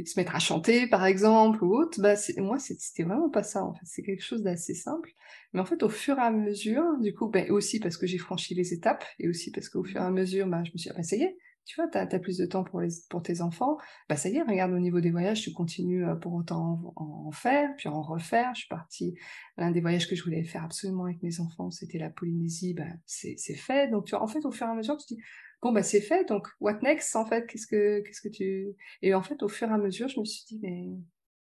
se 0.04 0.18
mettre 0.18 0.34
à 0.34 0.38
chanter, 0.38 0.86
par 0.86 1.06
exemple, 1.06 1.64
ou 1.64 1.74
autre. 1.74 2.00
Bah, 2.00 2.14
moi, 2.38 2.58
c'était 2.58 3.02
vraiment 3.02 3.30
pas 3.30 3.42
ça, 3.42 3.64
en 3.64 3.72
fait. 3.72 3.84
C'est 3.84 4.02
quelque 4.02 4.22
chose 4.22 4.42
d'assez 4.42 4.74
simple. 4.74 5.10
Mais 5.52 5.60
en 5.60 5.64
fait, 5.64 5.82
au 5.82 5.88
fur 5.88 6.18
et 6.18 6.22
à 6.22 6.30
mesure, 6.30 6.84
du 7.00 7.14
coup, 7.14 7.28
ben, 7.28 7.50
aussi 7.50 7.80
parce 7.80 7.96
que 7.96 8.06
j'ai 8.06 8.18
franchi 8.18 8.54
les 8.54 8.72
étapes, 8.74 9.04
et 9.18 9.28
aussi 9.28 9.50
parce 9.50 9.68
qu'au 9.68 9.84
fur 9.84 10.00
et 10.00 10.04
à 10.04 10.10
mesure, 10.10 10.46
bah, 10.46 10.62
je 10.64 10.72
me 10.72 10.78
suis 10.78 10.88
dit, 10.88 10.90
ah, 10.90 10.98
bah, 10.98 11.02
ça 11.02 11.16
y 11.16 11.22
est, 11.22 11.36
tu 11.70 11.76
vois, 11.80 11.88
tu 11.88 11.98
as, 11.98 12.18
plus 12.18 12.36
de 12.36 12.46
temps 12.46 12.64
pour, 12.64 12.80
les, 12.80 12.88
pour 13.08 13.22
tes 13.22 13.42
enfants, 13.42 13.78
bah 14.08 14.16
ça 14.16 14.28
y 14.28 14.36
est, 14.36 14.42
regarde 14.42 14.72
au 14.72 14.78
niveau 14.80 15.00
des 15.00 15.12
voyages, 15.12 15.40
tu 15.40 15.52
continues 15.52 16.04
euh, 16.04 16.16
pour 16.16 16.34
autant 16.34 16.92
en, 16.96 17.26
en, 17.26 17.30
faire, 17.30 17.70
puis 17.76 17.88
en 17.88 18.02
refaire. 18.02 18.50
Je 18.56 18.62
suis 18.62 18.68
partie, 18.68 19.14
l'un 19.56 19.70
des 19.70 19.80
voyages 19.80 20.08
que 20.08 20.16
je 20.16 20.24
voulais 20.24 20.42
faire 20.42 20.64
absolument 20.64 21.04
avec 21.04 21.22
mes 21.22 21.38
enfants, 21.38 21.70
c'était 21.70 21.98
la 21.98 22.10
Polynésie, 22.10 22.74
bah, 22.74 22.88
c'est 23.06 23.36
fait. 23.54 23.88
Donc, 23.88 24.06
tu 24.06 24.16
vois, 24.16 24.24
en 24.24 24.26
fait, 24.26 24.44
au 24.44 24.50
fur 24.50 24.66
et 24.66 24.70
à 24.70 24.74
mesure, 24.74 24.96
tu 24.96 25.06
te 25.06 25.14
dis, 25.14 25.22
bon, 25.62 25.70
bah 25.70 25.84
c'est 25.84 26.00
fait, 26.00 26.28
donc 26.28 26.48
what 26.58 26.80
next, 26.82 27.14
en 27.14 27.24
fait, 27.24 27.46
qu'est-ce 27.46 27.68
que, 27.68 28.00
qu'est-ce 28.00 28.20
que 28.20 28.28
tu... 28.28 28.74
Et 29.02 29.14
en 29.14 29.22
fait, 29.22 29.40
au 29.44 29.48
fur 29.48 29.68
et 29.68 29.72
à 29.72 29.78
mesure, 29.78 30.08
je 30.08 30.18
me 30.18 30.24
suis 30.24 30.44
dit, 30.46 30.58
mais 30.60 30.88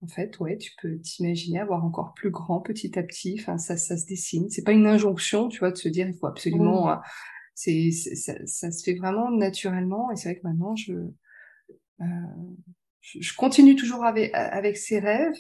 en 0.00 0.06
fait, 0.06 0.38
ouais, 0.38 0.58
tu 0.58 0.70
peux 0.80 1.00
t'imaginer 1.00 1.58
avoir 1.58 1.84
encore 1.84 2.12
plus 2.14 2.30
grand 2.30 2.60
petit 2.60 2.96
à 2.98 3.02
petit. 3.02 3.36
Enfin, 3.40 3.58
ça, 3.58 3.76
ça 3.76 3.96
se 3.96 4.06
dessine. 4.06 4.48
C'est 4.50 4.62
pas 4.62 4.72
une 4.72 4.86
injonction, 4.86 5.48
tu 5.48 5.58
vois, 5.60 5.72
de 5.72 5.76
se 5.76 5.88
dire 5.88 6.06
il 6.06 6.14
faut 6.14 6.26
absolument 6.26 6.86
mmh. 6.86 7.00
Euh, 7.68 7.90
c'est 7.90 7.90
ça, 7.90 8.34
ça, 8.46 8.70
se 8.70 8.82
fait 8.82 8.94
vraiment 8.94 9.30
naturellement 9.30 10.10
et 10.10 10.16
c'est 10.16 10.30
vrai 10.30 10.40
que 10.40 10.46
maintenant 10.46 10.76
je 10.76 10.92
je, 13.00 13.36
continue 13.36 13.76
toujours 13.76 14.04
avec, 14.04 14.30
avec 14.34 14.76
ces 14.76 14.98
rêves, 14.98 15.36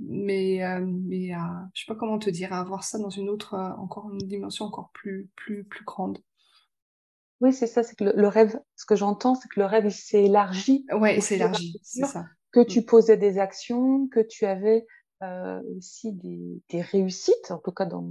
mais, 0.00 0.60
mais 0.80 1.32
à, 1.32 1.68
je 1.74 1.82
sais 1.82 1.86
pas 1.86 1.94
comment 1.94 2.18
te 2.18 2.30
dire, 2.30 2.52
à 2.52 2.60
avoir 2.60 2.84
ça 2.84 2.98
dans 2.98 3.10
une 3.10 3.28
autre, 3.28 3.54
encore 3.78 4.10
une 4.10 4.26
dimension 4.26 4.64
encore 4.64 4.90
plus, 4.92 5.28
plus, 5.36 5.64
plus 5.64 5.84
grande. 5.84 6.18
Oui, 7.40 7.52
c'est 7.52 7.66
ça, 7.66 7.82
c'est 7.82 7.96
que 7.96 8.04
le, 8.04 8.28
rêve, 8.28 8.58
ce 8.76 8.86
que 8.86 8.96
j'entends, 8.96 9.34
c'est 9.34 9.48
que 9.48 9.60
le 9.60 9.66
rêve, 9.66 9.84
il 9.86 9.92
s'est 9.92 10.24
élargi. 10.24 10.86
Ouais, 10.92 11.16
il 11.16 11.22
s'est 11.22 11.34
élargi, 11.34 11.78
c'est 11.82 12.06
ça. 12.06 12.24
Que 12.52 12.64
tu 12.64 12.80
mm. 12.80 12.84
posais 12.84 13.16
des 13.16 13.38
actions, 13.38 14.08
que 14.08 14.20
tu 14.20 14.46
avais 14.46 14.86
euh, 15.22 15.60
aussi 15.76 16.12
des, 16.12 16.62
des, 16.70 16.80
réussites, 16.80 17.50
en 17.50 17.58
tout 17.58 17.72
cas 17.72 17.86
dans, 17.86 18.08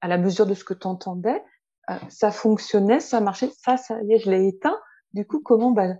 à 0.00 0.08
la 0.08 0.18
mesure 0.18 0.46
de 0.46 0.54
ce 0.54 0.64
que 0.64 0.74
tu 0.74 0.86
entendais. 0.86 1.42
Euh, 1.90 1.94
ça 2.08 2.30
fonctionnait, 2.30 3.00
ça 3.00 3.20
marchait, 3.20 3.50
ça, 3.62 3.76
ça 3.76 4.02
y 4.02 4.14
est, 4.14 4.18
je 4.18 4.30
l'ai 4.30 4.48
éteint. 4.48 4.78
Du 5.12 5.26
coup, 5.26 5.40
comment 5.40 5.70
bah, 5.70 5.94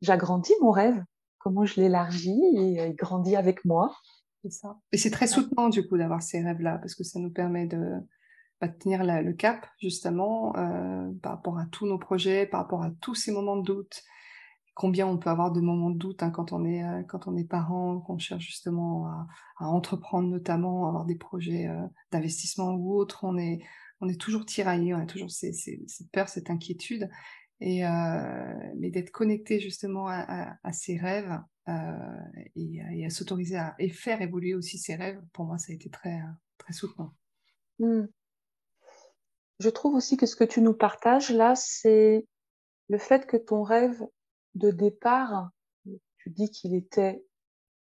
j'agrandis 0.00 0.52
mon 0.60 0.70
rêve 0.70 1.02
Comment 1.38 1.64
je 1.64 1.80
l'élargis 1.80 2.40
et 2.56 2.88
il 2.88 2.94
grandit 2.96 3.36
avec 3.36 3.64
moi 3.64 3.96
C'est 4.42 4.50
ça. 4.50 4.76
Et 4.92 4.98
c'est 4.98 5.10
très 5.10 5.28
soutenant, 5.28 5.68
du 5.68 5.86
coup, 5.86 5.96
d'avoir 5.96 6.22
ces 6.22 6.42
rêves-là, 6.42 6.78
parce 6.78 6.94
que 6.94 7.04
ça 7.04 7.20
nous 7.20 7.30
permet 7.30 7.66
de, 7.66 8.00
bah, 8.60 8.68
tenir 8.68 9.04
le 9.04 9.32
cap, 9.32 9.66
justement, 9.80 10.56
euh, 10.56 11.12
par 11.22 11.32
rapport 11.32 11.58
à 11.58 11.66
tous 11.66 11.86
nos 11.86 11.98
projets, 11.98 12.44
par 12.44 12.60
rapport 12.60 12.82
à 12.82 12.90
tous 13.00 13.14
ces 13.14 13.30
moments 13.30 13.56
de 13.56 13.62
doute. 13.62 14.02
Combien 14.74 15.06
on 15.06 15.16
peut 15.16 15.30
avoir 15.30 15.52
de 15.52 15.60
moments 15.60 15.90
de 15.90 15.98
doute 15.98 16.22
hein, 16.24 16.30
quand 16.30 16.52
on 16.52 16.64
est 16.64 16.82
euh, 16.84 17.02
quand 17.04 17.28
on 17.28 17.36
est 17.36 17.44
parent, 17.44 18.00
qu'on 18.00 18.18
cherche 18.18 18.44
justement 18.44 19.06
à, 19.06 19.26
à, 19.58 19.66
entreprendre, 19.68 20.28
notamment, 20.28 20.86
à 20.86 20.88
avoir 20.88 21.04
des 21.04 21.14
projets 21.14 21.68
euh, 21.68 21.86
d'investissement 22.10 22.72
ou 22.74 22.96
autres. 22.96 23.20
On 23.22 23.38
est 23.38 23.60
on 24.00 24.08
est 24.08 24.20
toujours 24.20 24.46
tiraillé, 24.46 24.94
on 24.94 25.00
a 25.00 25.06
toujours 25.06 25.30
cette 25.30 25.56
peur, 26.12 26.28
cette 26.28 26.50
inquiétude. 26.50 27.08
Et 27.60 27.84
euh, 27.84 28.54
mais 28.76 28.90
d'être 28.90 29.10
connecté 29.10 29.58
justement 29.58 30.06
à, 30.08 30.72
ses 30.72 30.96
rêves 30.96 31.40
euh, 31.68 31.72
et, 32.54 33.04
à 33.04 33.10
s'autoriser 33.10 33.56
à 33.56 33.74
et 33.80 33.88
faire 33.88 34.22
évoluer 34.22 34.54
aussi 34.54 34.78
ses 34.78 34.94
rêves, 34.94 35.20
pour 35.32 35.44
moi, 35.44 35.58
ça 35.58 35.72
a 35.72 35.74
été 35.74 35.90
très 35.90 36.20
très 36.58 36.72
soutenant. 36.72 37.14
Mmh 37.80 38.06
je 39.60 39.70
trouve 39.70 39.94
aussi 39.94 40.16
que 40.16 40.26
ce 40.26 40.36
que 40.36 40.44
tu 40.44 40.60
nous 40.60 40.74
partages 40.74 41.30
là, 41.30 41.54
c'est 41.56 42.26
le 42.88 42.98
fait 42.98 43.26
que 43.26 43.36
ton 43.36 43.62
rêve 43.62 44.06
de 44.54 44.70
départ, 44.70 45.50
tu 46.16 46.30
dis 46.30 46.50
qu'il 46.50 46.74
était 46.74 47.24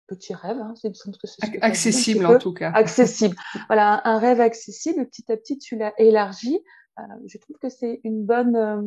petit 0.08 0.34
rêve, 0.34 0.58
hein, 0.60 0.74
c'est 0.76 0.92
accessible 1.62 2.26
en 2.26 2.38
tout 2.38 2.54
cas. 2.54 2.72
Accessible. 2.72 3.36
voilà, 3.68 4.02
un 4.06 4.20
rêve 4.20 4.42
accessible. 4.42 5.06
Petit 5.08 5.32
à 5.32 5.38
petit, 5.38 5.58
tu 5.58 5.76
l'as 5.78 5.94
élargi. 5.98 6.60
Euh, 7.00 7.04
je 7.28 7.38
trouve 7.38 7.58
que 7.62 7.70
c'est 7.70 8.02
une 8.04 8.26
bonne 8.26 8.56
euh, 8.56 8.82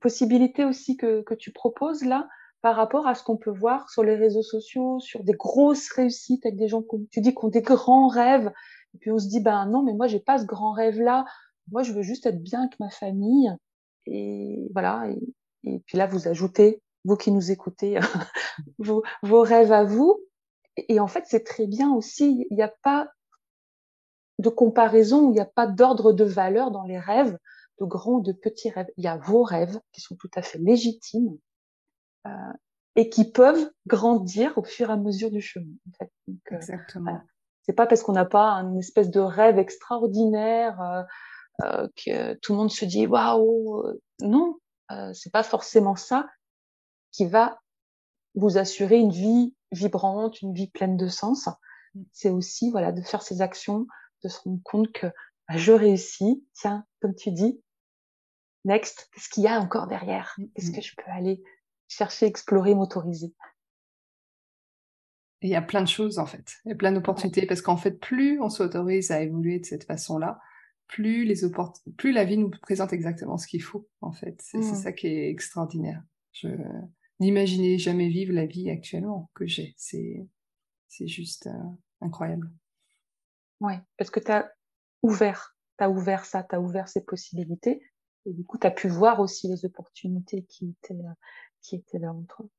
possibilité 0.00 0.64
aussi 0.64 0.96
que, 0.96 1.22
que 1.22 1.34
tu 1.34 1.52
proposes 1.52 2.04
là 2.04 2.28
par 2.60 2.76
rapport 2.76 3.06
à 3.06 3.14
ce 3.14 3.24
qu'on 3.24 3.36
peut 3.36 3.50
voir 3.50 3.90
sur 3.90 4.04
les 4.04 4.14
réseaux 4.14 4.42
sociaux, 4.42 5.00
sur 5.00 5.24
des 5.24 5.32
grosses 5.32 5.90
réussites 5.90 6.46
avec 6.46 6.56
des 6.56 6.68
gens, 6.68 6.82
comme 6.82 7.06
tu 7.08 7.20
dis, 7.20 7.34
qui 7.34 7.44
ont 7.44 7.48
des 7.48 7.62
grands 7.62 8.08
rêves. 8.08 8.52
Et 8.94 8.98
puis 8.98 9.10
on 9.10 9.18
se 9.18 9.28
dit, 9.28 9.40
ben 9.40 9.66
non, 9.66 9.82
mais 9.82 9.94
moi 9.94 10.06
j'ai 10.06 10.20
pas 10.20 10.38
ce 10.38 10.44
grand 10.44 10.72
rêve 10.72 11.00
là. 11.00 11.24
Moi, 11.70 11.82
je 11.82 11.92
veux 11.92 12.02
juste 12.02 12.26
être 12.26 12.42
bien 12.42 12.60
avec 12.60 12.78
ma 12.80 12.90
famille. 12.90 13.50
Et 14.06 14.68
voilà. 14.72 15.06
Et, 15.64 15.80
puis 15.86 15.96
là, 15.96 16.06
vous 16.06 16.28
ajoutez, 16.28 16.82
vous 17.04 17.16
qui 17.16 17.32
nous 17.32 17.50
écoutez, 17.50 17.98
vos, 18.78 19.02
vos 19.22 19.42
rêves 19.42 19.72
à 19.72 19.84
vous. 19.84 20.20
Et, 20.76 21.00
en 21.00 21.08
fait, 21.08 21.24
c'est 21.26 21.44
très 21.44 21.66
bien 21.66 21.92
aussi. 21.92 22.46
Il 22.50 22.56
n'y 22.56 22.62
a 22.62 22.72
pas 22.82 23.10
de 24.38 24.48
comparaison, 24.48 25.30
il 25.30 25.34
n'y 25.34 25.40
a 25.40 25.46
pas 25.46 25.66
d'ordre 25.66 26.12
de 26.12 26.24
valeur 26.24 26.70
dans 26.70 26.84
les 26.84 26.98
rêves, 26.98 27.38
de 27.80 27.84
grands 27.84 28.14
ou 28.14 28.22
de 28.22 28.32
petits 28.32 28.70
rêves. 28.70 28.88
Il 28.96 29.04
y 29.04 29.08
a 29.08 29.16
vos 29.16 29.42
rêves 29.42 29.78
qui 29.92 30.00
sont 30.00 30.16
tout 30.16 30.30
à 30.34 30.42
fait 30.42 30.58
légitimes 30.58 31.36
euh, 32.26 32.52
et 32.96 33.10
qui 33.10 33.30
peuvent 33.30 33.70
grandir 33.86 34.56
au 34.56 34.64
fur 34.64 34.90
et 34.90 34.92
à 34.92 34.96
mesure 34.96 35.30
du 35.30 35.40
chemin. 35.40 35.74
En 35.88 35.92
fait. 35.92 36.10
Euh, 36.28 36.56
Exactement. 36.56 37.20
C'est 37.64 37.74
pas 37.74 37.86
parce 37.86 38.02
qu'on 38.02 38.12
n'a 38.12 38.24
pas 38.24 38.54
une 38.54 38.78
espèce 38.78 39.10
de 39.10 39.20
rêve 39.20 39.58
extraordinaire. 39.58 40.80
Euh, 40.80 41.02
euh, 41.64 41.86
que 41.96 42.34
tout 42.34 42.52
le 42.52 42.58
monde 42.58 42.70
se 42.70 42.86
dit 42.86 43.06
waouh 43.06 43.84
non 44.22 44.56
euh, 44.90 45.12
c'est 45.12 45.30
pas 45.30 45.42
forcément 45.42 45.96
ça 45.96 46.26
qui 47.12 47.26
va 47.26 47.60
vous 48.34 48.58
assurer 48.58 48.98
une 48.98 49.12
vie 49.12 49.54
vibrante 49.70 50.42
une 50.42 50.54
vie 50.54 50.68
pleine 50.68 50.96
de 50.96 51.08
sens 51.08 51.48
mm. 51.94 52.02
c'est 52.12 52.30
aussi 52.30 52.70
voilà 52.70 52.92
de 52.92 53.02
faire 53.02 53.22
ces 53.22 53.40
actions 53.40 53.86
de 54.24 54.28
se 54.28 54.40
rendre 54.40 54.60
compte 54.64 54.92
que 54.92 55.06
bah, 55.06 55.56
je 55.56 55.72
réussis 55.72 56.44
tiens 56.54 56.84
comme 57.00 57.14
tu 57.14 57.30
dis 57.30 57.60
next 58.64 59.08
qu'est-ce 59.12 59.28
qu'il 59.28 59.44
y 59.44 59.48
a 59.48 59.60
encore 59.60 59.86
derrière? 59.86 60.34
Mm, 60.38 60.44
qu'est-ce 60.54 60.70
mm. 60.70 60.74
que 60.74 60.80
je 60.82 60.94
peux 60.96 61.10
aller 61.10 61.42
chercher 61.88 62.26
explorer 62.26 62.74
m'autoriser? 62.74 63.34
Il 65.42 65.50
y 65.50 65.56
a 65.56 65.62
plein 65.62 65.82
de 65.82 65.88
choses 65.88 66.18
en 66.18 66.26
fait, 66.26 66.58
il 66.64 66.68
y 66.68 66.72
a 66.72 66.76
plein 66.76 66.92
d'opportunités 66.92 67.46
parce 67.46 67.62
qu'en 67.62 67.76
fait, 67.76 67.98
plus 67.98 68.40
on 68.40 68.48
s'autorise 68.48 69.10
à 69.10 69.22
évoluer 69.22 69.58
de 69.58 69.64
cette 69.64 69.84
façon-là, 69.84 70.40
plus, 70.86 71.24
les 71.24 71.40
plus 71.96 72.12
la 72.12 72.24
vie 72.24 72.36
nous 72.36 72.50
présente 72.50 72.92
exactement 72.92 73.38
ce 73.38 73.46
qu'il 73.46 73.62
faut, 73.62 73.88
en 74.02 74.12
fait. 74.12 74.40
C'est 74.40 74.58
mmh. 74.58 74.74
ça 74.74 74.92
qui 74.92 75.06
est 75.06 75.30
extraordinaire. 75.30 76.02
Je 76.32 76.48
n'imaginais 77.22 77.78
jamais 77.78 78.08
vivre 78.08 78.32
la 78.34 78.46
vie 78.46 78.70
actuellement 78.70 79.30
que 79.34 79.46
j'ai. 79.46 79.74
C'est 79.76 81.06
juste 81.06 81.46
euh, 81.46 81.70
incroyable. 82.00 82.50
Oui, 83.60 83.74
parce 83.96 84.10
que 84.10 84.20
tu 84.20 84.30
as 84.30 84.52
ouvert, 85.02 85.56
tu 85.78 85.84
as 85.84 85.90
ouvert 85.90 86.24
ça, 86.24 86.42
tu 86.42 86.54
as 86.54 86.60
ouvert 86.60 86.88
ces 86.88 87.04
possibilités. 87.04 87.80
Et 88.26 88.32
du 88.32 88.44
coup, 88.44 88.58
tu 88.58 88.66
as 88.66 88.70
pu 88.70 88.88
voir 88.88 89.20
aussi 89.20 89.48
les 89.48 89.64
opportunités 89.64 90.44
qui 90.44 90.70
étaient, 90.70 91.02
qui 91.60 91.76
étaient 91.76 91.98
là 91.98 92.12
entre 92.12 92.42
eux. 92.42 92.50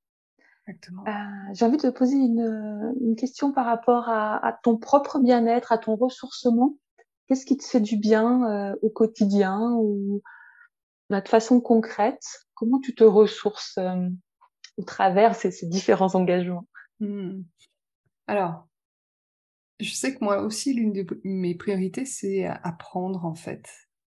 Exactement. 0.66 1.04
Euh, 1.08 1.54
J'ai 1.54 1.66
envie 1.66 1.78
de 1.78 1.84
te 1.84 1.90
poser 1.90 2.16
une, 2.16 2.96
une 3.02 3.16
question 3.16 3.52
par 3.52 3.66
rapport 3.66 4.10
à, 4.10 4.46
à 4.46 4.54
ton 4.64 4.78
propre 4.78 5.20
bien-être, 5.20 5.72
à 5.72 5.78
ton 5.78 5.96
ressourcement. 5.96 6.78
Qu'est-ce 7.28 7.46
qui 7.46 7.58
te 7.58 7.66
fait 7.66 7.82
du 7.82 7.98
bien 7.98 8.50
euh, 8.50 8.76
au 8.82 8.90
quotidien 8.90 9.74
ou 9.78 10.22
bah, 11.10 11.22
de 11.22 11.28
façon 11.28 11.62
concrète? 11.62 12.26
Comment 12.54 12.80
tu 12.80 12.96
te 12.96 13.04
ressources 13.04 13.78
euh, 13.78 14.08
au 14.78 14.84
travers 14.84 15.36
ces, 15.36 15.52
ces 15.52 15.68
différents 15.68 16.16
engagements 16.16 16.68
mmh. 17.00 17.42
Alors, 18.28 18.68
je 19.80 19.92
sais 19.92 20.16
que 20.16 20.24
moi 20.24 20.42
aussi, 20.42 20.74
l'une 20.74 20.94
de 20.94 21.06
mes 21.24 21.56
priorités, 21.56 22.06
c'est 22.06 22.46
apprendre 22.46 23.26
en 23.26 23.36
fait. 23.36 23.70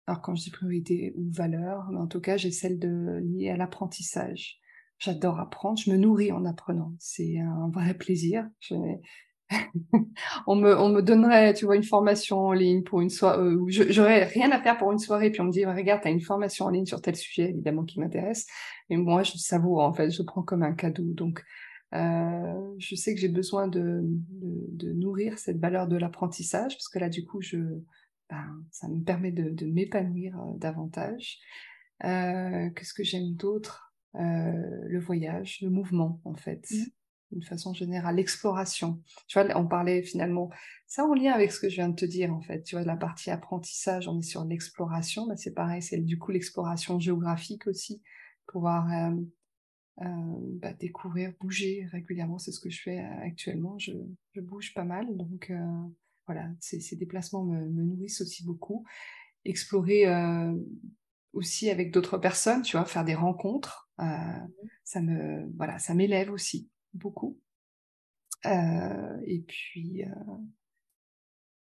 Alors 0.07 0.21
quand 0.21 0.33
je 0.35 0.43
dis 0.43 0.49
priorité 0.49 1.13
ou 1.15 1.29
valeur, 1.31 1.87
mais 1.91 1.99
en 1.99 2.07
tout 2.07 2.21
cas, 2.21 2.37
j'ai 2.37 2.51
celle 2.51 2.79
de 2.79 3.19
liée 3.21 3.49
à 3.49 3.57
l'apprentissage. 3.57 4.59
J'adore 4.97 5.39
apprendre, 5.39 5.77
je 5.77 5.91
me 5.91 5.97
nourris 5.97 6.31
en 6.31 6.45
apprenant. 6.45 6.93
C'est 6.99 7.37
un 7.39 7.69
vrai 7.69 7.93
plaisir. 7.93 8.49
on, 10.47 10.55
me, 10.55 10.77
on 10.77 10.89
me 10.89 11.01
donnerait, 11.01 11.53
tu 11.53 11.65
vois, 11.65 11.75
une 11.75 11.83
formation 11.83 12.39
en 12.39 12.53
ligne 12.53 12.83
pour 12.83 13.01
une 13.01 13.09
soirée, 13.09 13.41
euh, 13.41 13.65
j'aurais 13.67 14.25
rien 14.25 14.51
à 14.51 14.61
faire 14.61 14.77
pour 14.77 14.91
une 14.91 14.99
soirée, 14.99 15.31
puis 15.31 15.41
on 15.41 15.45
me 15.45 15.51
dit, 15.51 15.65
regarde, 15.65 16.01
tu 16.01 16.07
as 16.07 16.11
une 16.11 16.21
formation 16.21 16.65
en 16.65 16.69
ligne 16.69 16.85
sur 16.85 17.01
tel 17.01 17.15
sujet, 17.15 17.49
évidemment, 17.49 17.83
qui 17.83 17.99
m'intéresse. 17.99 18.45
Et 18.89 18.97
moi, 18.97 19.23
je 19.23 19.37
savoure, 19.37 19.79
en 19.79 19.93
fait, 19.93 20.11
je 20.11 20.21
prends 20.21 20.43
comme 20.43 20.63
un 20.63 20.73
cadeau. 20.73 21.13
Donc, 21.13 21.43
euh, 21.95 22.75
je 22.77 22.95
sais 22.95 23.15
que 23.15 23.21
j'ai 23.21 23.29
besoin 23.29 23.67
de, 23.67 24.03
nourrir 24.93 25.39
cette 25.39 25.59
valeur 25.59 25.87
de 25.87 25.97
l'apprentissage, 25.97 26.75
parce 26.75 26.89
que 26.89 26.99
là, 26.99 27.09
du 27.09 27.25
coup, 27.25 27.39
ben, 28.29 28.63
ça 28.71 28.87
me 28.87 29.03
permet 29.03 29.31
de, 29.31 29.65
m'épanouir 29.65 30.39
euh, 30.39 30.57
davantage. 30.57 31.39
Qu'est-ce 32.01 32.93
que 32.93 33.03
j'aime 33.03 33.33
d'autre? 33.33 33.93
Le 34.13 34.99
voyage, 34.99 35.59
le 35.61 35.69
mouvement, 35.69 36.21
en 36.23 36.35
fait. 36.35 36.65
Mmh 36.71 36.98
d'une 37.31 37.43
façon 37.43 37.73
générale, 37.73 38.15
l'exploration. 38.15 39.01
Tu 39.27 39.39
vois, 39.39 39.47
on 39.57 39.67
parlait 39.67 40.01
finalement, 40.01 40.49
ça 40.87 41.05
en 41.05 41.13
lien 41.13 41.33
avec 41.33 41.51
ce 41.51 41.59
que 41.59 41.69
je 41.69 41.75
viens 41.75 41.89
de 41.89 41.95
te 41.95 42.05
dire 42.05 42.33
en 42.33 42.41
fait. 42.41 42.63
Tu 42.63 42.75
vois, 42.75 42.83
la 42.83 42.97
partie 42.97 43.29
apprentissage, 43.29 44.07
on 44.07 44.19
est 44.19 44.23
sur 44.23 44.43
l'exploration, 44.45 45.27
mais 45.27 45.37
c'est 45.37 45.53
pareil, 45.53 45.81
c'est 45.81 45.97
du 45.97 46.17
coup 46.17 46.31
l'exploration 46.31 46.99
géographique 46.99 47.67
aussi, 47.67 48.01
pouvoir 48.47 48.91
euh, 48.91 49.15
euh, 50.01 50.05
bah, 50.61 50.73
découvrir, 50.73 51.33
bouger 51.39 51.87
régulièrement. 51.91 52.39
C'est 52.39 52.51
ce 52.51 52.59
que 52.59 52.69
je 52.69 52.81
fais 52.81 52.99
euh, 52.99 53.25
actuellement. 53.25 53.77
Je, 53.77 53.91
je 54.33 54.41
bouge 54.41 54.73
pas 54.73 54.85
mal, 54.85 55.15
donc 55.15 55.49
euh, 55.49 55.87
voilà, 56.25 56.49
ces, 56.59 56.79
ces 56.79 56.95
déplacements 56.95 57.43
me, 57.43 57.67
me, 57.69 57.83
nourrissent 57.83 58.21
aussi 58.21 58.45
beaucoup. 58.45 58.85
Explorer 59.45 60.05
aussi 61.31 61.69
avec 61.69 61.91
d'autres 61.91 62.17
personnes, 62.17 62.61
tu 62.61 62.75
vois, 62.75 62.85
faire 62.85 63.05
des 63.05 63.15
rencontres, 63.15 63.89
mmh 63.97 64.47
ça 64.83 65.01
me 65.01 65.45
voilà, 65.55 65.77
ça 65.77 65.93
m'élève 65.93 66.31
aussi 66.31 66.67
beaucoup. 66.93 67.39
Euh, 68.45 69.19
et 69.25 69.39
puis, 69.39 70.03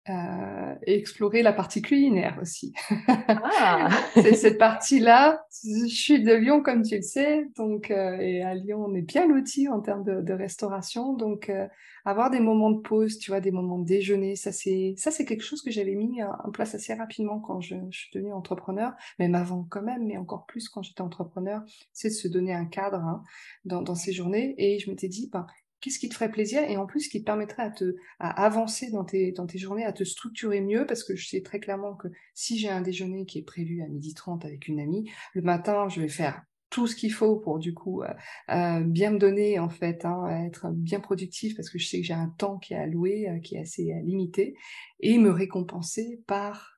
euh, 0.08 0.66
euh, 0.66 0.74
et 0.86 0.98
explorer 0.98 1.42
la 1.42 1.52
partie 1.52 1.82
culinaire 1.82 2.38
aussi. 2.40 2.72
Ah. 3.08 3.88
c'est 4.14 4.34
cette 4.34 4.58
partie-là. 4.58 5.44
Je 5.64 5.86
suis 5.86 6.22
de 6.22 6.32
Lyon, 6.32 6.62
comme 6.62 6.82
tu 6.82 6.96
le 6.96 7.02
sais, 7.02 7.46
donc 7.56 7.90
euh, 7.90 8.16
et 8.18 8.42
à 8.42 8.54
Lyon, 8.54 8.84
on 8.86 8.94
est 8.94 9.02
bien 9.02 9.26
loti 9.26 9.68
en 9.68 9.80
termes 9.80 10.04
de, 10.04 10.32
restauration, 10.32 11.14
donc 11.14 11.48
euh, 11.48 11.66
avoir 12.04 12.30
des 12.30 12.40
moments 12.40 12.70
de 12.70 12.80
pause, 12.80 13.18
tu 13.18 13.30
vois, 13.30 13.40
des 13.40 13.50
moments 13.50 13.78
de 13.78 13.86
déjeuner, 13.86 14.36
ça 14.36 14.52
c'est 14.52 14.94
ça 14.96 15.10
c'est 15.10 15.24
quelque 15.24 15.44
chose 15.44 15.62
que 15.62 15.70
j'avais 15.70 15.94
mis 15.94 16.22
en 16.22 16.50
place 16.52 16.74
assez 16.74 16.94
rapidement 16.94 17.40
quand 17.40 17.60
je, 17.60 17.74
suis 17.90 18.10
devenue 18.12 18.32
entrepreneur, 18.32 18.92
même 19.18 19.34
avant 19.34 19.66
quand 19.68 19.82
même, 19.82 20.06
mais 20.06 20.16
encore 20.16 20.46
plus 20.46 20.68
quand 20.68 20.82
j'étais 20.82 21.00
entrepreneur, 21.00 21.62
c'est 21.92 22.08
de 22.08 22.14
se 22.14 22.28
donner 22.28 22.52
un 22.52 22.66
cadre 22.66 22.98
hein, 22.98 23.22
dans, 23.64 23.82
dans 23.82 23.94
ces 23.94 24.12
journées. 24.12 24.54
Et 24.58 24.78
je 24.78 24.90
m'étais 24.90 25.08
dit, 25.08 25.30
ben, 25.32 25.46
qu'est-ce 25.80 25.98
qui 25.98 26.08
te 26.08 26.14
ferait 26.14 26.30
plaisir 26.30 26.62
et 26.62 26.76
en 26.76 26.86
plus 26.86 27.08
qui 27.08 27.20
te 27.20 27.24
permettrait 27.24 27.62
à 27.62 27.70
te 27.70 27.96
à 28.18 28.44
avancer 28.44 28.90
dans 28.90 29.04
tes, 29.04 29.32
dans 29.32 29.46
tes 29.46 29.58
journées, 29.58 29.84
à 29.84 29.92
te 29.92 30.04
structurer 30.04 30.60
mieux 30.60 30.86
parce 30.86 31.04
que 31.04 31.16
je 31.16 31.28
sais 31.28 31.42
très 31.42 31.60
clairement 31.60 31.94
que 31.94 32.08
si 32.34 32.58
j'ai 32.58 32.68
un 32.68 32.80
déjeuner 32.80 33.26
qui 33.26 33.38
est 33.38 33.44
prévu 33.44 33.82
à 33.82 33.86
12h30 33.86 34.44
avec 34.44 34.68
une 34.68 34.80
amie, 34.80 35.10
le 35.34 35.42
matin, 35.42 35.88
je 35.88 36.00
vais 36.00 36.08
faire 36.08 36.42
tout 36.70 36.86
ce 36.86 36.96
qu'il 36.96 37.12
faut 37.12 37.36
pour 37.36 37.58
du 37.58 37.74
coup 37.74 38.02
euh, 38.02 38.12
euh, 38.50 38.80
bien 38.80 39.10
me 39.10 39.18
donner 39.18 39.58
en 39.58 39.68
fait, 39.68 40.04
hein, 40.04 40.44
être 40.46 40.70
bien 40.72 41.00
productif 41.00 41.54
parce 41.56 41.70
que 41.70 41.78
je 41.78 41.86
sais 41.86 42.00
que 42.00 42.06
j'ai 42.06 42.14
un 42.14 42.28
temps 42.38 42.58
qui 42.58 42.74
est 42.74 42.76
alloué, 42.76 43.28
euh, 43.28 43.38
qui 43.38 43.56
est 43.56 43.60
assez 43.60 43.92
limité, 44.04 44.56
et 45.00 45.18
me 45.18 45.30
récompenser 45.30 46.22
par 46.26 46.72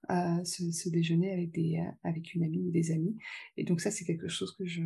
ce, 0.44 0.70
ce, 0.72 0.88
déjeuner 0.88 1.32
avec 1.32 1.50
des 1.52 1.84
avec 2.02 2.34
une 2.34 2.42
amie 2.42 2.64
ou 2.66 2.70
des 2.70 2.92
amis. 2.92 3.16
Et 3.56 3.64
donc 3.64 3.80
ça 3.80 3.90
c'est 3.90 4.04
quelque 4.04 4.28
chose 4.28 4.54
que 4.56 4.64
je 4.64 4.82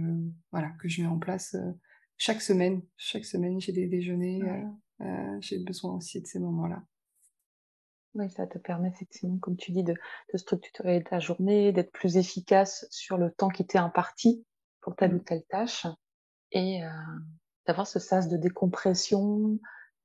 voilà 0.50 0.70
que 0.80 0.88
je 0.88 1.02
mets 1.02 1.08
en 1.08 1.18
place 1.18 1.56
chaque 2.16 2.40
semaine, 2.40 2.82
chaque 2.96 3.24
semaine, 3.24 3.60
j'ai 3.60 3.72
des 3.72 3.86
déjeuners. 3.86 4.42
Euh, 4.42 5.04
euh, 5.04 5.38
j'ai 5.40 5.58
besoin 5.58 5.94
aussi 5.94 6.20
de 6.20 6.26
ces 6.26 6.38
moments-là. 6.38 6.82
Oui, 8.14 8.30
ça 8.30 8.46
te 8.46 8.58
permet 8.58 8.88
effectivement, 8.88 9.38
comme 9.38 9.56
tu 9.56 9.72
dis, 9.72 9.82
de, 9.82 9.94
structurer 10.34 11.02
ta 11.02 11.18
journée, 11.18 11.72
d'être 11.72 11.92
plus 11.92 12.16
efficace 12.16 12.86
sur 12.90 13.16
le 13.16 13.30
temps 13.30 13.48
qui 13.48 13.66
t'est 13.66 13.78
imparti 13.78 14.44
pour 14.80 14.94
telle 14.96 15.14
ou 15.14 15.18
telle 15.18 15.44
tâche 15.44 15.86
et 16.52 16.84
euh, 16.84 16.88
d'avoir 17.66 17.86
ce 17.86 17.98
sas 17.98 18.28
de 18.28 18.36
décompression, 18.36 19.58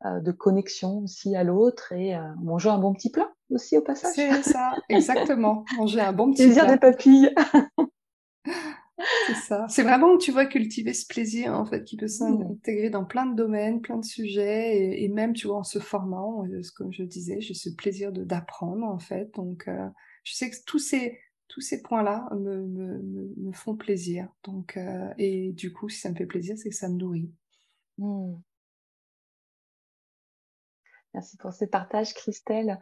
de 0.05 0.31
connexion 0.31 0.99
aussi 0.99 1.35
à 1.35 1.43
l'autre 1.43 1.91
et 1.91 2.15
manger 2.37 2.69
un 2.69 2.77
bon 2.77 2.93
petit 2.93 3.09
plat 3.09 3.33
aussi 3.49 3.77
au 3.77 3.81
passage. 3.81 4.13
C'est 4.15 4.43
ça, 4.43 4.75
exactement. 4.89 5.65
manger 5.75 6.01
un 6.01 6.13
bon 6.13 6.31
petit 6.31 6.43
Plaisir 6.43 6.63
plat. 6.63 6.73
des 6.73 6.79
papilles. 6.79 7.35
C'est 9.27 9.35
ça. 9.35 9.67
C'est 9.69 9.83
vraiment, 9.83 10.17
tu 10.17 10.31
vois, 10.31 10.45
cultiver 10.45 10.93
ce 10.93 11.05
plaisir, 11.05 11.53
en 11.53 11.65
fait, 11.65 11.83
qui 11.83 11.97
peut 11.97 12.07
s'intégrer 12.07 12.89
dans 12.89 13.05
plein 13.05 13.25
de 13.25 13.35
domaines, 13.35 13.81
plein 13.81 13.97
de 13.97 14.05
sujets, 14.05 15.01
et, 15.03 15.07
même, 15.09 15.33
tu 15.33 15.47
vois, 15.47 15.57
en 15.57 15.63
se 15.63 15.79
formant, 15.79 16.45
euh, 16.45 16.61
comme 16.75 16.91
je 16.91 17.03
disais, 17.03 17.39
j'ai 17.39 17.53
ce 17.53 17.69
plaisir 17.69 18.11
de 18.11 18.23
d'apprendre, 18.23 18.85
en 18.85 18.99
fait. 18.99 19.33
Donc, 19.35 19.67
euh, 19.67 19.87
je 20.23 20.33
sais 20.33 20.49
que 20.49 20.55
tous 20.65 20.79
ces, 20.79 21.19
tous 21.47 21.61
ces 21.61 21.81
points-là 21.81 22.27
me, 22.35 22.65
me, 22.65 23.33
me, 23.37 23.51
font 23.51 23.75
plaisir. 23.75 24.29
Donc, 24.43 24.77
euh, 24.77 25.13
et 25.17 25.51
du 25.53 25.71
coup, 25.71 25.89
si 25.89 25.99
ça 25.99 26.09
me 26.09 26.15
fait 26.15 26.25
plaisir, 26.25 26.57
c'est 26.57 26.69
que 26.69 26.75
ça 26.75 26.89
me 26.89 26.95
nourrit. 26.95 27.31
Mmh. 27.99 28.33
Merci 31.13 31.37
pour 31.37 31.53
ces 31.53 31.67
partages, 31.67 32.13
Christelle. 32.13 32.79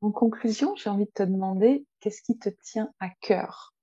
En 0.00 0.10
conclusion, 0.10 0.74
j'ai 0.74 0.90
envie 0.90 1.06
de 1.06 1.10
te 1.10 1.22
demander 1.22 1.86
qu'est-ce 2.00 2.22
qui 2.22 2.36
te 2.36 2.48
tient 2.48 2.92
à 2.98 3.10
cœur 3.20 3.74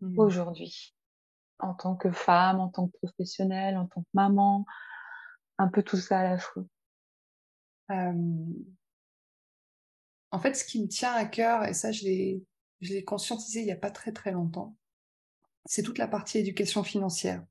mmh. 0.00 0.18
aujourd'hui? 0.18 0.94
En 1.62 1.74
tant 1.74 1.96
que 1.96 2.10
femme, 2.10 2.60
en 2.60 2.68
tant 2.68 2.88
que 2.88 2.96
professionnelle, 2.98 3.76
en 3.76 3.86
tant 3.86 4.02
que 4.02 4.08
maman, 4.14 4.66
un 5.58 5.68
peu 5.68 5.82
tout 5.82 5.96
ça 5.96 6.18
à 6.20 6.24
la 6.24 6.38
fois 6.38 6.64
En 10.30 10.38
fait, 10.38 10.54
ce 10.54 10.64
qui 10.64 10.82
me 10.82 10.88
tient 10.88 11.12
à 11.12 11.24
cœur, 11.24 11.64
et 11.64 11.74
ça 11.74 11.92
je 11.92 12.04
l'ai, 12.04 13.04
conscientisé 13.04 13.60
il 13.60 13.66
n'y 13.66 13.72
a 13.72 13.76
pas 13.76 13.90
très 13.90 14.12
très 14.12 14.32
longtemps, 14.32 14.76
c'est 15.66 15.82
toute 15.82 15.98
la 15.98 16.08
partie 16.08 16.38
éducation 16.38 16.82
financière. 16.82 17.44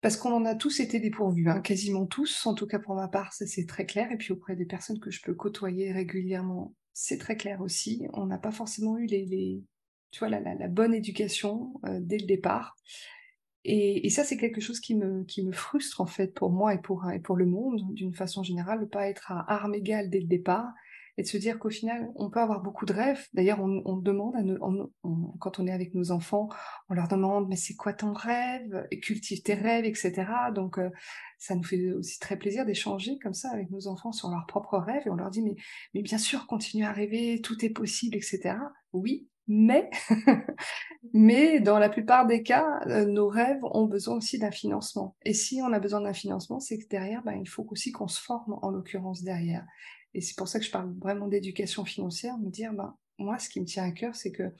Parce 0.00 0.16
qu'on 0.16 0.32
en 0.32 0.44
a 0.44 0.54
tous 0.54 0.78
été 0.80 1.00
dépourvus, 1.00 1.50
hein, 1.50 1.60
quasiment 1.60 2.06
tous, 2.06 2.46
en 2.46 2.54
tout 2.54 2.68
cas 2.68 2.78
pour 2.78 2.94
ma 2.94 3.08
part, 3.08 3.32
ça 3.32 3.46
c'est 3.46 3.66
très 3.66 3.84
clair, 3.84 4.10
et 4.12 4.16
puis 4.16 4.32
auprès 4.32 4.54
des 4.54 4.64
personnes 4.64 5.00
que 5.00 5.10
je 5.10 5.20
peux 5.20 5.34
côtoyer 5.34 5.92
régulièrement, 5.92 6.74
c'est 6.92 7.18
très 7.18 7.36
clair 7.36 7.60
aussi. 7.60 8.06
On 8.12 8.26
n'a 8.26 8.38
pas 8.38 8.52
forcément 8.52 8.96
eu 8.96 9.06
les, 9.06 9.62
tu 10.10 10.20
vois, 10.20 10.28
la, 10.28 10.68
bonne 10.68 10.94
éducation 10.94 11.72
euh, 11.86 11.98
dès 12.00 12.18
le 12.18 12.26
départ. 12.26 12.76
Et, 13.64 14.08
ça, 14.08 14.24
c'est 14.24 14.38
quelque 14.38 14.60
chose 14.60 14.80
qui 14.80 14.94
me, 14.94 15.24
qui 15.24 15.44
me 15.44 15.52
frustre 15.52 16.00
en 16.00 16.06
fait 16.06 16.32
pour 16.32 16.50
moi 16.50 16.74
et 16.74 16.78
pour, 16.78 17.10
et 17.10 17.18
pour 17.18 17.36
le 17.36 17.44
monde 17.44 17.82
d'une 17.92 18.14
façon 18.14 18.42
générale, 18.42 18.80
de 18.80 18.86
pas 18.86 19.08
être 19.08 19.30
à 19.30 19.52
armes 19.52 19.74
égales 19.74 20.08
dès 20.08 20.20
le 20.20 20.26
départ 20.26 20.72
et 21.18 21.22
de 21.22 21.26
se 21.26 21.36
dire 21.36 21.58
qu'au 21.58 21.68
final, 21.68 22.12
on 22.14 22.30
peut 22.30 22.38
avoir 22.38 22.62
beaucoup 22.62 22.86
de 22.86 22.92
rêves. 22.92 23.26
D'ailleurs, 23.34 23.60
on, 23.60 23.96
demande, 23.96 24.36
à 24.36 25.38
quand 25.40 25.58
on 25.58 25.66
est 25.66 25.72
avec 25.72 25.92
nos 25.92 26.12
enfants, 26.12 26.48
on 26.88 26.94
leur 26.94 27.08
demande, 27.08 27.48
mais 27.48 27.56
c'est 27.56 27.74
quoi 27.74 27.92
ton 27.92 28.12
rêve? 28.12 28.86
Et 28.92 29.00
Cultive 29.00 29.42
tes 29.42 29.54
rêves, 29.54 29.84
etc. 29.84 30.24
Donc, 30.54 30.78
euh, 30.78 30.90
ça 31.36 31.56
nous 31.56 31.64
fait 31.64 31.92
aussi 31.92 32.20
très 32.20 32.38
plaisir 32.38 32.64
d'échanger 32.64 33.18
comme 33.20 33.34
ça 33.34 33.50
avec 33.50 33.68
nos 33.70 33.88
enfants 33.88 34.12
sur 34.12 34.28
leurs 34.28 34.46
propres 34.46 34.78
rêves 34.78 35.02
et 35.06 35.10
on 35.10 35.16
leur 35.16 35.30
dit, 35.30 35.42
mais, 35.42 35.56
mais 35.92 36.02
bien 36.02 36.18
sûr, 36.18 36.46
continue 36.46 36.84
à 36.84 36.92
rêver, 36.92 37.40
tout 37.42 37.64
est 37.64 37.70
possible, 37.70 38.16
etc. 38.16 38.54
Oui, 38.92 39.28
mais, 39.48 39.90
mais 41.14 41.60
dans 41.60 41.78
la 41.78 41.88
plupart 41.88 42.26
des 42.26 42.42
cas, 42.42 42.80
euh, 42.86 43.06
nos 43.06 43.28
rêves 43.28 43.64
ont 43.64 43.86
besoin 43.86 44.16
aussi 44.16 44.38
d'un 44.38 44.50
financement. 44.50 45.16
Et 45.24 45.32
si 45.32 45.60
on 45.62 45.72
a 45.72 45.80
besoin 45.80 46.02
d'un 46.02 46.12
financement, 46.12 46.60
c'est 46.60 46.78
que 46.78 46.86
derrière, 46.88 47.22
ben, 47.24 47.32
il 47.32 47.48
faut 47.48 47.66
aussi 47.70 47.90
qu'on 47.90 48.08
se 48.08 48.20
forme, 48.20 48.58
en 48.62 48.70
l'occurrence 48.70 49.22
derrière. 49.22 49.66
Et 50.14 50.20
c'est 50.20 50.36
pour 50.36 50.48
ça 50.48 50.58
que 50.58 50.64
je 50.64 50.70
parle 50.70 50.94
vraiment 50.98 51.28
d'éducation 51.28 51.84
financière, 51.84 52.38
me 52.38 52.50
dire, 52.50 52.72
ben, 52.74 52.94
moi, 53.18 53.38
ce 53.38 53.48
qui 53.48 53.60
me 53.60 53.66
tient 53.66 53.84
à 53.84 53.90
cœur, 53.90 54.14
c'est 54.14 54.32
que 54.32 54.52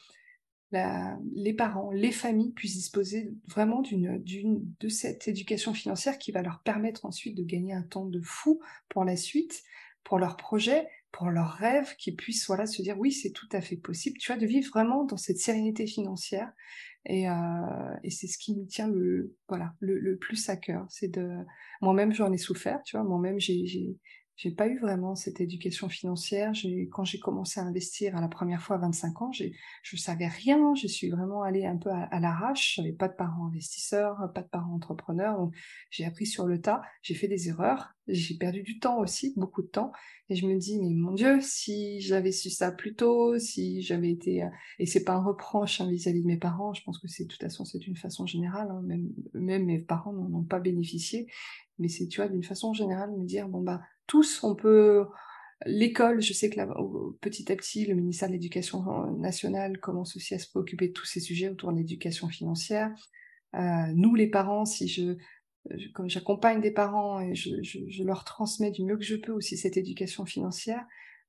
les 0.72 1.55
parents, 1.55 1.91
les 1.93 2.12
familles 2.12 2.53
puissent 2.53 2.76
disposer 2.76 3.32
vraiment 3.47 3.82
de 3.82 4.89
cette 4.89 5.26
éducation 5.26 5.72
financière 5.72 6.18
qui 6.18 6.30
va 6.30 6.43
leur 6.43 6.61
permettre 6.62 7.07
ensuite 7.07 7.36
de 7.36 7.43
gagner 7.43 7.72
un 7.72 7.82
temps 7.82 8.05
de 8.05 8.20
fou 8.20 8.61
pour 8.89 9.05
la 9.05 9.16
suite, 9.16 9.62
pour 10.05 10.18
leurs 10.18 10.36
projets, 10.36 10.86
pour 11.12 11.30
leurs 11.30 11.52
rêves, 11.52 11.94
qu'ils 11.96 12.16
puissent 12.16 12.46
voilà, 12.46 12.66
se 12.66 12.82
dire 12.82 12.98
oui, 12.98 13.12
c'est 13.12 13.30
tout 13.30 13.48
à 13.52 13.61
fait 13.61 13.76
possible, 13.76 14.18
tu 14.18 14.32
vois, 14.32 14.40
de 14.40 14.46
vivre 14.46 14.68
vraiment 14.68 15.04
dans 15.04 15.16
cette 15.16 15.38
sérénité 15.38 15.86
financière. 15.86 16.52
Et, 17.06 17.28
euh, 17.28 17.34
et 18.04 18.11
c'est 18.11 18.26
ce 18.26 18.36
qui 18.38 18.54
me 18.54 18.66
tient 18.66 18.88
le, 18.88 19.34
voilà, 19.48 19.74
le, 19.80 19.98
le 19.98 20.16
plus 20.18 20.48
à 20.48 20.56
cœur. 20.56 20.84
C'est 20.90 21.09
de, 21.09 21.30
moi-même, 21.80 22.12
j'en 22.12 22.32
ai 22.32 22.38
souffert, 22.38 22.82
tu 22.84 22.96
vois, 22.96 23.04
moi-même, 23.04 23.40
j'ai, 23.40 23.96
j'ai 24.39 24.53
pas 24.53 24.68
eu 24.68 24.78
vraiment 24.78 25.16
cette 25.16 25.41
éducation 25.41 25.89
financière. 25.89 26.53
Quand 26.93 27.05
j'ai 27.05 27.18
commencé 27.18 27.59
à 27.59 27.64
investir 27.64 28.16
à 28.16 28.20
la 28.20 28.28
première 28.28 28.62
fois 28.62 28.76
à 28.76 28.78
25 28.78 29.22
ans, 29.22 29.32
je 29.32 29.97
savais 29.97 30.28
rien. 30.28 30.76
Je 30.76 30.86
suis 30.86 31.11
vraiment 31.11 31.43
allée 31.43 31.66
un 31.66 31.76
peu 31.76 31.91
à, 31.91 32.20
l'arrache. 32.20 32.76
J'avais 32.76 32.93
pas 32.93 33.09
de 33.09 33.14
parents 33.14 33.47
investisseurs, 33.47 34.16
pas 34.32 34.43
de 34.43 34.49
parents 34.49 34.76
entrepreneurs. 34.76 35.51
j'ai 35.91 36.05
appris 36.05 36.24
sur 36.24 36.47
le 36.47 36.61
tas. 36.61 36.82
J'ai 37.03 37.14
fait 37.14 37.26
des 37.26 37.49
erreurs. 37.49 37.91
J'ai 38.07 38.39
perdu 38.39 38.62
du 38.62 38.78
temps 38.78 39.01
aussi, 39.01 39.34
beaucoup 39.36 39.61
de 39.61 39.66
temps. 39.66 39.91
Et 40.28 40.36
je 40.36 40.47
me 40.47 40.57
dis, 40.57 40.78
mais 40.78 40.95
mon 40.95 41.14
Dieu, 41.14 41.41
si 41.41 42.01
j'avais 42.01 42.30
su 42.30 42.49
ça 42.49 42.70
plus 42.70 42.95
tôt, 42.95 43.41
si 43.41 43.82
j'avais 43.82 44.11
été, 44.11 44.45
euh, 44.45 44.49
et 44.78 44.86
c'est 44.86 45.03
pas 45.03 45.14
un 45.14 45.22
reproche 45.22 45.80
hein, 45.80 45.91
vis-à-vis 45.91 46.22
de 46.22 46.28
mes 46.28 46.39
parents. 46.39 46.72
Je 46.74 46.82
pense 46.84 47.01
que 47.01 47.09
c'est, 47.09 47.24
de 47.24 47.28
toute 47.28 47.41
façon, 47.41 47.64
c'est 47.64 47.84
une 47.89 47.97
façon 47.97 48.24
générale. 48.24 48.70
Hein. 48.70 48.82
même, 48.84 49.11
même 49.34 49.64
mes 49.64 49.80
parents 49.80 50.12
n'en 50.12 50.32
ont 50.32 50.45
pas 50.45 50.61
bénéficié. 50.61 51.26
Mais 51.80 51.89
c'est, 51.89 52.07
tu 52.07 52.20
vois, 52.20 52.28
d'une 52.28 52.45
façon 52.45 52.72
générale, 52.72 53.11
me 53.11 53.24
dire, 53.24 53.49
bon, 53.49 53.62
bah, 53.62 53.80
tous, 54.09 54.42
on 54.42 54.56
peut. 54.56 55.06
L'école, 55.66 56.20
je 56.20 56.32
sais 56.32 56.50
que 56.50 56.61
petit 57.20 57.50
à 57.52 57.56
petit, 57.56 57.86
le 57.86 57.94
ministère 57.94 58.28
de 58.28 58.32
l'Éducation 58.32 59.11
nationale 59.18 59.78
commence 59.78 60.16
aussi 60.16 60.34
à 60.34 60.38
se 60.38 60.48
préoccuper 60.48 60.88
de 60.88 60.92
tous 60.92 61.04
ces 61.04 61.20
sujets 61.20 61.48
autour 61.48 61.72
de 61.72 61.78
l'éducation 61.78 62.28
financière. 62.28 62.92
Euh, 63.54 63.92
nous, 63.94 64.14
les 64.14 64.28
parents, 64.28 64.64
si 64.64 64.88
je, 64.88 65.16
comme 65.94 66.09
j'accompagne 66.09 66.61
des 66.61 66.70
parents 66.70 67.20
et 67.20 67.34
je, 67.34 68.02
leur 68.02 68.24
transmets 68.24 68.70
du 68.70 68.84
mieux 68.84 68.96
que 68.96 69.04
je 69.04 69.16
peux 69.16 69.32
aussi 69.32 69.56
cette 69.56 69.76
éducation 69.76 70.26
financière, 70.26 70.84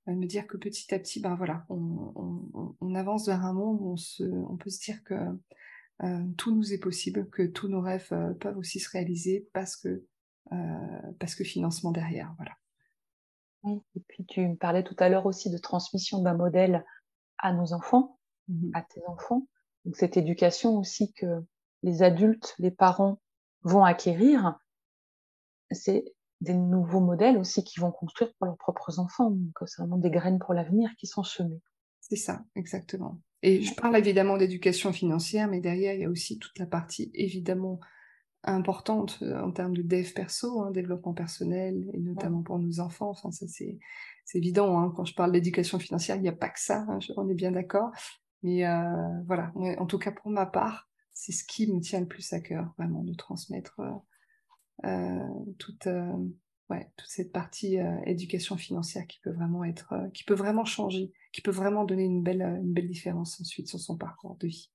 euh, 0.07 0.13
me 0.13 0.25
dire 0.25 0.47
que 0.47 0.57
petit 0.57 0.93
à 0.93 0.99
petit, 0.99 1.21
ben 1.21 1.35
voilà, 1.35 1.65
on, 1.69 2.95
avance 2.95 3.27
vers 3.27 3.45
un 3.45 3.53
monde 3.53 3.79
où 3.81 3.95
on, 4.19 4.57
peut 4.57 4.69
se 4.69 4.81
dire 4.83 5.03
que 5.03 5.15
euh, 6.03 6.23
tout 6.37 6.53
nous 6.53 6.73
est 6.73 6.79
possible, 6.79 7.29
que 7.29 7.43
tous 7.43 7.67
nos 7.67 7.81
rêves 7.81 8.09
peuvent 8.39 8.57
aussi 8.57 8.79
se 8.79 8.89
réaliser 8.89 9.47
parce 9.53 9.75
que, 9.75 10.05
parce 11.19 11.35
que 11.35 11.43
financement 11.43 11.91
derrière, 11.91 12.33
voilà. 12.37 12.51
Et 13.65 13.99
puis 14.07 14.25
tu 14.25 14.47
me 14.47 14.55
parlais 14.55 14.83
tout 14.83 14.95
à 14.99 15.09
l'heure 15.09 15.25
aussi 15.25 15.49
de 15.49 15.57
transmission 15.57 16.21
d'un 16.21 16.33
modèle 16.33 16.85
à 17.37 17.53
nos 17.53 17.73
enfants, 17.73 18.17
mmh 18.47 18.71
à 18.73 18.81
tes 18.81 19.01
enfants. 19.07 19.47
Donc 19.85 19.95
cette 19.95 20.17
éducation 20.17 20.77
aussi 20.77 21.13
que 21.13 21.43
les 21.83 22.03
adultes, 22.03 22.55
les 22.59 22.71
parents 22.71 23.19
vont 23.63 23.83
acquérir, 23.83 24.59
c'est 25.71 26.05
des 26.41 26.53
nouveaux 26.53 27.01
modèles 27.01 27.37
aussi 27.37 27.63
qu'ils 27.63 27.81
vont 27.81 27.91
construire 27.91 28.33
pour 28.35 28.47
leurs 28.47 28.57
propres 28.57 28.99
enfants. 28.99 29.31
Donc 29.31 29.53
c'est 29.65 29.81
vraiment 29.81 29.97
des 29.97 30.09
graines 30.09 30.39
pour 30.39 30.53
l'avenir 30.53 30.89
qui 30.97 31.07
sont 31.07 31.23
semées. 31.23 31.61
C'est 31.99 32.15
ça, 32.15 32.43
exactement. 32.55 33.19
Et 33.41 33.61
je 33.61 33.73
parle 33.73 33.95
évidemment 33.97 34.37
d'éducation 34.37 34.91
financière, 34.91 35.47
mais 35.47 35.61
derrière, 35.61 35.93
il 35.93 36.01
y 36.01 36.05
a 36.05 36.09
aussi 36.09 36.39
toute 36.39 36.57
la 36.59 36.65
partie 36.65 37.11
évidemment 37.13 37.79
importante 38.43 39.21
en 39.21 39.51
termes 39.51 39.75
de 39.75 39.81
dev 39.81 40.11
perso, 40.13 40.61
hein, 40.61 40.71
développement 40.71 41.13
personnel, 41.13 41.89
et 41.93 41.99
notamment 41.99 42.41
pour 42.41 42.59
nos 42.59 42.79
enfants. 42.79 43.09
Enfin, 43.09 43.31
ça 43.31 43.47
c'est 43.47 43.79
évident. 44.33 44.79
Hein. 44.79 44.93
Quand 44.95 45.05
je 45.05 45.13
parle 45.13 45.31
d'éducation 45.31 45.79
financière, 45.79 46.15
il 46.15 46.21
n'y 46.21 46.29
a 46.29 46.33
pas 46.33 46.49
que 46.49 46.59
ça. 46.59 46.85
Hein, 46.89 46.99
on 47.17 47.29
est 47.29 47.35
bien 47.35 47.51
d'accord. 47.51 47.91
Mais 48.43 48.63
voilà, 49.25 49.51
en 49.55 49.85
tout 49.85 49.99
cas 49.99 50.11
pour 50.11 50.31
ma 50.31 50.45
part, 50.45 50.89
c'est 51.13 51.33
ce 51.33 51.43
qui 51.43 51.71
me 51.71 51.81
tient 51.81 51.99
le 51.99 52.07
plus 52.07 52.31
à 52.31 52.39
cœur, 52.39 52.73
vraiment, 52.77 53.03
de 53.03 53.13
transmettre 53.13 53.81
toute 55.57 55.87
ouais, 56.69 56.87
toute 56.95 57.09
cette 57.09 57.31
partie 57.31 57.79
euh, 57.79 57.99
éducation 58.05 58.57
financière 58.57 59.05
qui 59.07 59.19
peut 59.19 59.31
vraiment 59.31 59.63
être, 59.63 59.93
euh, 59.93 60.09
qui 60.09 60.23
peut 60.23 60.35
vraiment 60.35 60.65
changer, 60.65 61.11
qui 61.33 61.41
peut 61.41 61.51
vraiment 61.51 61.83
donner 61.83 62.03
une 62.03 62.23
belle, 62.23 62.41
euh, 62.41 62.57
une 62.57 62.73
belle 62.73 62.87
différence 62.87 63.39
ensuite 63.41 63.67
sur 63.67 63.79
son 63.79 63.97
parcours 63.97 64.37
de 64.37 64.47
vie. 64.47 64.71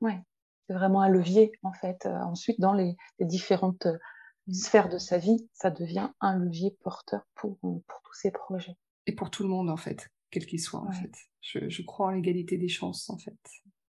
Ouais, 0.00 0.20
c'est 0.66 0.74
vraiment 0.74 1.00
un 1.02 1.08
levier 1.08 1.52
en 1.62 1.72
fait. 1.72 2.06
ensuite, 2.06 2.60
dans 2.60 2.72
les, 2.72 2.96
les 3.18 3.26
différentes 3.26 3.86
mmh. 3.86 4.52
sphères 4.52 4.88
de 4.88 4.98
sa 4.98 5.18
vie, 5.18 5.48
ça 5.52 5.70
devient 5.70 6.10
un 6.20 6.38
levier 6.38 6.76
porteur 6.82 7.26
pour, 7.34 7.58
pour 7.60 8.02
tous 8.04 8.14
ces 8.14 8.30
projets. 8.30 8.76
Et 9.06 9.14
pour 9.14 9.30
tout 9.30 9.42
le 9.42 9.48
monde 9.48 9.70
en 9.70 9.76
fait, 9.76 10.08
quel 10.30 10.46
qu'il 10.46 10.60
soit 10.60 10.80
en 10.80 10.92
fait. 10.92 11.14
Je, 11.40 11.68
je, 11.68 11.82
crois 11.82 12.06
en 12.06 12.10
l'égalité 12.10 12.56
des 12.56 12.68
chances 12.68 13.08
en 13.10 13.18
fait. 13.18 13.38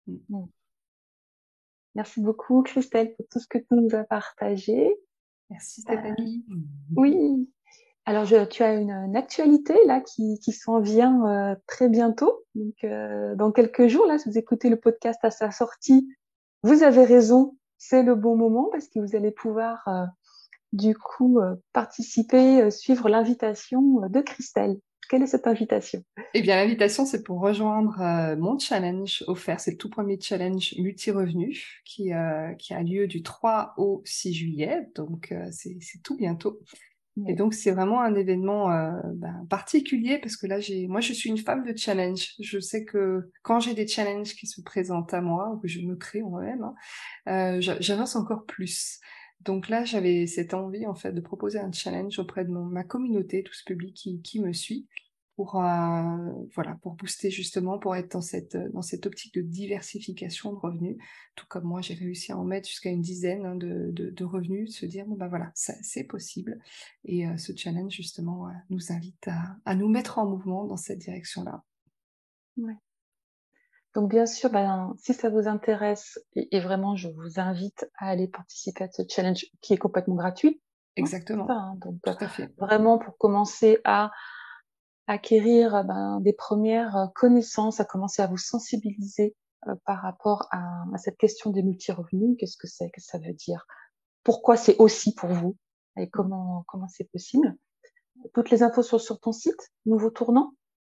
Mmh. 0.07 0.15
Mmh. 0.29 0.45
Merci 1.95 2.21
beaucoup 2.21 2.61
Christelle 2.61 3.15
pour 3.15 3.25
tout 3.29 3.39
ce 3.39 3.47
que 3.47 3.57
tu 3.57 3.67
nous 3.71 3.95
as 3.95 4.03
partagé. 4.03 4.93
Merci 5.49 5.81
Stéphanie. 5.81 6.45
oui. 6.95 7.47
Alors, 8.07 8.27
tu 8.49 8.61
as 8.61 8.75
une, 8.75 9.15
actualité 9.15 9.73
là 9.87 9.99
qui, 9.99 10.37
s'en 10.51 10.79
vient 10.79 11.25
euh, 11.25 11.55
très 11.65 11.89
bientôt. 11.89 12.45
Donc, 12.53 12.83
euh, 12.83 13.33
dans 13.35 13.51
quelques 13.51 13.87
jours, 13.87 14.05
là, 14.05 14.19
si 14.19 14.29
vous 14.29 14.37
écoutez 14.37 14.69
le 14.69 14.79
podcast 14.79 15.19
à 15.23 15.31
sa 15.31 15.49
sortie, 15.49 16.07
vous 16.65 16.83
avez 16.83 17.05
raison, 17.05 17.57
c'est 17.77 18.03
le 18.03 18.15
bon 18.15 18.35
moment 18.35 18.69
parce 18.71 18.87
que 18.87 18.99
vous 18.99 19.15
allez 19.15 19.31
pouvoir 19.31 19.87
euh, 19.87 20.05
du 20.73 20.95
coup 20.95 21.39
participer, 21.71 22.69
suivre 22.71 23.07
l'invitation 23.07 24.01
de 24.09 24.21
Christelle. 24.21 24.77
Quelle 25.09 25.23
est 25.23 25.27
cette 25.27 25.47
invitation? 25.47 26.03
Eh 26.33 26.41
bien, 26.41 26.55
l'invitation, 26.55 27.05
c'est 27.05 27.23
pour 27.23 27.39
rejoindre 27.39 27.99
euh, 28.01 28.35
mon 28.35 28.57
challenge 28.57 29.23
offert. 29.27 29.59
C'est 29.59 29.71
le 29.71 29.77
tout 29.77 29.89
premier 29.89 30.19
challenge 30.19 30.73
multi-revenu 30.77 31.81
qui, 31.85 32.13
euh, 32.13 32.51
a 32.69 32.83
lieu 32.83 33.07
du 33.07 33.21
3 33.21 33.73
au 33.77 34.01
6 34.05 34.33
juillet. 34.33 34.89
Donc, 34.95 35.31
euh, 35.31 35.45
c'est 35.51 35.77
tout 36.03 36.15
bientôt. 36.15 36.59
Et 37.27 37.33
donc, 37.33 37.53
c'est 37.53 37.71
vraiment 37.71 38.01
un 38.01 38.13
événement 38.13 38.67
ben, 39.13 39.45
particulier 39.49 40.17
parce 40.17 40.35
que 40.35 40.47
là, 40.47 40.59
j'ai, 40.59 40.87
moi, 40.87 40.99
je 40.99 41.13
suis 41.13 41.29
une 41.29 41.37
femme 41.37 41.63
de 41.63 41.75
challenge. 41.75 42.33
Je 42.39 42.59
sais 42.59 42.83
que 42.83 43.31
quand 43.41 43.61
j'ai 43.61 43.73
des 43.73 43.87
challenges 43.87 44.35
qui 44.35 44.47
se 44.47 44.61
présentent 44.61 45.13
à 45.13 45.21
moi 45.21 45.49
ou 45.51 45.57
que 45.57 45.67
je 45.67 45.79
me 45.79 45.95
crée 45.95 46.21
moi-même, 46.21 46.69
hein, 47.25 47.59
j'avance 47.61 48.17
encore 48.17 48.45
plus. 48.45 48.99
Donc 49.41 49.69
là, 49.69 49.85
j'avais 49.85 50.27
cette 50.27 50.53
envie 50.53 50.87
en 50.87 50.95
fait 50.95 51.13
de 51.13 51.21
proposer 51.21 51.59
un 51.59 51.71
challenge 51.71 52.19
auprès 52.19 52.43
de 52.43 52.49
ma 52.49 52.83
communauté, 52.83 53.43
tout 53.43 53.53
ce 53.53 53.63
public 53.63 53.95
qui, 53.95 54.21
qui 54.21 54.41
me 54.41 54.51
suit, 54.51 54.87
pour 55.35 55.61
euh, 55.61 56.31
voilà, 56.53 56.77
pour 56.81 56.93
booster 56.93 57.29
justement, 57.29 57.77
pour 57.77 57.95
être 57.95 58.13
dans 58.13 58.21
cette 58.21 58.55
dans 58.73 58.81
cette 58.81 59.05
optique 59.05 59.33
de 59.35 59.41
diversification 59.41 60.53
de 60.53 60.57
revenus. 60.57 60.97
Tout 61.35 61.45
comme 61.49 61.65
moi, 61.65 61.81
j'ai 61.81 61.93
réussi 61.93 62.31
à 62.31 62.37
en 62.37 62.45
mettre 62.45 62.67
jusqu'à 62.67 62.89
une 62.89 63.01
dizaine 63.01 63.45
hein, 63.45 63.55
de, 63.55 63.91
de, 63.91 64.25
revenus, 64.25 64.69
de 64.69 64.73
se 64.73 64.85
dire 64.85 65.05
bon 65.05 65.15
ben 65.15 65.27
voilà, 65.27 65.51
c'est 65.53 66.05
possible. 66.05 66.59
Et 67.03 67.27
euh, 67.27 67.37
ce 67.37 67.55
challenge 67.55 67.91
justement 67.91 68.47
euh, 68.47 68.51
nous 68.69 68.91
invite 68.91 69.27
à, 69.27 69.57
à 69.65 69.75
nous 69.75 69.89
mettre 69.89 70.19
en 70.19 70.25
mouvement 70.25 70.65
dans 70.65 70.77
cette 70.77 70.99
direction-là. 70.99 71.63
Ouais. 72.57 72.75
Donc 73.95 74.09
bien 74.09 74.25
sûr, 74.25 74.49
ben, 74.49 74.93
si 74.97 75.13
ça 75.13 75.29
vous 75.29 75.47
intéresse, 75.47 76.19
et, 76.35 76.59
vraiment 76.59 76.97
je 76.97 77.07
vous 77.07 77.39
invite 77.39 77.89
à 77.97 78.09
aller 78.09 78.27
participer 78.27 78.83
à 78.83 78.91
ce 78.91 79.03
challenge 79.07 79.45
qui 79.61 79.73
est 79.73 79.77
complètement 79.77 80.15
gratuit. 80.15 80.59
Hein, 80.59 80.91
Exactement. 80.97 81.49
Hein, 81.49 81.77
donc 81.77 82.01
Tout 82.03 82.23
à 82.23 82.27
fait. 82.27 82.53
vraiment 82.57 82.97
pour 82.97 83.17
commencer 83.17 83.79
à 83.85 84.11
acquérir 85.07 85.83
ben, 85.85 86.19
des 86.21 86.33
premières 86.33 87.09
connaissances, 87.15 87.79
à 87.79 87.85
commencer 87.85 88.21
à 88.21 88.27
vous 88.27 88.37
sensibiliser 88.37 89.35
euh, 89.67 89.75
par 89.85 90.01
rapport 90.01 90.47
à, 90.51 90.85
cette 90.97 91.17
question 91.17 91.51
des 91.51 91.63
multi-revenus. 91.63 92.37
Qu'est-ce 92.39 92.57
que 92.57 92.67
c'est, 92.67 92.89
que 92.89 93.01
ça 93.01 93.17
veut 93.17 93.33
dire? 93.33 93.65
Pourquoi 94.23 94.57
c'est 94.57 94.77
aussi 94.77 95.13
pour 95.13 95.29
vous? 95.29 95.57
Et 95.97 96.09
comment 96.09 96.65
comment 96.67 96.87
c'est 96.87 97.09
possible? 97.09 97.55
Toutes 98.33 98.49
les 98.49 98.63
infos 98.63 98.83
sont 98.83 98.97
sur 98.97 99.19
ton 99.19 99.31
site, 99.31 99.71
Nouveau 99.85 100.09
Tournant? 100.09 100.53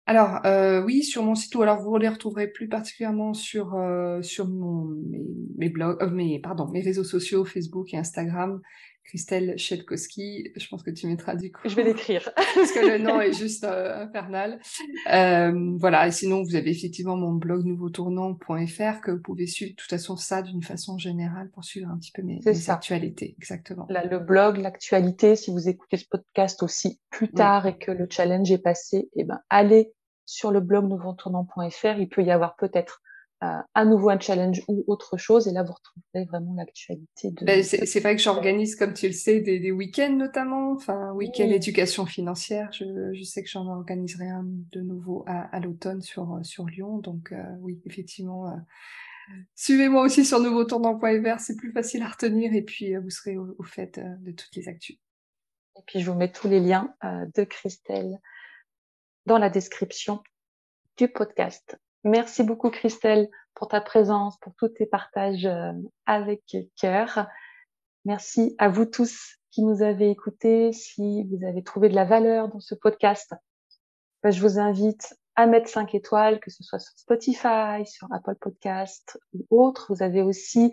Alors 0.07 0.47
euh, 0.47 0.85
oui, 0.85 1.03
sur 1.03 1.25
mon 1.25 1.35
site, 1.35 1.55
ou 1.57 1.63
alors 1.63 1.83
vous 1.83 1.97
les 1.97 2.09
retrouverez 2.09 2.47
plus 2.47 2.69
particulièrement 2.69 3.35
sur 3.35 3.75
euh, 3.75 4.23
sur 4.23 4.47
mon 4.47 4.85
mes, 5.11 5.25
mes 5.59 5.69
blogs, 5.69 6.01
euh, 6.01 6.11
mes 6.11 6.39
pardon, 6.39 6.69
mes 6.69 6.81
réseaux 6.81 7.05
sociaux, 7.05 7.45
Facebook 7.45 7.93
et 7.93 7.97
Instagram. 7.97 8.61
Christelle 9.07 9.57
Chetkowski, 9.57 10.53
je 10.55 10.69
pense 10.69 10.83
que 10.83 10.91
tu 10.91 11.07
mettras 11.07 11.37
du 11.37 11.53
coup. 11.53 11.69
Je 11.69 11.75
vais 11.75 11.85
l'écrire. 11.85 12.31
parce 12.55 12.73
que 12.73 12.87
le 12.87 12.99
nom 12.99 13.21
est 13.21 13.33
juste 13.39 13.65
infernal. 13.65 14.61
voilà, 15.07 16.07
et 16.07 16.13
sinon 16.13 16.43
vous 16.43 16.57
avez 16.57 16.71
effectivement 16.71 17.17
mon 17.17 17.33
blog 17.33 17.65
nouveautournant.fr 17.65 19.01
que 19.03 19.11
vous 19.11 19.23
pouvez 19.23 19.47
suivre 19.47 19.73
de 19.73 19.77
toute 19.77 19.91
façon 19.91 20.17
ça 20.17 20.43
d'une 20.43 20.63
façon 20.63 20.99
générale 20.99 21.51
pour 21.51 21.65
suivre 21.65 21.91
un 21.91 21.99
petit 21.99 22.13
peu 22.13 22.23
mes, 22.23 22.41
actualités. 22.69 23.35
Exactement. 23.39 23.87
Là, 23.89 24.05
le 24.05 24.19
blog, 24.19 24.59
l'actualité, 24.59 25.37
si 25.37 25.51
vous 25.51 25.69
écoutez 25.69 25.97
ce 25.97 26.07
podcast 26.09 26.63
aussi 26.63 27.01
plus 27.11 27.31
tard 27.31 27.67
et 27.67 27.79
que 27.79 27.91
le 27.91 28.07
challenge 28.11 28.51
est 28.51 28.59
passé, 28.59 29.09
eh 29.15 29.25
ben 29.25 29.41
allez 29.49 29.93
sur 30.27 30.51
le 30.51 30.61
blog 30.61 30.89
nouveautournant.fr, 30.89 31.99
il 31.99 32.09
peut 32.09 32.23
y 32.23 32.31
avoir 32.31 32.57
peut-être 32.57 33.01
euh, 33.01 33.07
à 33.41 33.85
nouveau 33.85 34.09
un 34.09 34.19
challenge 34.19 34.63
ou 34.67 34.85
autre 34.87 35.17
chose. 35.19 35.47
Et 35.47 35.53
là, 35.53 35.63
vous 35.63 35.73
retrouverez 35.73 36.25
vraiment 36.25 36.55
l'actualité 36.55 37.31
de. 37.31 37.45
Ben, 37.45 37.63
c'est 37.63 38.01
vrai 38.01 38.17
que 38.17 38.23
j'organise, 38.23 38.77
comme 38.77 38.95
tu 38.95 39.07
le 39.07 39.13
sais, 39.13 39.41
des, 39.41 39.61
des 39.61 39.73
week-ends 39.73 40.15
notamment, 40.17 40.73
enfin 40.73 41.13
week-end 41.13 41.45
éducation 41.45 42.07
financière. 42.07 42.71
Je, 42.73 43.13
je, 43.13 43.23
sais 43.25 43.43
que 43.43 43.49
j'en 43.49 43.67
organiserai 43.67 44.29
un 44.29 44.45
de 44.73 44.81
nouveau 44.81 45.25
à, 45.27 45.55
à 45.55 45.61
l'automne 45.61 46.01
sur 46.01 46.41
sur 46.43 46.67
Lyon. 46.67 46.99
Donc 46.99 47.33
euh, 47.33 47.43
oui, 47.61 47.81
effectivement. 47.85 48.49
Euh, 48.49 48.57
suivez-moi 49.55 50.03
aussi 50.03 50.25
sur 50.25 50.41
nouveautournant.fr, 50.41 51.41
c'est 51.41 51.57
plus 51.57 51.73
facile 51.73 52.03
à 52.03 52.09
retenir 52.09 52.55
et 52.55 52.63
puis 52.63 52.95
vous 52.97 53.11
serez 53.11 53.37
au, 53.37 53.55
au 53.59 53.65
fait 53.65 54.01
de 54.21 54.31
toutes 54.31 54.55
les 54.55 54.69
actus. 54.69 54.97
Et 55.77 55.83
puis 55.87 56.01
je 56.01 56.11
vous 56.11 56.17
mets 56.17 56.31
tous 56.31 56.49
les 56.49 56.61
liens 56.61 56.95
de 57.03 57.45
Christelle 57.45 58.21
dans 59.27 59.39
la 59.39 59.51
description 59.51 60.23
du 60.97 61.09
podcast. 61.09 61.77
Merci 62.07 62.45
beaucoup 62.45 62.71
Christelle 62.71 63.29
pour 63.55 63.67
ta 63.67 63.81
présence, 63.81 64.39
pour 64.39 64.55
tous 64.55 64.69
tes 64.69 64.87
partages 64.87 65.45
euh, 65.45 65.73
avec 66.07 66.57
cœur. 66.81 67.27
Merci 68.05 68.55
à 68.59 68.69
vous 68.69 68.85
tous 68.85 69.41
qui 69.51 69.65
nous 69.65 69.83
avez 69.83 70.09
écoutés. 70.09 70.73
Si 70.73 71.25
vous 71.25 71.45
avez 71.45 71.65
trouvé 71.65 71.89
de 71.89 71.97
la 71.97 72.05
valeur 72.05 72.47
dans 72.47 72.61
ce 72.61 72.77
podcast, 72.77 73.35
ben, 74.23 74.31
je 74.31 74.41
vous 74.41 74.61
invite 74.61 75.19
à 75.35 75.47
mettre 75.47 75.69
5 75.69 75.97
étoiles, 75.97 76.39
que 76.39 76.49
ce 76.49 76.63
soit 76.63 76.79
sur 76.79 76.97
Spotify, 76.97 77.85
sur 77.85 78.07
Apple 78.13 78.37
Podcast 78.37 79.19
ou 79.33 79.45
autre. 79.51 79.93
Vous 79.93 80.05
avez 80.05 80.23
aussi 80.23 80.71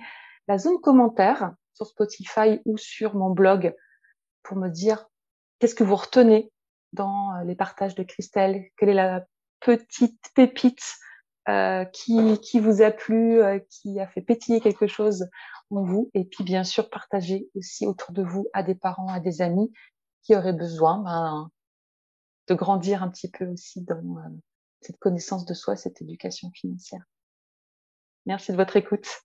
la 0.48 0.60
zone 0.60 0.80
commentaire 0.82 1.56
sur 1.74 1.88
Spotify 1.88 2.62
ou 2.66 2.78
sur 2.78 3.16
mon 3.16 3.32
blog 3.32 3.74
pour 4.44 4.56
me 4.56 4.70
dire 4.70 5.10
qu'est-ce 5.58 5.74
que 5.74 5.84
vous 5.84 5.96
retenez 5.96 6.52
dans 6.92 7.34
euh, 7.34 7.44
les 7.44 7.56
partages 7.56 7.96
de 7.96 8.04
Christelle 8.04 8.68
Quelle 8.78 8.90
est 8.90 8.94
la 8.94 9.26
petite 9.62 10.30
pépite 10.36 11.00
euh, 11.50 11.84
qui, 11.86 12.60
vous 12.60 12.82
a 12.82 12.92
plu, 12.92 13.42
euh, 13.42 13.60
qui 13.70 14.00
a 14.00 14.08
fait 14.08 14.22
pétiller 14.22 14.62
quelque 14.62 14.88
chose 14.88 15.28
en 15.72 15.84
vous 15.84 16.10
Et 16.14 16.24
puis 16.24 16.44
bien 16.44 16.64
sûr, 16.64 16.90
partagez 16.90 17.50
aussi 17.56 17.86
autour 17.86 18.12
de 18.14 18.24
vous 18.24 18.48
à 18.54 18.64
des 18.64 18.76
parents, 18.76 19.10
à 19.10 19.20
des 19.20 19.42
amis 19.42 19.72
qui 20.22 20.36
auraient 20.36 20.54
besoin 20.54 21.00
ben, 21.00 21.50
de 22.48 22.54
grandir 22.56 23.04
un 23.04 23.10
petit 23.10 23.30
peu 23.30 23.46
aussi 23.46 23.82
dans 23.82 24.02
cette 24.82 25.00
connaissance 25.00 25.46
de 25.46 25.54
soi, 25.54 25.76
cette 25.76 26.02
éducation 26.02 26.50
financière. 26.52 27.04
Merci 28.26 28.52
de 28.52 28.58
votre 28.58 28.78
écoute. 28.78 29.24